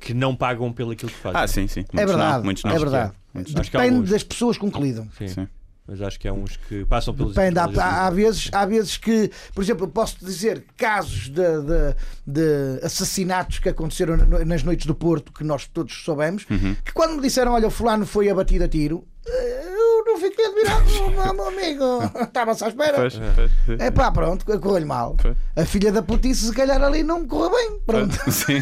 [0.00, 1.40] que não pagam pelo aquilo que fazem.
[1.40, 1.80] Ah, sim, sim.
[1.80, 2.70] É Muitos não, verdade, muitos não.
[2.70, 3.12] é verdade.
[3.34, 3.52] Muitos.
[3.54, 5.08] Depende das pessoas com que lidam.
[5.18, 5.28] Sim.
[5.28, 5.48] Sim.
[5.88, 7.34] Mas acho que há uns que passam pelos.
[7.34, 11.34] Depende, há, há- há vezes, há vezes que, por exemplo, eu posso dizer casos de,
[11.34, 11.94] de-
[12.26, 16.74] de assassinatos que aconteceram nas noites do Porto, que nós todos soubemos, Uhum.
[16.84, 20.84] que quando me disseram, olha, o fulano foi abatido a tiro, eu não fiquei admirado,
[21.14, 21.84] não, meu amigo,
[22.22, 22.96] estava-se à espera.
[22.96, 23.80] Pois, pois, pois.
[23.80, 25.16] É pá, pronto, correu-lhe mal.
[25.20, 25.36] Pois.
[25.56, 27.80] A filha da putice, se calhar ali não me correu bem.
[27.86, 28.14] Pronto.
[28.30, 28.60] Sim,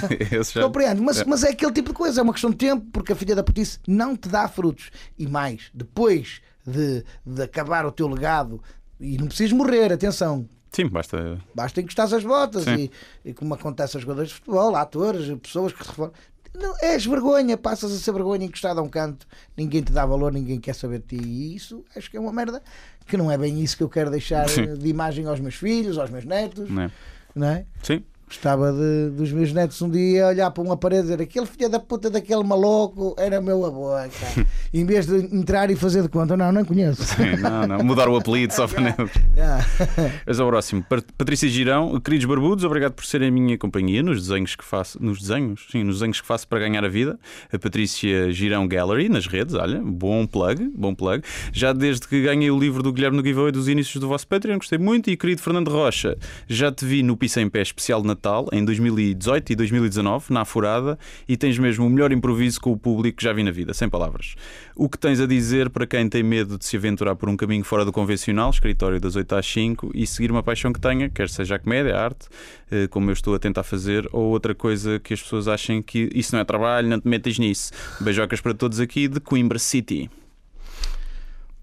[0.53, 0.63] já.
[0.63, 1.25] Compreendo, mas, É.
[1.27, 3.43] mas é aquele tipo de coisa, é uma questão de tempo, porque a filha da
[3.43, 4.91] putice não te dá frutos.
[5.19, 8.61] E mais, depois de, de acabar o teu legado,
[9.01, 11.41] e não precisas morrer, atenção, Sim, basta.
[11.55, 12.91] basta encostar as botas, e,
[13.25, 16.15] e como acontece aos jogadores de futebol, atores, pessoas que se reformam.
[16.57, 20.33] Não, és vergonha, passas a ser vergonha encostado a um canto, ninguém te dá valor,
[20.33, 21.25] ninguém quer saber de ti.
[21.25, 22.63] E isso acho que é uma merda
[23.09, 24.73] que não é bem isso que eu quero deixar Sim.
[24.75, 26.91] de imagem aos meus filhos, aos meus netos, Não é?
[27.35, 27.67] não é?
[27.83, 28.05] Sim.
[28.35, 31.69] Gostava de, dos meus netos um dia olhar para uma parede e dizer aquele filho
[31.69, 33.91] da puta daquele maluco era meu avô.
[33.91, 37.05] cara." em vez de entrar e fazer de conta, não, não conheço.
[37.05, 37.85] Sim, não, não.
[37.85, 38.95] Mudar o apelido só para não.
[39.39, 39.65] Ah.
[40.27, 40.83] Mas ao próximo.
[40.89, 45.01] Pat- Patrícia Girão, queridos barbudos, obrigado por serem a minha companhia nos desenhos que faço.
[45.03, 45.67] Nos desenhos?
[45.71, 47.19] Sim, nos desenhos que faço para ganhar a vida.
[47.53, 51.23] A Patrícia Girão Gallery nas redes, olha, bom plug, bom plug.
[51.53, 54.57] Já desde que ganhei o livro do Guilherme no giveaway dos inícios do vosso Patreon,
[54.59, 55.09] gostei muito.
[55.09, 56.17] E querido Fernando Rocha,
[56.49, 60.43] já te vi no Pisa em Pé especial de Natal em 2018 e 2019, na
[60.43, 60.99] Afurada,
[61.29, 63.89] e tens mesmo o melhor improviso com o público que já vi na vida, sem
[63.89, 64.35] palavras.
[64.77, 67.65] O que tens a dizer para quem tem medo de se aventurar por um caminho
[67.65, 71.29] fora do convencional, escritório das 8 às 5, e seguir uma paixão que tenha, quer
[71.29, 72.29] seja a comédia, a arte,
[72.71, 76.09] eh, como eu estou a tentar fazer, ou outra coisa que as pessoas achem que
[76.15, 77.73] isso não é trabalho, não te metas nisso.
[78.01, 80.11] Beijocas para todos aqui de Coimbra City.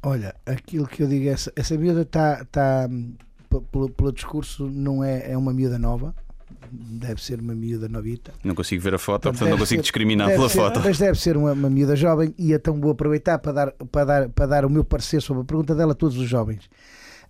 [0.03, 2.89] Olha, aquilo que eu digo, essa, essa miúda está, tá,
[3.49, 6.16] p- pelo, pelo discurso, não é, é uma miúda nova,
[6.72, 8.32] deve ser uma miúda novita.
[8.44, 10.80] Não consigo ver a foto, portanto não consigo ser- discriminar pela ser- foto.
[10.84, 14.30] Mas deve ser uma, uma miúda jovem e então vou aproveitar para dar, para, dar,
[14.30, 16.70] para dar o meu parecer sobre a pergunta dela a todos os jovens.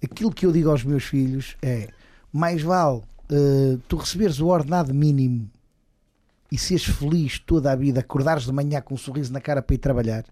[0.04, 1.89] Aquilo que eu digo aos meus filhos é:
[2.32, 5.50] mais vale eh, tu receberes o ordenado mínimo
[6.52, 9.74] e seres feliz toda a vida, acordares de manhã com um sorriso na cara para
[9.74, 10.26] ir trabalhar,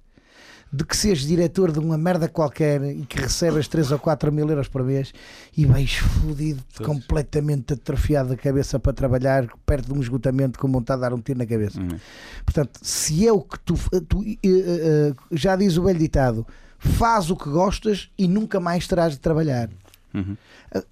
[0.72, 4.48] de que seres diretor de uma merda qualquer e que recebas 3 ou 4 mil
[4.48, 5.12] euros por mês
[5.58, 11.00] e vais fodido, completamente atrofiado da cabeça para trabalhar, perto de um esgotamento com vontade
[11.00, 11.82] de dar um tiro na cabeça.
[11.82, 11.98] Hum.
[12.46, 13.74] Portanto, se é o que tu.
[14.08, 16.46] tu eh, eh, já diz o velho ditado:
[16.78, 19.70] faz o que gostas e nunca mais terás de trabalhar.
[20.14, 20.38] Uhum.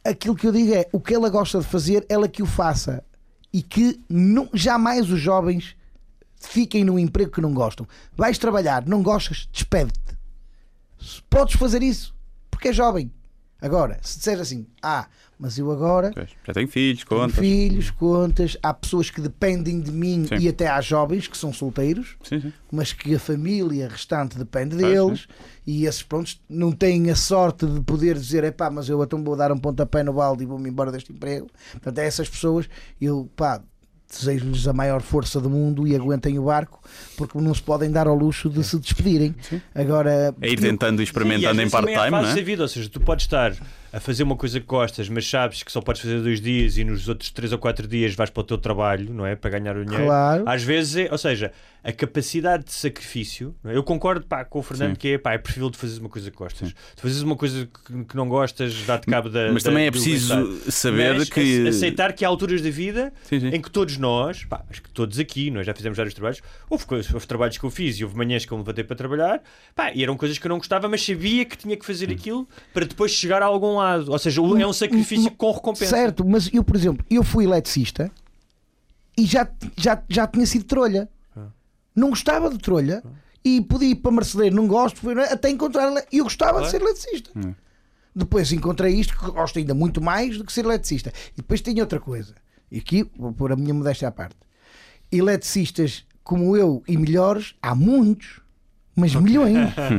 [0.03, 3.03] Aquilo que eu digo é: o que ela gosta de fazer, ela que o faça.
[3.53, 5.76] E que não, jamais os jovens
[6.47, 7.87] fiquem num emprego que não gostam.
[8.15, 10.17] Vais trabalhar, não gostas, despede-te.
[11.29, 12.15] Podes fazer isso,
[12.49, 13.11] porque é jovem.
[13.59, 15.07] Agora, se disseres assim, ah,
[15.39, 17.39] mas eu agora Pois, Já tenho filhos, tenho contas.
[17.39, 20.35] filhos, contas, há pessoas que dependem de mim Sim.
[20.37, 22.53] e até há jovens que são solteiros, Sim, sim.
[22.71, 25.27] mas que a família restante depende Pois, deles
[25.65, 29.23] e esses prontos não têm a sorte de poder dizer, é pá, mas eu então
[29.23, 31.47] vou dar um pontapé no balde e vou-me embora deste emprego.
[31.71, 32.69] Portanto, a essas pessoas,
[33.01, 33.59] eu pá,
[34.09, 36.79] desejo-lhes a maior força do mundo e aguentem o barco,
[37.17, 39.35] porque não se podem dar ao luxo de se despedirem.
[39.75, 42.41] Agora, É ir tentando e experimentando em part-time, não é?
[42.41, 43.53] vida, ou seja, tu podes estar
[43.91, 46.83] a fazer uma coisa que gostas, mas sabes que só podes fazer dois dias e
[46.83, 49.35] nos outros três ou quatro dias vais para o teu trabalho, não é?
[49.35, 50.05] Para ganhar o dinheiro.
[50.05, 50.43] Claro.
[50.47, 51.51] Às vezes, é, ou seja,
[51.87, 53.77] a capacidade de sacrifício, não é?
[53.77, 54.95] eu concordo pá, com o Fernando Sim.
[54.97, 56.73] que é, pá, é preferível de fazeres uma coisa que gostas.
[56.95, 59.53] Tu fazes uma coisa que, que não gostas, dá-te cabo da.
[59.53, 63.13] Mas da- também é preciso saber Mas que- ace- aceitar que há alturas da vida
[63.23, 63.47] Sim, sim.
[63.47, 66.85] em que todos nós, pá, acho que todos aqui, nós já fizemos vários trabalhos, houve,
[66.85, 69.41] coisas- houve trabalhos que eu fiz e houve manhãs que eu me levantei para trabalhar,
[69.73, 72.45] pá, e eram coisas que eu não gostava, mas sabia que tinha que fazer aquilo
[72.73, 74.11] para depois chegar a algum lado.
[74.11, 75.95] Ou seja, é um sacrifício com recompensa.
[75.95, 78.11] Certo, mas eu, por exemplo, eu fui eletricista
[79.17, 81.07] e já, já, já tinha sido trolha.
[81.97, 83.03] Não gostava de trolha
[83.43, 85.91] e podia ir para marceneiro, não gosto, fui, até encontrar.
[86.11, 87.31] E eu gostava de ser eletricista.
[88.15, 91.11] Depois encontrei isto que gosto ainda muito mais do que ser eletricista.
[91.33, 92.35] E depois tinha outra coisa.
[92.71, 94.35] e aqui vou pôr a minha modéstia à parte,
[95.11, 98.41] eletricistas como eu e melhores, há muitos.
[98.99, 99.55] Mas milhões.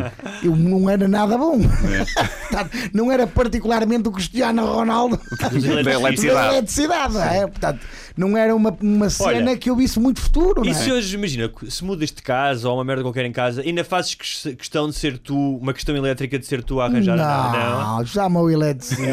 [0.43, 1.57] Eu não era nada bom.
[1.61, 7.17] Portanto, não era particularmente o Cristiano Ronaldo Da eletricidade.
[7.33, 7.47] é?
[7.47, 7.87] Portanto,
[8.19, 10.63] não era uma, uma cena Olha, que eu visse muito futuro.
[10.65, 10.83] E não é?
[10.83, 14.15] se hoje, imagina, se mudas de casa ou uma merda qualquer em casa, ainda fazes
[14.15, 18.41] que- questão de ser tu, uma questão elétrica de ser tu a arranjar Não, chama
[18.41, 19.05] o eletricista.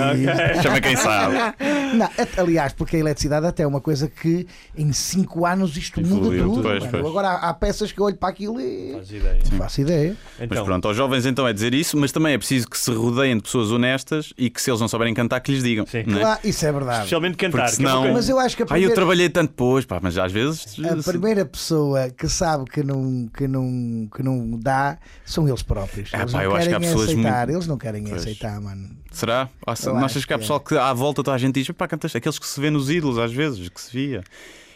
[0.61, 1.35] Chama quem sabe.
[1.95, 4.47] Não, aliás, porque a eletricidade até é uma coisa que
[4.77, 6.61] em 5 anos isto muda tudo.
[6.61, 6.91] pois, mano.
[6.91, 7.05] pois.
[7.05, 9.39] Agora há, há peças que eu olho para aquilo e Faz ideia.
[9.51, 10.17] não faço ideia.
[10.39, 12.91] Mas Então, pronto, aos jovens então é dizer isso, mas também é preciso que se
[12.91, 15.85] rodeiem de pessoas honestas e que se eles não souberem cantar, que lhes digam.
[15.85, 16.03] Sim.
[16.07, 16.21] não é?
[16.21, 16.97] Claro, isso é verdade.
[16.99, 17.51] especialmente cantar.
[17.69, 19.99] Porque é senão- Mas eu acho que a Ah, eu primeira, trabalhei tanto depois, pá,
[20.01, 20.75] mas às vezes.
[20.83, 26.09] a primeira pessoa que sabe que não, que não, que não dá são eles próprios.
[26.13, 27.37] Ah, Eles pá, não eu acho que há querem pessoas aceitar.
[27.47, 28.21] muito- Eles não querem Pois.
[28.21, 28.89] aceitar, mano.
[29.11, 29.49] Será?
[29.65, 30.39] Ah, se- Eu não achas que há é.
[30.39, 32.89] pessoal que à volta toda a gente diz, pá, cantas aqueles que se vê nos
[32.89, 34.23] ídolos às vezes, que se via.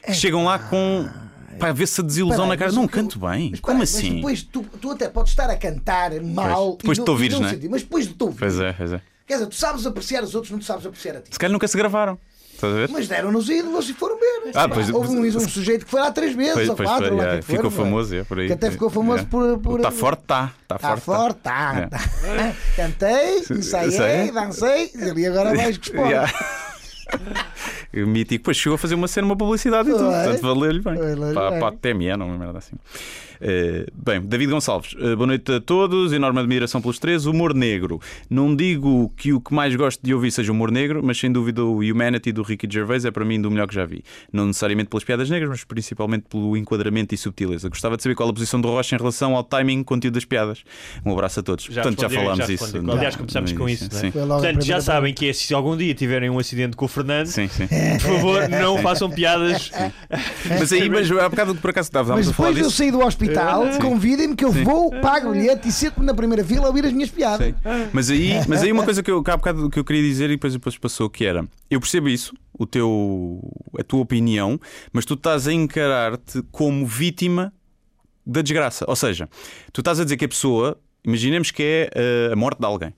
[0.04, 1.08] É chegam lá com.
[1.60, 2.72] Pá, vê-se a desilusão Peraí, na cara.
[2.72, 3.50] Não eu- canto bem.
[3.52, 4.16] Mas, Como assim?
[4.16, 6.78] Depois tu, tu até podes estar a cantar mal.
[6.78, 7.60] Depois e de te ouvires, não não é?
[7.70, 8.38] Mas depois de te ouvir.
[8.40, 9.02] Pois é, pois é.
[9.28, 11.28] Quer dizer, tu sabes apreciar os outros, não sabes apreciar a ti.
[11.32, 12.18] Se calhar nunca se gravaram.
[12.60, 12.90] Estás a ver?
[12.90, 14.52] Mas deram-nos ídolos e foram ver.
[14.54, 17.38] Ah, pois- Houve um, um sujeito que foi lá três vezes, Pois, ou quatro, é,
[17.38, 17.74] que foi, ficou é?
[17.74, 18.48] famoso, é, por aí.
[18.48, 19.58] Que até ficou famoso por.
[19.60, 20.52] por Está forte, está.
[20.62, 21.02] Está forte.
[21.02, 21.74] forte, está.
[21.78, 21.88] É.
[21.88, 22.56] tá.
[22.76, 26.30] Cantei, ensaiei, dancei, e ali agora vais com os
[27.94, 30.96] mítico, depois chegou a fazer uma cena, uma publicidade e tudo, portanto valeu-lhe bem.
[31.34, 32.76] Para, para a é uma merda assim.
[33.42, 37.26] Eh, bem, David Gonçalves, eh, boa noite a todos, enorme admiração pelos três.
[37.26, 38.00] Humor negro.
[38.30, 41.64] Não digo que o que mais gosto de ouvir seja humor negro, mas sem dúvida
[41.64, 44.04] o Humanity do Ricky Gervais é para mim do melhor que já vi.
[44.32, 47.70] Não necessariamente pelas piadas negras, mas principalmente pelo enquadramento e subtileza.
[47.70, 50.26] Gostava de saber qual a posição do Rocha em relação ao timing e conteúdo das
[50.26, 50.64] piadas.
[51.06, 51.66] Um abraço a todos.
[51.66, 52.78] Já Portanto, já falámos já isso.
[52.92, 54.08] Aliás, começámos com isso, é?
[54.08, 57.28] A Portanto, já sabem que é, se algum dia tiverem um acidente com o Fernando,
[57.28, 57.68] Sim, sim.
[58.00, 59.72] Por favor, não façam piadas.
[60.48, 62.78] Mas aí, mas há bocado por acaso estávamos a falar depois de eu disso.
[62.78, 66.66] sair do hospital, convidem-me que eu vou, pago o bilhete e sento-me na primeira fila
[66.66, 67.48] a ouvir as minhas piadas.
[67.48, 67.56] Sim.
[67.94, 70.30] Mas aí, mas aí uma coisa que eu, que há bocado que eu queria dizer
[70.30, 73.40] e depois, depois passou que era eu percebo isso, o teu,
[73.80, 74.60] a tua opinião,
[74.92, 77.54] mas tu estás a encarar-te como vítima
[78.26, 78.86] da desgraça.
[78.88, 79.30] Ou seja,
[79.72, 82.94] tu estás a dizer que a pessoa, imaginemos que é eh, a morte de alguém,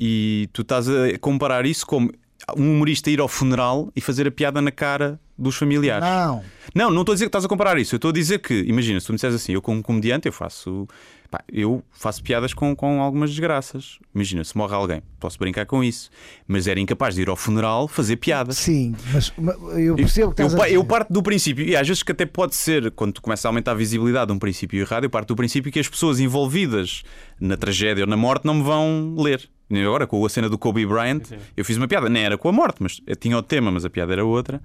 [0.00, 2.12] e tu estás a comparar isso como
[2.56, 6.04] um humorista ir ao funeral e fazer a piada na cara dos familiares.
[6.04, 6.42] Não.
[6.74, 7.94] Não, não estou a dizer que estás a comparar isso.
[7.94, 10.32] Eu estou a dizer que, imagina, se tu me disseres assim, eu como comediante, eu
[10.32, 10.86] faço.
[11.30, 13.98] pá, eu faço piadas com, com algumas desgraças.
[14.14, 16.10] Imagina, se morre alguém, posso brincar com isso.
[16.46, 18.58] Mas era incapaz de ir ao funeral fazer piadas.
[18.58, 20.84] Sim, mas, mas eu percebo que Eu, eu dizer.
[20.84, 23.72] parto do princípio, e às vezes que até pode ser, quando tu começa a aumentar
[23.72, 27.02] a visibilidade de um princípio errado, eu parto do princípio que as pessoas envolvidas
[27.40, 29.48] na tragédia ou na morte não me vão ler.
[29.70, 31.22] Agora, com a cena do Kobe Bryant,
[31.56, 33.84] eu fiz uma piada, nem era com a morte, mas eu tinha o tema, mas
[33.84, 34.62] a piada era outra.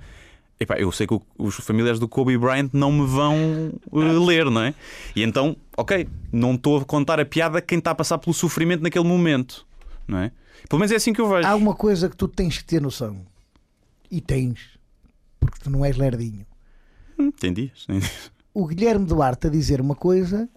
[0.60, 4.45] Epá, eu sei que o- os familiares do Kobe Bryant não me vão uh, ler,
[4.49, 4.74] não é?
[5.16, 8.34] E então, ok, não estou a contar a piada a quem está a passar pelo
[8.34, 9.66] sofrimento naquele momento,
[10.08, 10.32] não é?
[10.70, 11.45] Pelo menos é assim que eu vejo.
[11.47, 13.26] Há uma coisa que tu tens que ter noção.
[14.10, 14.80] E tens.
[15.39, 16.45] Porque tu não és lerdinho.
[17.20, 17.86] Hum, Tem dias.
[17.86, 18.32] tem dias.
[18.54, 20.47] O Guilherme Duarte a dizer uma coisa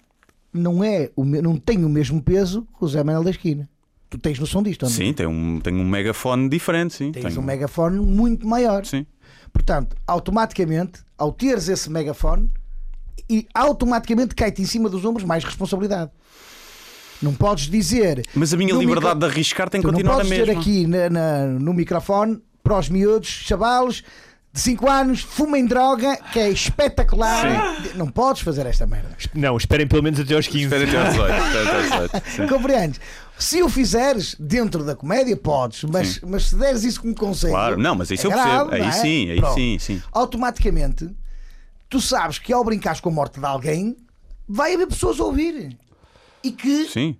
[0.52, 3.68] não, é o não tem o mesmo peso que o Zé Manuel da esquina.
[4.08, 4.90] Tu tens noção disto, não?
[4.90, 7.10] Sim, tem um, tem um megafone diferente, sim.
[7.12, 8.84] Tens Tem um megafone muito maior.
[8.86, 9.04] Sim.
[9.52, 12.48] Portanto, automaticamente, ao teres esse megafone,
[13.28, 16.10] e automaticamente cai-te em cima dos ombros mais responsabilidade.
[17.20, 18.22] Não podes dizer.
[18.34, 20.60] Mas a minha liberdade micro- de arriscar tem que não continuar a podes ter mesma.
[20.60, 24.04] aqui na- na- no microfone para os miúdos, chavalos
[24.52, 27.44] de 5 anos, fumem droga, que é espetacular.
[27.94, 29.08] Não podes fazer esta merda.
[29.34, 30.64] Não, esperem pelo menos até aos 15.
[30.74, 32.46] Espera até aos 18, espera até aos 18, sim.
[32.46, 33.00] Compreendes?
[33.38, 37.52] Se o fizeres dentro da comédia, podes, mas, mas se deres isso como conselho.
[37.52, 38.54] Claro, não, mas isso é eu percebo.
[38.66, 38.92] grave, Aí não é?
[38.92, 39.54] sim, aí Pronto.
[39.54, 40.02] sim, sim.
[40.12, 41.10] Automaticamente,
[41.90, 43.96] tu sabes que ao brincares com a morte de alguém,
[44.48, 45.76] vai haver pessoas a ouvir.
[46.42, 47.16] E que Sim.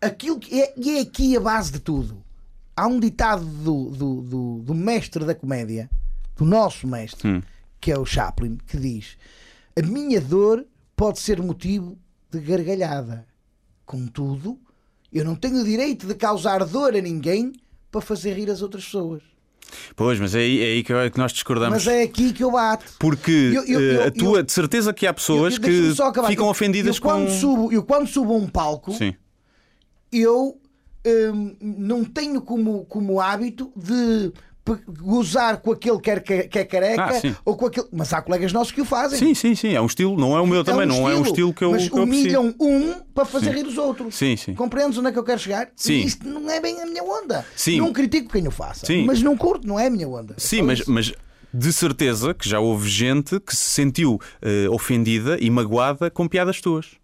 [0.00, 2.22] aquilo que é, e é aqui a base de tudo.
[2.76, 5.90] Há um ditado do, do, do, do mestre da comédia,
[6.36, 7.42] do nosso mestre, Hum.
[7.80, 9.18] que é o Chaplin, que diz:
[9.78, 10.64] A minha dor
[10.96, 11.98] pode ser motivo
[12.30, 13.26] de gargalhada.
[13.84, 14.58] Contudo,
[15.12, 17.52] eu não tenho o direito de causar dor a ninguém
[17.90, 19.22] para fazer rir as outras pessoas.
[19.96, 21.84] Pois, mas é aí, é aí que, que nós discordamos.
[21.84, 22.84] Mas é aqui que eu bato.
[22.98, 25.92] Porque Eu- eu- eh, eu- a tua, de certeza que há pessoas que
[26.28, 27.32] ficam ofendidas eu quando com.
[27.38, 29.14] Subo, eu quando subo a um palco, Sim.
[30.12, 30.58] eu
[31.06, 34.32] hum, não tenho como, como hábito de
[35.00, 37.34] gozar com aquele que é, que é careca Ah, sim.
[37.44, 37.86] ou com aquele.
[37.92, 39.18] Mas há colegas nossos que o fazem.
[39.18, 39.74] Sim, sim, sim.
[39.74, 41.72] É um estilo, não é o meu também, um não é um estilo que eu,
[41.72, 44.14] Mas que eu humilham um para fazer rir os outros.
[44.14, 44.54] Sim, sim.
[44.54, 45.68] Compreendes onde é que eu quero chegar?
[45.74, 45.94] Sim.
[45.94, 47.44] E isto não é bem a minha onda.
[47.56, 47.78] Sim.
[47.78, 48.86] Não critico quem o faça.
[48.86, 49.04] Sim.
[49.04, 50.34] Mas não curto, não é a minha onda.
[50.36, 50.90] É Sim, mas, isso.
[50.90, 51.12] mas
[51.52, 56.60] de certeza que já houve gente que se sentiu eh, ofendida e magoada com piadas
[56.60, 57.02] tuas.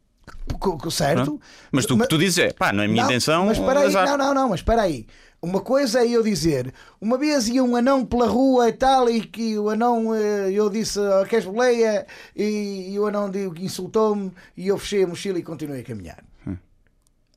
[0.90, 1.24] Certo?
[1.24, 1.40] Pronto.
[1.70, 3.46] Mas tu, o que tu dizes é, pá, não é minha Não, intenção.
[3.46, 5.06] Mas espera aí, não, não, não, mas espera aí.
[5.40, 9.20] Uma coisa é eu dizer, uma vez ia um anão pela rua e tal, e
[9.24, 12.06] que o anão, eh, eu disse, "Ah, queres boleia?
[12.34, 16.24] E, e o anão insultou-me, e eu fechei a mochila e continuei a caminhar.
[16.44, 16.56] Hum.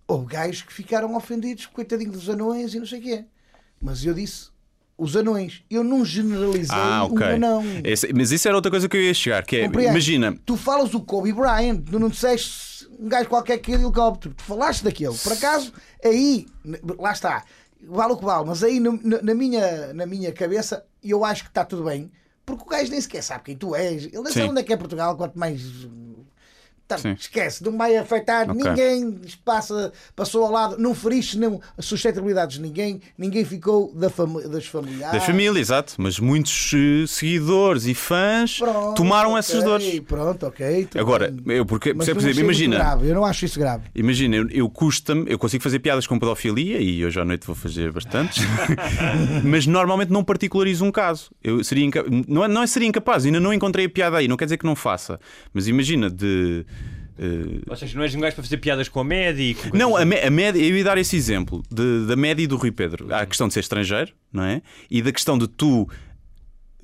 [0.07, 3.25] Houve gajos que ficaram ofendidos, coitadinho dos anões e não sei o quê.
[3.79, 4.49] Mas eu disse,
[4.97, 7.17] os anões, eu não generalizei Ah, ok.
[7.27, 7.63] um anão.
[7.83, 10.89] Esse- mas isso era outra coisa que eu ia chegar, que é, imagina, Tu falas
[10.89, 14.33] do Kobe Bryant, tu não disseste um gajo qualquer que ia de helicóptero.
[14.35, 15.15] Tu falaste daquele.
[15.17, 15.71] Por acaso,
[16.03, 16.45] aí,
[16.99, 17.43] lá está,
[17.87, 21.43] vale o que vale, mas aí no- na, na minha, na minha cabeça eu acho
[21.43, 22.11] que está tudo bem.
[22.45, 24.05] Porque o gajo nem sequer sabe quem tu és.
[24.05, 24.39] Ele nem Sim.
[24.39, 25.61] sabe onde é que é Portugal, quanto mais.
[26.97, 27.15] Sim.
[27.19, 28.63] esquece, não vai afetar Ok.
[28.63, 34.09] ninguém, passa, passou ao lado, não feriste não, as suscetibilidades de ninguém, ninguém ficou da
[34.09, 35.19] fami- das familiares.
[35.19, 39.99] da família, exato, mas muitos eh, seguidores e fãs Pronto, tomaram ok, essas dores.
[40.01, 40.87] Pronto, ok.
[40.95, 43.83] Agora, eu porque, Mas por exemplo, imagina, grave, eu não acho isso grave.
[43.95, 47.55] Imagina, eu, eu custa-me, eu consigo fazer piadas com pedofilia e hoje à noite vou
[47.55, 48.43] fazer bastantes,
[49.43, 51.31] mas normalmente não particularizo um caso.
[51.43, 51.89] Eu seria
[52.27, 54.57] não, é, não é seria incapaz, ainda não encontrei a piada aí, não quer dizer
[54.57, 55.19] que não faça,
[55.53, 56.65] mas imagina de.
[57.21, 59.77] Eh, Ou seja, não és um gajo para fazer piadas com a média e com
[59.77, 62.57] não, a, me- a média, eu ia dar esse exemplo de- da média e do
[62.57, 63.13] Rui Pedro.
[63.13, 64.61] Há a questão de ser estrangeiro, não é?
[64.89, 65.87] E da questão de tu,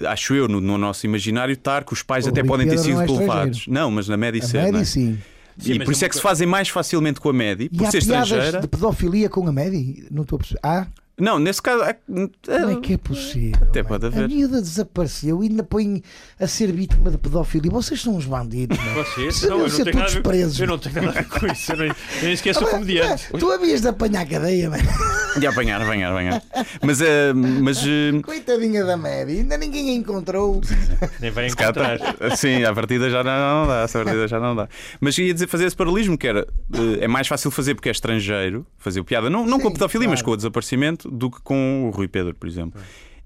[0.05, 2.75] acho eu, no, no nosso imaginário, estar que os pais O até Rui podem ter
[2.75, 3.51] Pedro sido não é.
[3.67, 4.57] Não, mas na média A ser.
[4.57, 4.85] não média é?
[4.85, 5.17] sim.
[5.59, 7.87] Sim, e por isso é que se fazem mais facilmente com a média, E por
[7.87, 8.61] há ser piadas estrangeira.
[8.61, 9.79] de pedofilia com a média?
[10.11, 10.59] Não estou a perceber.
[10.61, 10.85] Ah,
[11.19, 11.83] Não, nesse caso.
[11.83, 13.57] é- como é que é possível?
[13.63, 14.27] Até pode A haver.
[14.29, 16.03] miúda desapareceu e ainda põe
[16.39, 17.71] a ser vítima de pedofilia.
[17.71, 19.03] Vocês são uns bandidos, não é?
[19.03, 19.41] Vocês?
[19.43, 20.59] Não, eu não tenho nada a presos.
[20.59, 21.71] Eu não tenho nada a ver com isso.
[21.71, 23.29] Eu nem, eu nem sequer sou comediante.
[23.39, 24.83] Tu havias de apanhar cadeia, mano.
[25.39, 26.41] De apanhar, apanhar, apanhar.
[26.81, 27.01] Mas.
[27.01, 29.33] eh, mas eh, Coitadinha da média.
[29.35, 30.61] Ainda ninguém a encontrou.
[31.19, 32.13] Nem vai calhar encontrar.
[32.15, 33.83] tá- Sim, à partida já não, não dá.
[33.83, 34.67] À partida já não dá.
[34.99, 36.47] Mas ia dizer fazer esse paralelismo, que era.
[36.73, 39.73] eh, É mais fácil fazer porque é estrangeiro, fazer piada, não, não com a Sim,
[39.77, 40.25] pedofilia, mas claro.
[40.25, 42.79] com o desaparecimento, do que com o Rui Pedro, por exemplo.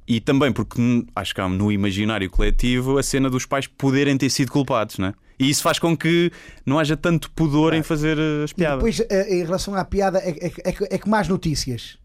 [0.08, 4.18] E também porque hum, acho que há no imaginário coletivo a cena dos pais poderem
[4.18, 5.14] ter sido culpados, né?
[5.42, 6.32] E isso faz com que
[6.66, 8.78] não haja tanto pudor em fazer eh, as E piadas.
[8.78, 11.98] depois, eh, em relação à piada, é, é, é, que- é que mais notícias.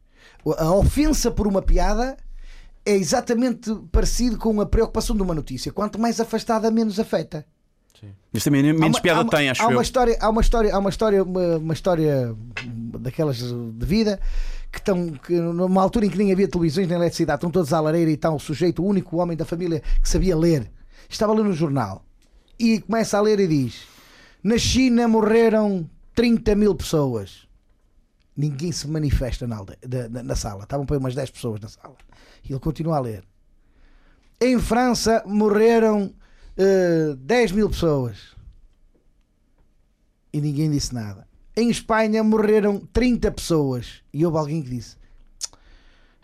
[0.59, 2.17] A ofensa por uma piada
[2.85, 5.71] é exatamente parecido com a preocupação de uma notícia.
[5.73, 7.45] Quanto mais afastada, menos afeta.
[8.33, 9.83] Mas também Há menos uma- piada há uma- tem, acho há uma eu.
[9.83, 12.35] História, há uma história, há uma história, uma, uma história
[13.01, 14.21] daquelas de vida
[14.73, 17.81] que estão que numa altura em que nem havia televisões nem eletricidade, estão todos à
[17.81, 20.71] lareira e está um sujeito, o único homem da família que sabia ler.
[21.09, 22.05] Estava a ler no jornal
[22.59, 23.83] e começa a ler e diz:
[24.43, 27.47] Na China morreram 30 mil pessoas.
[28.37, 30.65] Ninguém se manifesta na, da- na sala.
[30.65, 31.97] Estavam para umas 10 pessoas na sala.
[32.45, 33.25] E ele continua a ler.
[34.41, 36.13] Em França morreram
[36.57, 38.35] eh, 10 mil pessoas.
[40.33, 41.27] E ninguém disse nada.
[41.57, 44.03] Em Espanha morreram 30 pessoas.
[44.13, 44.97] E houve alguém que disse: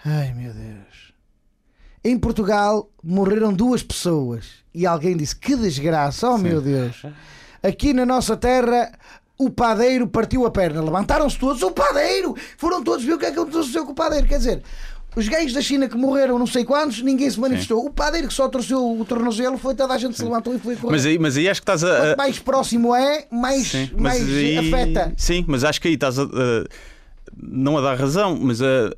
[0.04, 0.91] Ai meu Deus.
[2.04, 4.46] Em Portugal morreram duas pessoas.
[4.74, 7.02] E alguém disse: Que desgraça, oh meu Deus.
[7.62, 8.92] Aqui na nossa terra.
[9.38, 11.62] O padeiro partiu a perna, levantaram-se todos.
[11.62, 12.36] O padeiro!
[12.56, 14.24] Foram todos ver o que é que aconteceu com o padeiro.
[14.28, 14.62] Quer dizer,
[15.16, 17.84] os gays da China que morreram, não sei quantos, ninguém se manifestou.
[17.84, 20.76] O padeiro que só torceu o tornozelo foi toda a gente se levantou e foi
[20.76, 20.92] correr.
[20.92, 21.98] Mas aí, mas aí acho que estás a.
[22.00, 25.12] Quanto mais próximo é, mais, Sim, mais aí- afeta.
[25.16, 26.22] Sim, mas acho que aí estás a.
[26.22, 26.64] a-
[27.42, 28.92] não a dar razão, mas a,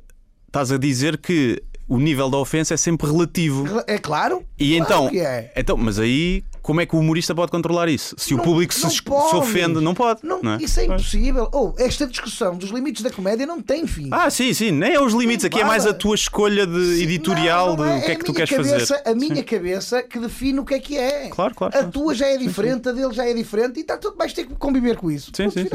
[0.47, 3.65] estás a dizer que o nível da ofensa é sempre relativo.
[3.87, 4.43] É claro.
[4.57, 5.51] E claro então, que é.
[5.55, 8.15] então, mas aí como é que o humorista pode controlar isso?
[8.17, 9.03] Se o Não- público se, se
[9.35, 10.21] ofende, não pode.
[10.23, 10.57] Não, não é?
[10.57, 11.47] Isso é impossível.
[11.51, 14.09] Ou esta discussão dos limites da comédia não tem fim.
[14.11, 17.03] Ah, sim, sim, nem é os limites, aqui é mais a tua escolha de Sim,
[17.03, 19.09] editorial não, não de o que é que a tu queres cabeça, fazer.
[19.09, 21.29] A minha cabeça que define o que é que é.
[21.29, 21.91] Claro, claro, A claro.
[21.91, 24.55] tua já é diferente, a dele já é diferente e está tudo, vais ter que
[24.55, 25.31] conviver com isso.
[25.35, 25.67] Sim, sim.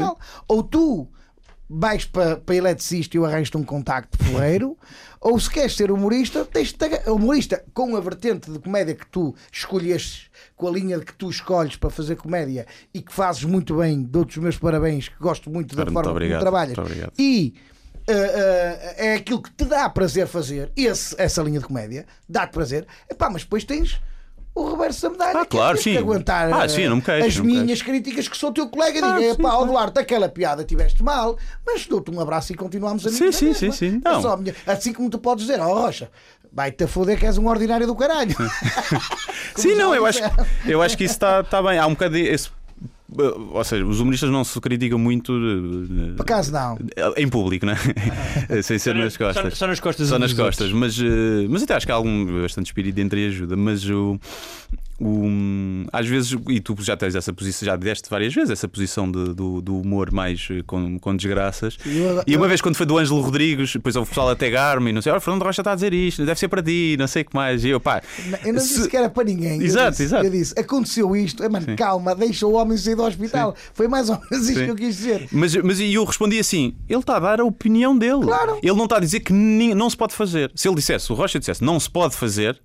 [0.45, 1.07] Ou tu
[1.73, 4.77] vais para, para eletricista e eu arranjo-te um contacto ferreiro,
[5.21, 9.33] ou se queres ser humorista, tens de humorista com a vertente de comédia que tu
[9.51, 14.01] escolhestes, com a linha que tu escolhes para fazer comédia e que fazes muito bem,
[14.03, 16.77] dou-te os meus parabéns, que gosto muito da Muito forma obrigado, como trabalhas.
[17.17, 17.53] E
[18.09, 22.51] uh, uh, é aquilo que te dá prazer fazer, esse, essa linha de comédia, dá-te
[22.51, 24.01] prazer, Epá, mas depois tens
[24.53, 25.39] o reverso da medalha.
[25.39, 25.97] Ah, é claro, teres que sim.
[25.97, 29.17] aguentar Ah, sim, não me queixo, as não minhas críticas que sou teu colega Ah,
[29.19, 29.65] diga, sim, pá, ó.
[29.65, 33.71] Duarte, aquela piada tiveste mal, mas dou-te um abraço e continuamos a Sim, sim, sim,
[33.71, 34.01] sim.
[34.03, 34.21] Não.
[34.21, 36.09] Só a minha- assim como tu podes dizer, ó Rocha,
[36.51, 38.35] vai-te a foder que és um ordinário do caralho.
[39.55, 40.19] Sim, não, eu acho,
[40.65, 41.77] eu acho que isso está está bem.
[41.77, 42.49] Há um bocado esse
[43.53, 46.77] Ou seja, os humoristas não se criticam muito eh, Por acaso não.
[47.17, 47.75] em público, né?
[48.63, 49.57] Sem ser nas Só, costas.
[49.57, 52.67] só nas costas Só nas costas, mas, eh, mas até acho que há algum bastante
[52.67, 53.57] espírito de entreajuda.
[53.57, 54.17] Mas o,
[55.91, 59.33] às vezes, e tu já tens essa posição, já deste várias vezes essa posição de-
[59.33, 61.77] do, do humor mais eh, com, com desgraças.
[61.85, 64.93] Eu- E uma vez quando foi do Ângelo Rodrigues, depois o pessoal até Garme e
[64.93, 67.23] não sei, olha, Fernando Rocha está a dizer isto, deve ser para ti, não sei
[67.23, 67.63] o que mais.
[67.65, 68.01] E eu, pá,
[68.45, 69.59] Eu não se- disse que era para ninguém.
[69.59, 70.25] Eu Exato, disse, exato.
[70.25, 71.43] Eu disse, aconteceu isto.
[71.43, 71.75] Eh, Mano, Sim.
[71.75, 73.55] calma, deixa o homem sair do hospital.
[73.73, 74.65] Foi mais ou menos isto Sim.
[74.65, 75.27] que eu quis dizer.
[75.31, 78.21] Mas, mas e eu respondi assim: ele está a dar a opinião dele.
[78.23, 78.59] Claro.
[78.61, 80.51] Ele não está a dizer que não se pode fazer.
[80.55, 82.59] Se ele dissesse, o Rocha dissesse, não se pode fazer.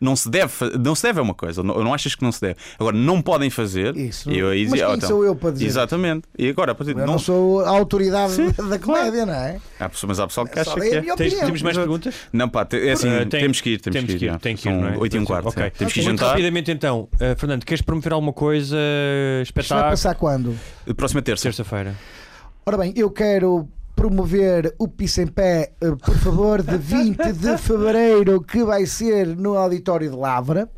[0.00, 2.40] Não se deve, não se deve é uma coisa, não, não achas que não se
[2.40, 2.56] deve.
[2.78, 3.96] Agora, não podem fazer.
[3.96, 4.30] Isso.
[4.30, 6.28] Eu aí Mas quem "Oh, então." sou eu para dizer Exatamente.
[6.38, 9.58] E agora, partir Eu não, não sou a autoridade Sim, da comédia, não é?
[9.78, 11.16] há pessoas, mas há pessoal que Eu acha que é.
[11.16, 12.14] Tens, temos mais perguntas?
[12.32, 14.18] Não, pá, te- é assim, Uh, tem- temos que ir, temos, que ir.
[14.28, 14.38] já.
[14.38, 14.96] tem que ir, São não é?
[14.98, 15.48] 8 e um quarto.
[15.48, 15.62] Ok.
[15.62, 15.70] é.
[15.70, 16.28] Temos que ir jantar.
[16.30, 18.76] rapidamente então, Uh, Fernando, queres promover alguma coisa?
[19.42, 19.90] Isto vai Espetáculo?
[19.90, 20.56] passar quando?
[20.96, 21.42] Próxima terça.
[21.42, 21.94] Terça-feira.
[22.64, 23.68] Ora bem, eu quero
[24.04, 29.26] promover o Piso em Pé, eh, por favor, de 20 de Fevereiro, que vai ser
[29.36, 30.70] no Auditório de Lavra.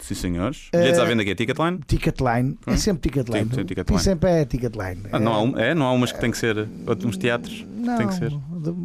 [0.00, 0.68] Sim, senhores.
[0.72, 1.78] Bilhetes Uh, à venda aqui, Ticketline?
[1.86, 2.58] Ticketline.
[2.66, 3.48] É sempre Ticketline.
[3.50, 4.08] Sim, sim, Ticketline.
[4.08, 5.02] Em Pé é Ticketline.
[5.12, 6.66] Ah, não, há um- é, não há umas que tem que ser.
[6.84, 8.32] Outros teatros Não, tem que ser.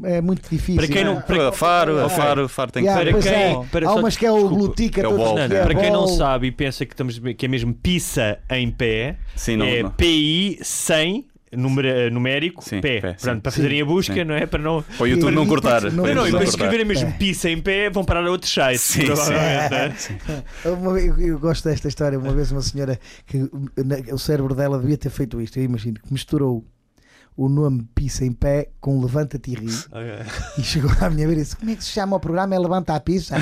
[0.04, 0.76] é muito difícil.
[0.76, 2.06] Para quem não- Para Faro, Ok.
[2.06, 3.12] a Faro, Faro tem que Yeah, ser.
[3.12, 3.66] pois quem- é.
[3.72, 5.64] para Há só- umas que é o desculpa, Blue Ticket, é o que Fernando, é
[5.64, 9.56] para quem não sabe e pensa que, estamos, que é mesmo pizza em pé, Sim,
[9.56, 9.90] não- é não.
[9.92, 13.00] PI 100 número, numérico Sim, pé.
[13.02, 13.40] pé, sim.
[13.40, 14.24] para fazerem a busca, Sim.
[14.24, 14.46] não é?
[14.46, 14.82] Para não.
[14.82, 15.82] Para o YouTube não Sim, cortar.
[15.92, 17.12] não, Para Não, não, para não escreverem mesmo É.
[17.12, 18.82] pizza em pé, vão parar a outros sites.
[18.82, 19.08] Sim, sim.
[19.08, 21.06] não é?
[21.06, 22.18] Eu, eu gosto desta história.
[22.20, 23.38] Uma vez, uma senhora que
[23.78, 25.58] na- o cérebro dela devia ter feito isto.
[25.58, 26.66] Eu imagino que misturou
[27.38, 29.68] o nome Pisa em Pé com Levanta-te e ri.
[30.58, 32.56] E chegou à minha vez e disse: Como é que se chama o programa?
[32.56, 33.36] É Levanta a Pisa.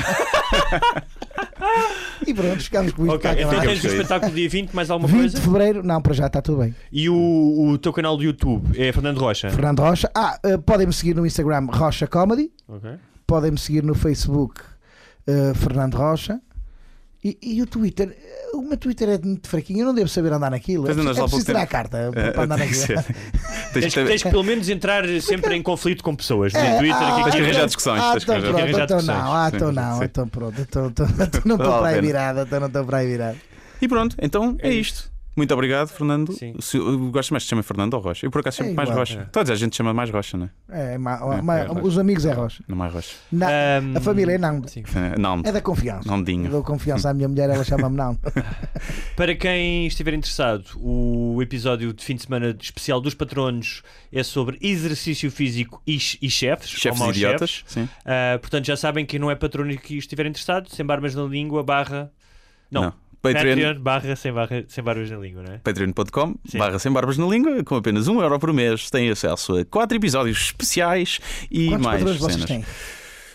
[2.26, 3.16] E pronto, ficámos com isto.
[3.16, 5.36] Ok, então tens o espetáculo dia 20, mais alguma 20 coisa?
[5.36, 6.76] de Fevereiro, não, para já está tudo bem.
[6.92, 9.50] E o, o teu canal do YouTube é Fernando Rocha?
[9.50, 10.10] Fernando Rocha.
[10.16, 12.52] Ah, eh, podem-me seguir no Instagram Rocha Comedy.
[12.68, 12.92] Ok.
[13.28, 14.62] Podem-me seguir no Facebook
[15.28, 16.40] eh, Fernando Rocha.
[17.24, 20.34] E, e o Twitter, eh, o meu Twitter é muito fraquinho, eu não devo saber
[20.34, 20.90] andar naquilo.
[20.90, 22.86] É andas lá preciso tirar a carta para, É, para andar naquilo.
[23.74, 26.54] Tens, Tens pelo menos entrar sempre em conflito com pessoas.
[26.54, 29.52] É, no Twitter, ah, aqui, Tens que arranjar discussões, Ah, então pronto, então não, ah,
[29.54, 30.92] então não, então pronto, então,
[31.46, 32.08] não estou para aí pena.
[32.08, 33.38] virada, então não estou para aí virada.
[33.82, 35.13] E pronto, então é isto.
[35.36, 36.32] Muito obrigado, Fernando.
[36.34, 36.54] Sim.
[36.60, 36.78] Se,
[37.12, 38.26] gosto mais de chamar Fernando ou Rocha.
[38.26, 39.00] Eu por acaso sempre É mais igual.
[39.02, 39.28] Rocha.
[39.32, 40.94] Todos a gente chama mais Rocha, não é?
[40.94, 41.82] É, ma- É, ma- é Rocha.
[41.88, 42.64] os amigos é Rocha.
[42.68, 43.16] Não mais Rocha.
[43.32, 44.62] Não, Ahm, a família é não.
[44.68, 44.84] sim.
[44.96, 46.08] É, Não, É da confiança.
[46.08, 46.46] não dinho.
[46.46, 48.16] Eu dou confiança à minha mulher, ela chama-me não.
[49.16, 53.82] Para quem estiver interessado, o episódio de fim de semana especial dos patronos
[54.12, 56.72] é sobre exercício físico e, e chefes.
[56.74, 57.50] ou Chefes idiotas.
[57.50, 57.64] chefes.
[57.74, 57.90] Sim.
[58.06, 61.24] Ah, portanto, já sabem que não é patrono e que estiver interessado, sem barbas na
[61.24, 62.12] língua, barra.
[62.72, 62.92] Não,
[63.24, 63.56] Patreon.
[63.56, 65.58] Patreon, barra sem, barra sem barbas na língua, não é?
[65.60, 69.66] Patreon.com barra sem barbas na língua, com apenas um euro por mês, têm acesso a
[69.66, 71.20] quatro episódios especiais
[71.50, 72.46] e Quantos mais cenas.
[72.46, 72.66] têm?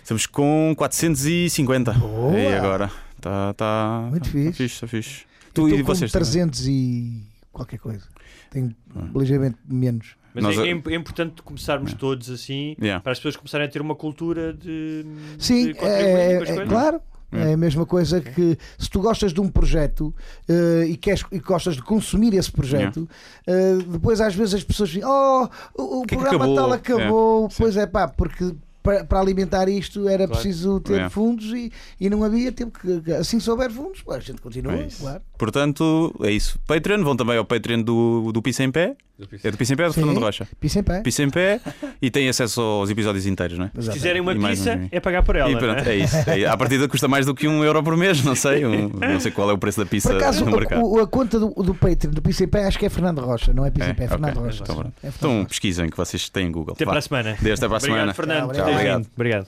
[0.03, 1.93] Estamos com 450.
[1.95, 2.39] Boa.
[2.39, 2.91] E agora?
[3.17, 4.53] Está tá, Muito tá fixe.
[4.69, 4.81] fixe.
[4.81, 5.25] Tá fixe.
[5.55, 6.25] Tu e estou com vocês também?
[6.31, 8.07] 300 e qualquer coisa.
[8.51, 8.75] Tenho
[9.17, 10.17] ligeiramente menos.
[10.35, 13.03] Mas Nós é, é é importante começarmos todos assim, Yeah.
[13.03, 15.05] para as pessoas começarem a ter uma cultura de.
[15.39, 17.01] Sim, de é, é- claro.
[17.31, 17.51] É.
[17.51, 20.15] É a mesma coisa que se tu gostas de um projeto
[20.49, 23.07] eh, e, queres, e gostas de consumir esse projeto,
[23.47, 25.47] eh, depois às vezes as pessoas dizem: Oh,
[25.77, 27.47] o, o que programa acabou?" tal acabou.
[27.47, 30.33] É, Pois é, pá, porque para, para alimentar isto era Claro.
[30.43, 31.09] preciso ter É.
[31.09, 34.89] fundos e, e não havia tempo que assim se houver fundos, a gente continua, É
[34.99, 35.21] claro.
[35.37, 36.59] Portanto, é isso.
[36.67, 38.97] Patreon, vão também ao Patreon do, do Pisa em Pé.
[39.43, 40.03] É do Pisa em Pé ou do Sim.
[40.03, 40.47] Fernando Rocha?
[40.61, 41.01] Pisa em pé.
[41.01, 41.61] Pisa em Pé
[42.01, 43.83] e têm acesso aos episódios inteiros, não é?
[43.83, 45.51] Se quiserem uma mais pizza, um- é pagar por ela.
[45.51, 45.91] E pronto, é?
[45.91, 46.17] é isso.
[46.31, 48.65] É, à partida custa mais do que um euro por mês, não sei.
[48.65, 50.99] um- não sei qual é o preço da pizza Por acaso, no mercado.
[50.99, 53.53] a, a conta do, do Patreon do Pisa em pé acho que é Fernando Rocha,
[53.53, 54.09] não é Pisa É, em pé, é.
[54.09, 54.63] Fernando Rocha.
[54.63, 54.93] Então, pronto.
[54.99, 55.49] É Fernando Então Rocha.
[55.49, 56.75] pesquisem que vocês têm Google.
[56.75, 56.93] Até Vá.
[56.93, 57.37] para a semana.
[57.41, 58.03] Desde até para a semana.
[58.13, 58.53] Obrigado, Fernando.
[58.55, 59.07] Tchau, obrigado.
[59.15, 59.47] Obrigado.